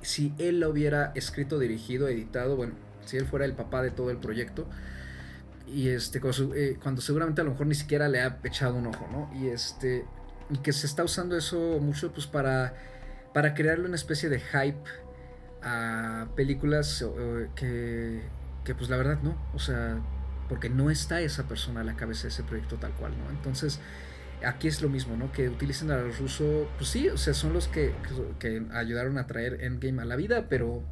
[0.03, 2.73] si él lo hubiera escrito, dirigido, editado, bueno,
[3.05, 4.67] si él fuera el papá de todo el proyecto
[5.67, 6.19] y este
[6.55, 9.31] eh, cuando, seguramente a lo mejor ni siquiera le ha echado un ojo, ¿no?
[9.39, 10.05] Y este
[10.61, 12.75] que se está usando eso mucho pues para
[13.33, 14.83] para crearle una especie de hype
[15.63, 17.03] a películas
[17.55, 18.21] que
[18.63, 19.99] que pues la verdad no, o sea,
[20.49, 23.29] porque no está esa persona a la cabeza de ese proyecto tal cual, ¿no?
[23.29, 23.79] Entonces,
[24.45, 25.31] aquí es lo mismo, ¿no?
[25.31, 27.93] Que utilicen a los rusos, pues sí, o sea, son los que,
[28.39, 30.83] que ayudaron a traer Endgame a la vida, pero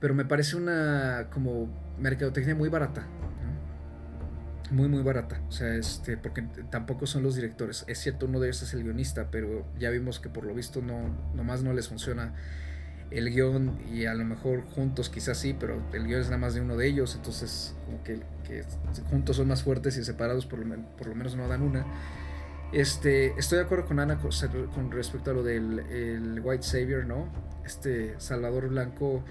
[0.00, 1.68] pero me parece una como
[1.98, 3.06] mercadotecnia muy barata.
[4.70, 5.42] Muy, muy barata.
[5.48, 7.84] O sea, este, porque tampoco son los directores.
[7.86, 10.80] Es cierto, uno de ellos es el guionista, pero ya vimos que por lo visto
[10.80, 12.34] no, nomás no les funciona
[13.10, 16.54] el guion y a lo mejor juntos quizás sí, pero el guion es nada más
[16.54, 18.20] de uno de ellos, entonces como que,
[19.10, 21.84] juntos son más fuertes y separados por lo, por lo menos no dan una.
[22.72, 27.26] Este, estoy de acuerdo con Ana con, respecto a lo del el White Savior, ¿no?
[27.64, 29.24] Este Salvador Blanco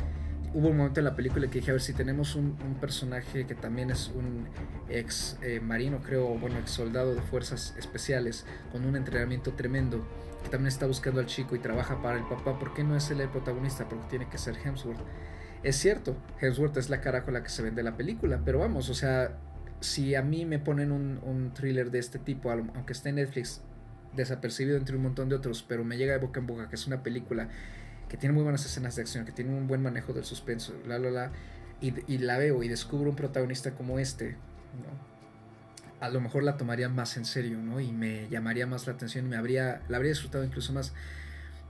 [0.53, 3.55] hubo un momento en la película que dije, a ver si tenemos un, personaje que
[3.55, 4.47] también es un
[4.89, 10.07] ex eh, marino, creo, bueno, ex soldado de fuerzas especiales, con un entrenamiento tremendo,
[10.43, 13.09] que también está buscando al chico y trabaja para el papá, ¿por qué no es
[13.11, 13.87] él el protagonista?
[13.87, 14.99] Porque tiene que ser Hemsworth.
[15.61, 18.89] Es cierto, Hemsworth es la cara con la que se vende la película, pero vamos,
[18.89, 19.37] o sea,
[19.81, 23.61] si a mí me ponen un, un thriller de este tipo, aunque esté en Netflix,
[24.15, 26.87] desapercibido entre un montón de otros, pero me llega de boca en boca que es
[26.87, 27.49] una película
[28.09, 30.99] que tiene muy buenas escenas de acción, que tiene un buen manejo del suspenso, la,
[30.99, 31.31] la, la,
[31.79, 34.35] y, la veo y descubro un protagonista como este,
[35.99, 37.79] a lo mejor la tomaría más en serio, ¿no?
[37.79, 40.93] Y me llamaría más la atención me habría, la habría disfrutado incluso más.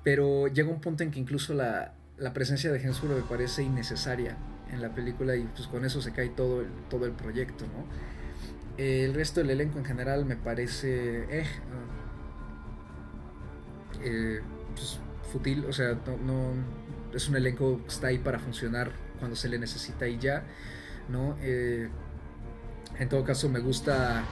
[0.03, 4.37] Pero llega un punto en que incluso la, la presencia de Hemsworth me parece innecesaria
[4.71, 7.85] en la película y pues con eso se cae todo el, todo el proyecto, ¿no?
[8.77, 11.25] El resto del elenco en general me parece...
[11.41, 11.45] Eh,
[14.01, 14.41] eh,
[14.73, 14.99] pues,
[15.29, 16.53] fútil, o sea, no,
[17.13, 20.43] es un elenco que está ahí para funcionar cuando se le necesita y ya,
[21.07, 21.37] ¿no?
[21.41, 21.89] Eh,
[22.97, 24.23] en todo caso me gusta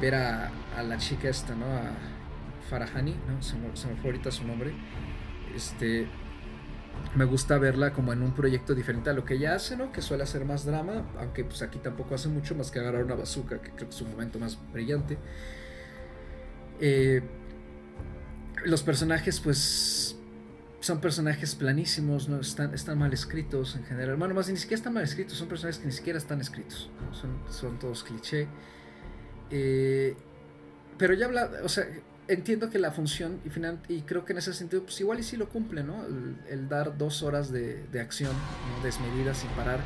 [0.00, 0.50] ver a,
[0.82, 1.66] la chica esta, ¿no?
[1.66, 1.92] A
[2.68, 3.42] Farahani, ¿no?
[3.42, 4.72] Se me, fue ahorita su nombre.
[5.54, 6.08] Este,
[7.14, 9.92] me gusta verla como en un proyecto diferente a lo que ella hace, ¿no?
[9.92, 13.14] Que suele hacer más drama, aunque pues aquí tampoco hace mucho más que agarrar una
[13.14, 15.18] bazooka, que creo que es su momento más brillante.
[16.80, 17.22] Eh,
[18.64, 20.16] los personajes, pues,
[20.82, 24.16] son personajes planísimos, no están, están mal escritos en general.
[24.16, 26.90] Bueno, más ni siquiera están mal escritos, son personajes que ni siquiera están escritos.
[27.12, 28.48] Son, son todos cliché.
[29.50, 30.16] Eh,
[30.98, 31.86] pero ya habla, o sea,
[32.26, 35.22] entiendo que la función, y, final, y creo que en ese sentido, pues igual y
[35.22, 36.04] sí lo cumple, ¿no?
[36.48, 38.82] El, dar dos horas de, de acción, ¿no?
[38.82, 39.78] desmedida, sin parar.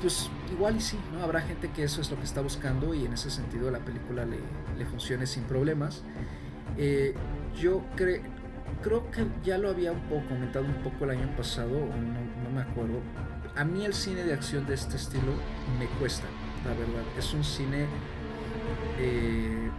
[0.00, 1.22] Pues igual y sí, ¿no?
[1.22, 4.24] Habrá gente que eso es lo que está buscando y en ese sentido la película
[4.24, 4.38] le,
[4.78, 6.04] le funcione sin problemas.
[6.78, 7.14] Eh,
[7.60, 8.22] yo creo
[8.82, 12.60] creo que ya lo había un poco comentado un poco el año pasado, no, me
[12.60, 13.00] acuerdo.
[13.56, 15.32] A mí el cine de acción de este estilo
[15.78, 16.26] me cuesta,
[16.64, 17.02] la verdad.
[17.18, 17.86] Es un cine
[18.98, 19.70] eh,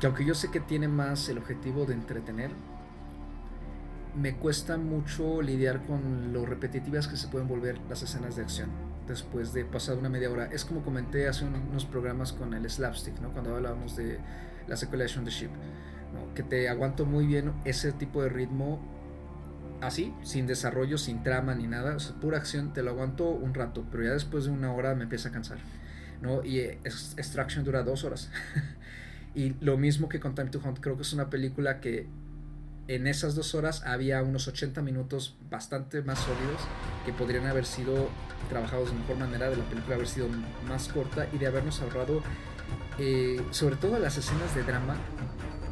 [0.00, 2.50] que aunque yo sé que tiene más el objetivo de entretener,
[4.16, 8.70] me cuesta mucho lidiar con lo repetitivas que se pueden volver las escenas de acción.
[9.06, 10.46] después de pasar una media hora.
[10.52, 13.30] Es como comenté hace unos programas con el slapstick, ¿no?
[13.32, 14.18] Cuando hablábamos de
[14.66, 15.48] la secuela de the
[16.12, 18.80] Ship, Que te aguanto muy bien ese tipo de ritmo
[19.80, 24.04] así, sin desarrollo, sin trama ni nada, pura acción, te lo aguanto un rato, pero
[24.04, 25.58] ya después de una hora me empieza a cansar,
[26.20, 26.44] ¿no?
[26.44, 28.30] Y Extraction dura dos horas.
[29.34, 32.08] y lo mismo que con Time to Hunt, creo que es una película que
[32.88, 36.60] en esas dos horas había unos 80 minutos bastante más sólidos
[37.04, 38.08] que podrían haber sido
[38.48, 40.26] trabajados de mejor manera, de la película haber sido
[40.66, 42.22] más corta y de habernos ahorrado
[42.98, 44.96] eh, sobre todo las escenas de drama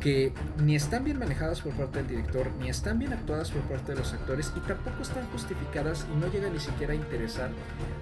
[0.06, 3.90] que ni están bien manejadas por parte del director, ni están bien actuadas por parte
[3.90, 7.50] de los actores y tampoco están justificadas y no llegan ni siquiera a interesar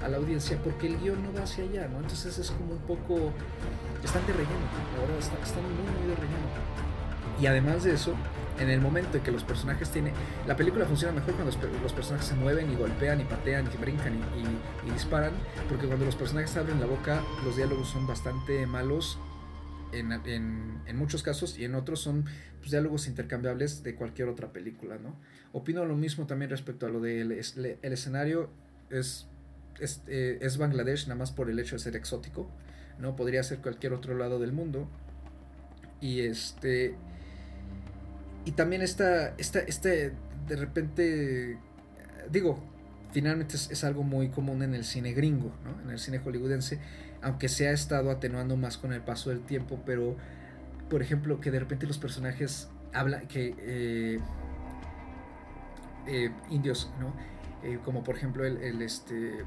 [0.04, 2.00] a la audiencia porque el guion no va hacia allá, ¿no?
[2.00, 3.32] Entonces es como un poco...
[4.04, 7.40] están de relleno, la verdad, están, muy, muy de relleno.
[7.40, 8.12] Y además de eso,
[8.60, 10.12] en el momento en que los personajes tienen...
[10.46, 14.12] La película funciona mejor cuando los, personajes se mueven y golpean y patean y brincan
[14.12, 15.32] y, disparan,
[15.70, 19.18] porque cuando los personajes abren la boca, los diálogos son bastante malos
[19.98, 22.24] en, muchos casos y en otros son
[22.58, 25.16] pues, diálogos intercambiables de cualquier otra película, ¿no?
[25.52, 28.50] Opino lo mismo también respecto a lo del el escenario
[28.90, 29.26] es,
[29.80, 32.50] es, eh, es, Bangladesh nada más por el hecho de ser exótico,
[32.98, 33.16] ¿no?
[33.16, 34.88] Podría ser cualquier otro lado del mundo.
[36.00, 36.94] Y este...
[38.46, 40.12] Y también está, esta, este,
[40.46, 41.56] de repente,
[42.30, 42.62] digo,
[43.12, 45.80] finalmente es, algo muy común en el cine gringo, ¿no?
[45.82, 46.78] en el cine hollywoodense,
[47.24, 50.16] aunque se ha estado atenuando más con el paso del tiempo, pero
[50.88, 54.20] por ejemplo que de repente los personajes hablan, que eh,
[56.06, 57.12] eh, indios, ¿no?
[57.62, 59.44] Eh, como por ejemplo el, este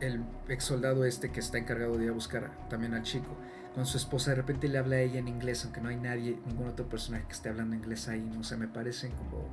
[0.00, 3.36] el ex soldado este que está encargado de ir a buscar también al chico
[3.74, 6.38] con su esposa de repente le habla a ella en inglés aunque no hay nadie
[6.44, 9.48] ningún otro personaje que esté hablando inglés ahí no sé me parecen como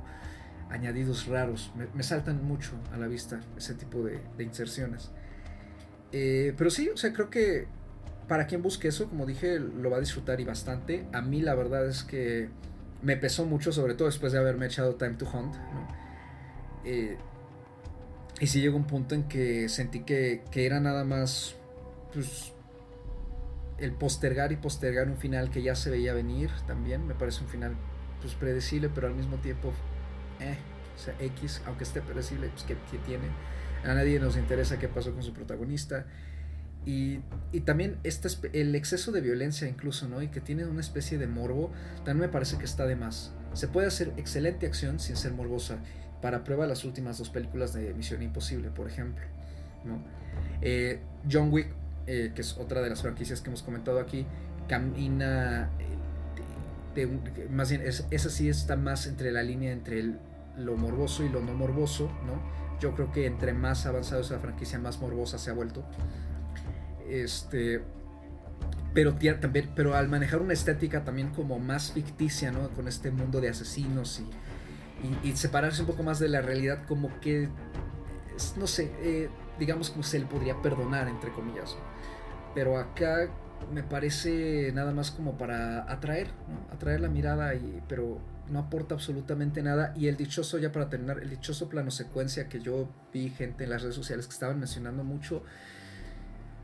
[0.70, 1.72] añadidos raros.
[1.94, 5.10] Me, saltan mucho a la vista ese tipo de, inserciones.
[6.12, 7.66] Eh, pero sí, o sea, creo que
[8.28, 11.06] para quien busque eso, como dije, lo va a disfrutar y bastante.
[11.12, 12.48] A mí la verdad es que
[13.02, 15.54] me pesó mucho, sobre todo después de haberme echado Time to Hunt.
[16.84, 17.16] Eh,
[18.40, 21.56] y sí llegó un punto en que sentí que, que era nada más
[22.12, 22.52] pues,
[23.78, 27.06] el postergar y postergar un final que ya se veía venir también.
[27.06, 27.74] Me parece un final
[28.20, 29.72] pues, predecible, pero al mismo tiempo
[30.40, 30.56] eh,
[30.96, 32.76] o sea, X, aunque esté predecible, pues que,
[33.06, 33.24] tiene.
[33.84, 36.06] A nadie nos interesa qué pasó con su protagonista.
[36.86, 37.20] Y,
[37.52, 37.98] y, también
[38.54, 40.22] el exceso de violencia incluso, ¿no?
[40.22, 41.70] Y que tiene una especie de morbo,
[42.04, 43.32] también me parece que está de más.
[43.52, 45.78] Se puede hacer excelente acción sin ser morbosa.
[46.22, 49.24] Para prueba las últimas dos películas de Misión Imposible, por ejemplo.
[49.84, 50.02] ¿no?
[50.62, 51.00] Eh,
[51.30, 51.68] John Wick,
[52.06, 54.26] eh, que es otra de las franquicias que hemos comentado aquí,
[54.68, 55.70] camina...
[56.96, 57.08] Eh,
[57.50, 60.18] más bien, es, esa sí está más entre la línea entre el
[60.56, 62.42] lo morboso y lo no morboso, ¿no?
[62.80, 65.84] Yo creo que entre más avanzado es la franquicia, más morbosa se ha vuelto.
[67.08, 67.82] Este.
[68.92, 72.70] Pero, también, pero al manejar una estética también como más ficticia, ¿no?
[72.70, 74.20] Con este mundo de asesinos
[75.22, 77.48] y, y, separarse un poco más de la realidad, como que.
[78.56, 79.28] No sé, eh,
[79.58, 81.76] digamos como se le podría perdonar, entre comillas.
[82.54, 83.28] Pero acá
[83.72, 86.74] me parece nada más como para atraer, ¿no?
[86.74, 89.92] atraer la mirada, y, pero no aporta absolutamente nada.
[89.96, 93.70] Y el dichoso, ya para terminar, el dichoso plano secuencia que yo vi gente en
[93.70, 95.42] las redes sociales que estaban mencionando mucho,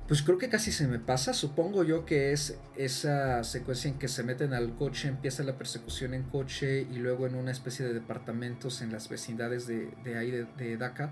[0.08, 1.32] pues creo que casi se me pasa.
[1.32, 6.14] Supongo yo que es esa secuencia en que se meten al coche, empieza la persecución
[6.14, 10.44] en coche y luego en una especie de departamentos en las vecindades de, ahí, de,
[10.56, 11.10] de.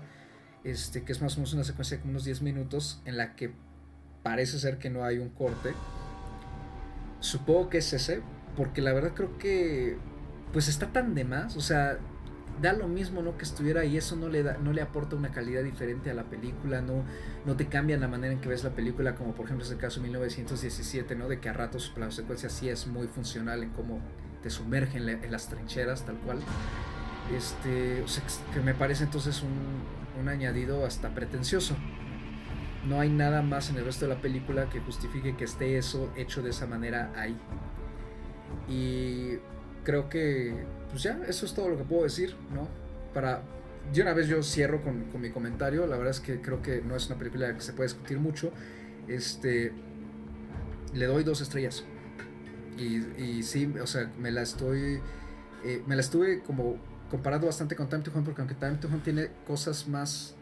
[0.63, 3.53] Este, que es más o menos una secuencia de unos 10 minutos en la que
[4.25, 5.75] parece ser que no hay un corte.
[7.19, 8.23] Supongo que es ese,
[8.57, 9.97] porque la verdad creo que
[10.51, 11.99] pues está tan de más, o sea,
[12.59, 15.29] da lo mismo no que estuviera ahí, eso no le da, no le aporta una
[15.29, 17.03] calidad diferente a la película, no,
[17.45, 19.77] no te cambia la manera en que ves la película, como por ejemplo es el
[19.77, 21.27] caso de 1917, ¿no?
[21.27, 23.99] De que a ratos la secuencia sí es muy funcional en cómo
[24.41, 26.39] te sumerge en, las trincheras, tal cual.
[27.37, 28.23] Este, o sea,
[28.55, 31.75] que me parece entonces un, un añadido hasta pretencioso.
[32.87, 36.11] No hay nada más en el resto de la película que justifique que esté eso
[36.15, 37.37] hecho de esa manera ahí.
[38.67, 39.37] Y
[39.83, 42.67] creo que, pues ya, eso es todo lo que puedo decir, ¿no?
[43.13, 43.41] Para,
[43.93, 46.81] de una vez yo cierro con, con mi comentario, la verdad es que creo que
[46.81, 48.51] no es una película que se puede discutir mucho.
[49.07, 49.71] Este,
[50.93, 51.83] le doy dos estrellas.
[52.77, 54.99] Y, y sí, o sea, me la estoy,
[55.63, 56.77] eh, me la estuve como
[57.09, 60.35] comparando bastante con Time to Hunt, porque aunque Time to Hunt tiene cosas más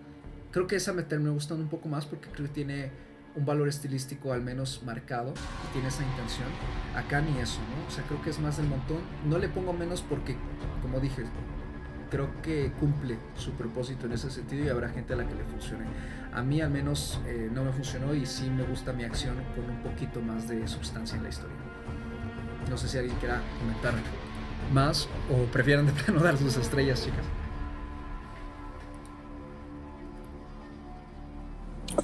[0.53, 2.91] Creo que esa me terminó gustando un poco más porque creo que tiene
[3.35, 5.33] un valor estilístico al menos marcado
[5.67, 6.47] y tiene esa intención.
[6.95, 7.87] Acá ni eso, ¿no?
[7.87, 8.99] O sea, creo que es más del montón.
[9.27, 10.35] No le pongo menos porque,
[10.83, 11.23] como dije,
[12.11, 15.43] creo que cumple su propósito en ese sentido y habrá gente a la que le
[15.43, 15.85] funcione.
[16.31, 19.67] A mí al menos eh, no me funcionó y sí me gusta mi acción con
[19.67, 21.57] un poquito más de sustancia en la historia.
[22.69, 23.95] No sé si alguien quiera comentar
[24.71, 27.25] más o prefieran de plano dar sus estrellas, chicas.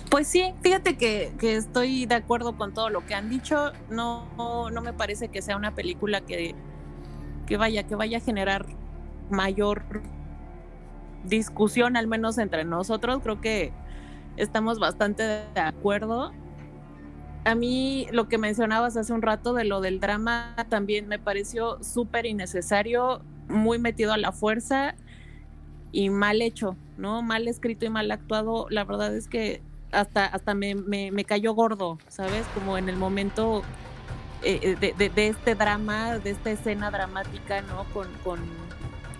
[0.09, 3.71] Pues sí, fíjate que, estoy de acuerdo con todo lo que han dicho.
[3.89, 4.27] No,
[4.69, 6.55] no, me parece que sea una película que,
[7.47, 8.65] que vaya, que vaya a generar
[9.29, 9.83] mayor
[11.23, 13.19] discusión, al menos entre nosotros.
[13.23, 13.71] Creo que
[14.37, 16.31] estamos bastante de acuerdo.
[17.45, 21.81] A mí lo que mencionabas hace un rato de lo del drama también me pareció
[21.83, 24.95] súper innecesario, muy metido a la fuerza
[25.91, 27.21] y mal hecho, ¿no?
[27.21, 28.67] Mal escrito y mal actuado.
[28.69, 29.61] La verdad es que
[29.91, 32.45] hasta, hasta me, me, cayó gordo, ¿sabes?
[32.53, 33.63] Como en el momento
[34.43, 37.85] eh, de, de, este drama, de esta escena dramática, ¿no?
[37.93, 38.39] Con, con,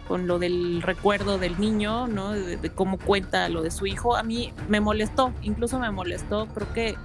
[0.08, 2.32] con lo del recuerdo del niño, ¿no?
[2.32, 4.16] De, cómo cuenta lo de su hijo.
[4.16, 6.96] A mí me molestó, incluso me molestó, creo que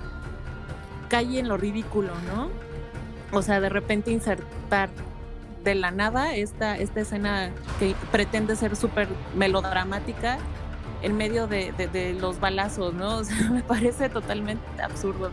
[1.09, 2.49] cae en lo ridículo, ¿no?
[3.37, 4.91] O sea, de repente insertar
[5.65, 10.39] de la nada esta, esta escena que pretende ser súper melodramática
[11.05, 13.19] en medio de, los balazos, ¿no?
[13.19, 15.31] O sea, me parece totalmente absurdo.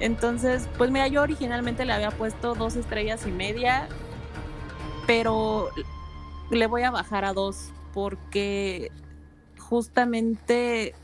[0.00, 3.88] Entonces, pues mira, yo originalmente le había puesto dos estrellas y media,
[5.06, 5.70] pero
[6.50, 8.92] le voy a bajar a dos porque
[9.58, 10.94] justamente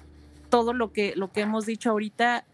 [0.48, 2.44] todo lo que, lo que hemos dicho ahorita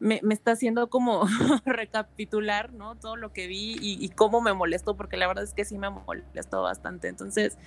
[0.00, 1.26] me, está haciendo como
[1.66, 2.96] recapitular, ¿no?
[2.96, 5.76] Todo lo que vi y, y, cómo me molestó, porque la verdad es que sí
[5.78, 7.08] me molestó bastante.
[7.08, 7.58] Entonces,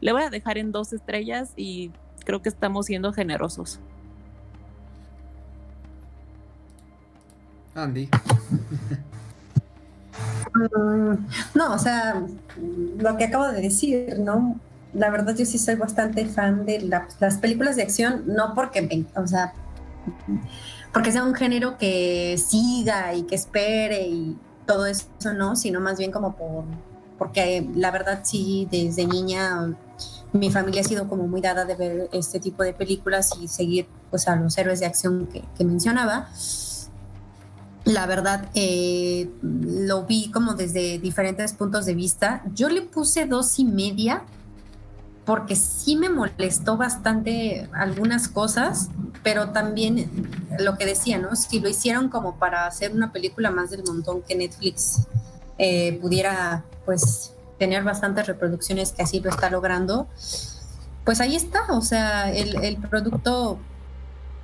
[0.00, 1.92] le voy a dejar en dos estrellas y
[2.24, 3.80] creo que estamos siendo generosos.
[7.74, 8.08] Andy.
[10.54, 11.14] Mm,
[11.54, 12.22] no, o sea,
[12.98, 14.58] lo que acabo de decir, ¿no?
[14.92, 19.26] La verdad yo sí soy bastante fan de las películas de acción, no porque, o
[19.26, 19.52] sea,
[20.92, 24.36] porque sea un género que siga y que espere y
[24.66, 25.06] todo eso,
[25.36, 25.54] ¿no?
[25.54, 26.64] Sino más bien como por,
[27.18, 29.74] porque la verdad sí, desde niña
[30.32, 33.86] mi familia ha sido como muy dada de ver este tipo de películas y seguir
[34.10, 36.28] pues a los héroes de acción que, mencionaba.
[37.84, 42.42] La verdad, eh, lo vi como desde diferentes puntos de vista.
[42.54, 44.22] Yo le puse dos y media
[45.24, 48.88] porque sí me molestó bastante algunas cosas,
[49.22, 50.10] pero también
[50.58, 51.36] lo que decía, ¿no?
[51.36, 55.06] Si lo hicieron como para hacer una película más del montón que Netflix
[55.58, 60.08] eh, pudiera, pues, tener bastantes reproducciones, que así lo está logrando,
[61.04, 63.58] pues ahí está, o sea, el, producto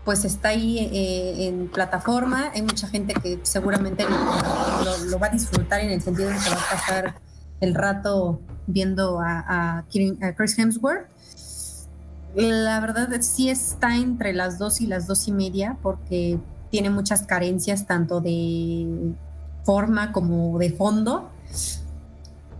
[0.04, 5.80] pues está ahí eh, en plataforma, hay mucha gente que seguramente lo, va a disfrutar
[5.80, 7.14] en el sentido de que va a pasar
[7.62, 11.06] el rato viendo a, a, Chris Hemsworth.
[12.34, 16.38] La verdad sí está entre las dos y las dos y media porque
[16.70, 19.14] tiene muchas carencias tanto de
[19.64, 21.30] forma como de fondo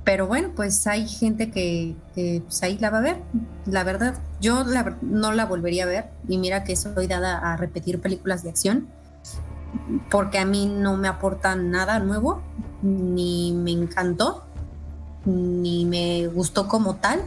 [0.07, 3.23] pero bueno, pues hay gente que, pues ahí la va a ver.
[3.67, 4.63] La verdad, yo
[5.03, 6.11] no la volvería a ver.
[6.29, 8.87] Y mira que soy dada a repetir películas de acción,
[10.09, 12.41] porque a mí no me aportan nada nuevo,
[12.83, 14.47] ni me encantó,
[15.25, 17.21] ni me gustó como tal.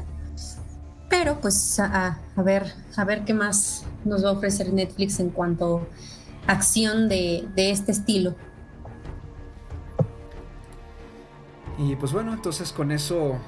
[1.09, 5.85] Pero pues a, ver, a ver qué más nos va a ofrecer Netflix en cuanto
[6.47, 8.35] a acción de este estilo.
[11.79, 13.39] Y pues bueno, entonces con eso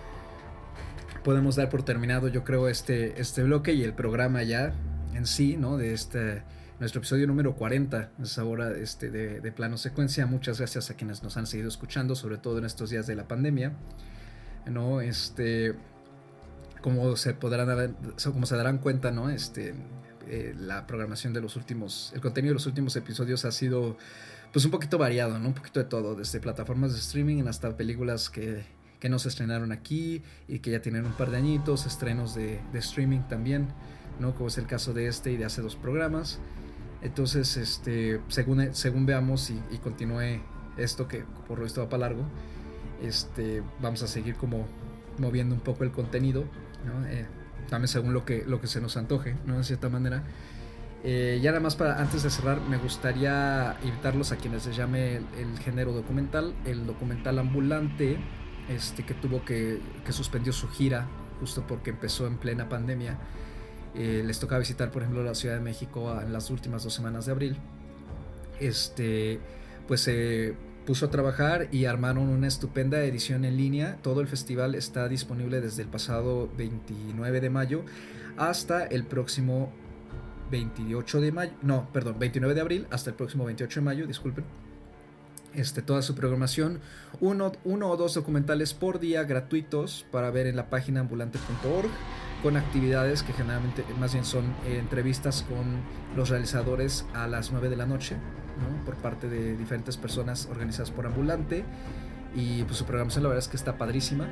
[1.22, 4.74] podemos dar por terminado yo creo este, este bloque y el programa ya
[5.14, 5.76] en sí, ¿no?
[5.76, 6.42] De este,
[6.80, 10.26] nuestro episodio número 40, es ahora este, de, plano secuencia.
[10.28, 13.28] Muchas gracias a quienes nos han seguido escuchando, sobre todo en estos días de la
[13.28, 13.74] pandemia.
[14.66, 15.02] ¿no?
[15.02, 15.76] Este,
[16.80, 19.30] como se podrán como se darán cuenta, ¿no?
[19.30, 19.76] Este,
[20.30, 23.98] eh, la programación de los últimos, el contenido de los últimos episodios ha sido
[24.52, 25.48] pues un poquito variado, ¿no?
[25.48, 28.64] Un poquito de todo, desde plataformas de streaming hasta películas que,
[29.00, 32.60] que no se estrenaron aquí y que ya tienen un par de añitos, estrenos de,
[32.74, 33.70] streaming también,
[34.20, 34.36] ¿no?
[34.36, 36.40] Como es el caso de este y de hace dos programas.
[37.02, 40.42] Entonces, este, según, según veamos y, continúe
[40.78, 42.24] esto que por lo visto va para largo,
[43.02, 44.68] este, vamos a seguir como
[45.18, 46.46] moviendo un poco el contenido,
[46.86, 47.08] ¿no?
[47.08, 47.26] Eh,
[47.70, 49.58] también según lo que, lo que se nos antoje, ¿no?
[49.58, 50.24] De cierta manera.
[51.04, 55.16] Eh, ya nada más para antes de cerrar, me gustaría invitarlos a quienes les llame
[55.16, 58.18] el, género documental, el documental ambulante,
[58.70, 61.08] este que tuvo que, que suspendió su gira
[61.40, 63.18] justo porque empezó en plena pandemia.
[63.96, 67.26] Eh, les tocaba visitar, por ejemplo, la Ciudad de México en las últimas dos semanas
[67.26, 67.58] de abril.
[68.60, 69.40] Este,
[69.88, 70.08] pues
[70.86, 73.98] puso a trabajar y armaron una estupenda edición en línea.
[74.04, 77.84] Todo el festival está disponible desde el pasado 29 de mayo
[78.38, 79.72] hasta el próximo
[80.52, 81.52] 28 de mayo.
[81.62, 84.46] No, perdón, 29 de abril hasta el próximo 28 de mayo, disculpen.
[85.54, 86.80] Este, toda su programación,
[87.20, 91.90] uno, uno o dos documentales por día gratuitos para ver en la página ambulante.org
[92.42, 95.82] con actividades que generalmente más bien son eh, entrevistas con
[96.16, 98.16] los realizadores a las 9 de la noche
[98.86, 101.64] por parte de diferentes personas organizadas por Ambulante
[102.34, 104.28] y pues su programación la verdad es que está padrísima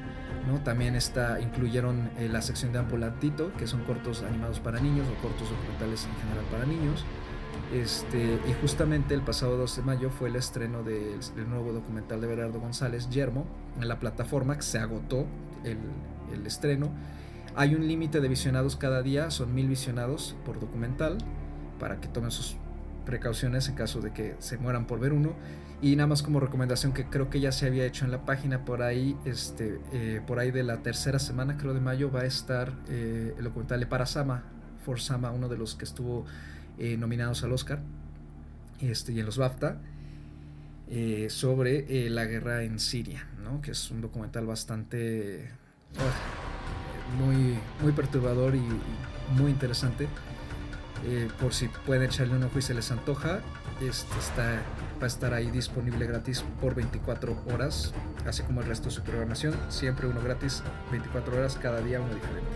[0.47, 0.61] ¿no?
[0.61, 5.21] también está incluyeron eh, la sección de Ambulantito que son cortos animados para niños o
[5.21, 7.03] cortos documentales en general para niños
[7.73, 12.27] este, y justamente el pasado 2 de mayo fue el estreno del, nuevo documental de
[12.27, 13.45] Berardo González, Yermo,
[13.79, 15.27] en la plataforma que se agotó
[15.63, 15.77] el,
[16.33, 16.89] el estreno.
[17.55, 21.19] Hay un límite de visionados cada día, son mil visionados por documental,
[21.79, 22.55] para que tomen sus
[23.05, 25.33] precauciones en caso de que se mueran por ver uno.
[25.81, 28.65] Y nada más como recomendación que creo que ya se había hecho en la página
[28.65, 32.25] por ahí, este, eh, por ahí de la tercera semana, creo de mayo, va a
[32.25, 34.43] estar eh, el documental de Parasama,
[34.83, 36.25] For Sama, uno de los que estuvo
[36.77, 37.79] eh, nominados al Oscar
[38.81, 39.79] este, y en los BAFTA,
[41.29, 43.61] sobre la guerra en Siria, ¿no?
[43.61, 45.51] que es un documental bastante
[47.19, 48.63] muy, muy perturbador y
[49.39, 50.07] muy interesante.
[51.39, 53.41] Por si pueden echarle un ojo y se les antoja.
[53.81, 54.63] Este está,
[54.99, 57.93] va a estar ahí disponible gratis por 24 horas,
[58.27, 59.55] así como el resto de su programación.
[59.69, 62.49] Siempre uno gratis, 24 horas, cada día uno diferente.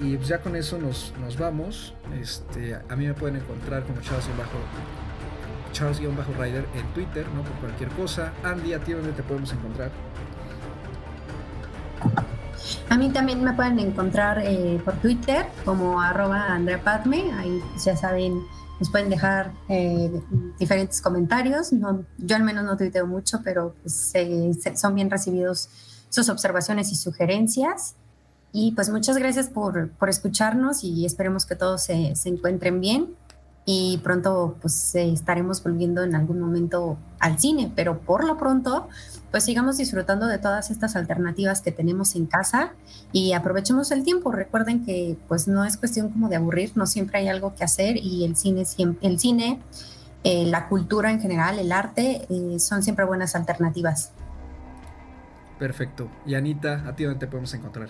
[0.00, 1.94] Y pues ya con eso nos, nos vamos.
[2.20, 4.58] Este, a mí me pueden encontrar como Charles-Bajo
[5.72, 7.42] Charles-Rider en Twitter, ¿no?
[7.42, 8.32] Por cualquier cosa.
[8.44, 9.90] Andy, ¿a ti dónde te podemos encontrar?
[12.88, 17.32] A mí también me pueden encontrar eh, por Twitter como arroba Andrea Padme.
[17.38, 18.42] Ahí pues, ya saben,
[18.82, 20.10] nos pueden dejar eh,
[20.58, 21.72] diferentes comentarios.
[21.72, 24.12] No, yo al menos no tuiteo mucho, pero pues,
[24.74, 25.68] son bien recibidos
[26.08, 27.94] sus observaciones y sugerencias.
[28.50, 33.14] Y pues muchas gracias por, por escucharnos y esperemos que todos se, se encuentren bien
[33.64, 38.88] y pronto pues estaremos volviendo en algún momento al cine, pero por lo pronto
[39.30, 42.72] pues sigamos disfrutando de todas estas alternativas que tenemos en casa
[43.12, 44.30] y aprovechemos el tiempo.
[44.32, 47.96] Recuerden que pues no es cuestión como de aburrir, no siempre hay algo que hacer
[47.96, 48.64] y el cine,
[49.00, 49.60] el cine
[50.24, 54.12] eh, la cultura en general, el arte, eh, son siempre buenas alternativas.
[55.58, 56.08] Perfecto.
[56.24, 57.88] Y Anita, ¿a ti dónde te podemos encontrar?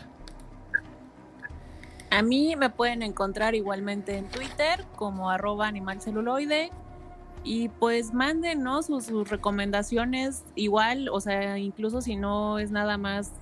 [2.13, 6.71] A mí me pueden encontrar igualmente en Twitter como arroba animalceluloide
[7.43, 13.33] y pues mándenos sus, sus, recomendaciones igual, o sea, incluso si no es nada más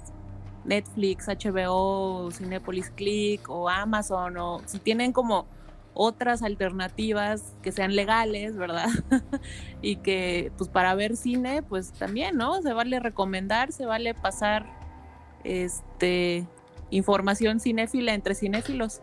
[0.64, 5.46] Netflix, HBO, Cinepolis Click o Amazon o si tienen como
[5.92, 8.88] otras alternativas que sean legales, ¿verdad?
[9.82, 12.62] y que pues para ver cine, pues también, ¿no?
[12.62, 14.64] Se vale recomendar, se vale pasar
[15.42, 16.46] este
[16.90, 19.00] información cinéfila entre cinéfilos.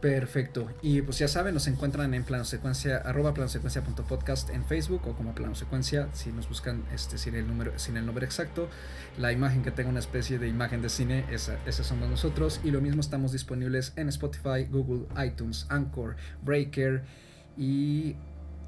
[0.00, 0.68] Perfecto.
[0.82, 5.34] Y pues ya saben, nos encuentran en plano secuencia, arroba planosecuencia.podcast en Facebook o como
[5.34, 8.68] plano secuencia, si nos buscan este, sin, el número, sin el nombre exacto.
[9.18, 12.60] La imagen que tenga una especie de imagen de cine, esa, esa somos nosotros.
[12.62, 17.02] Y lo mismo estamos disponibles en Spotify, Google, iTunes, Anchor, Breaker
[17.56, 18.16] y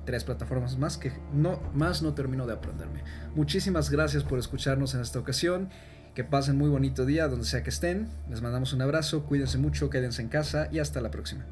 [0.06, 3.04] tres plataformas más que no, más no termino de aprenderme.
[3.34, 5.68] Muchísimas gracias por escucharnos en esta ocasión
[6.14, 8.08] que pasen muy bonito día donde sea que estén.
[8.28, 11.44] Les mandamos un abrazo, cuídense mucho, quédense en casa y hasta la próxima.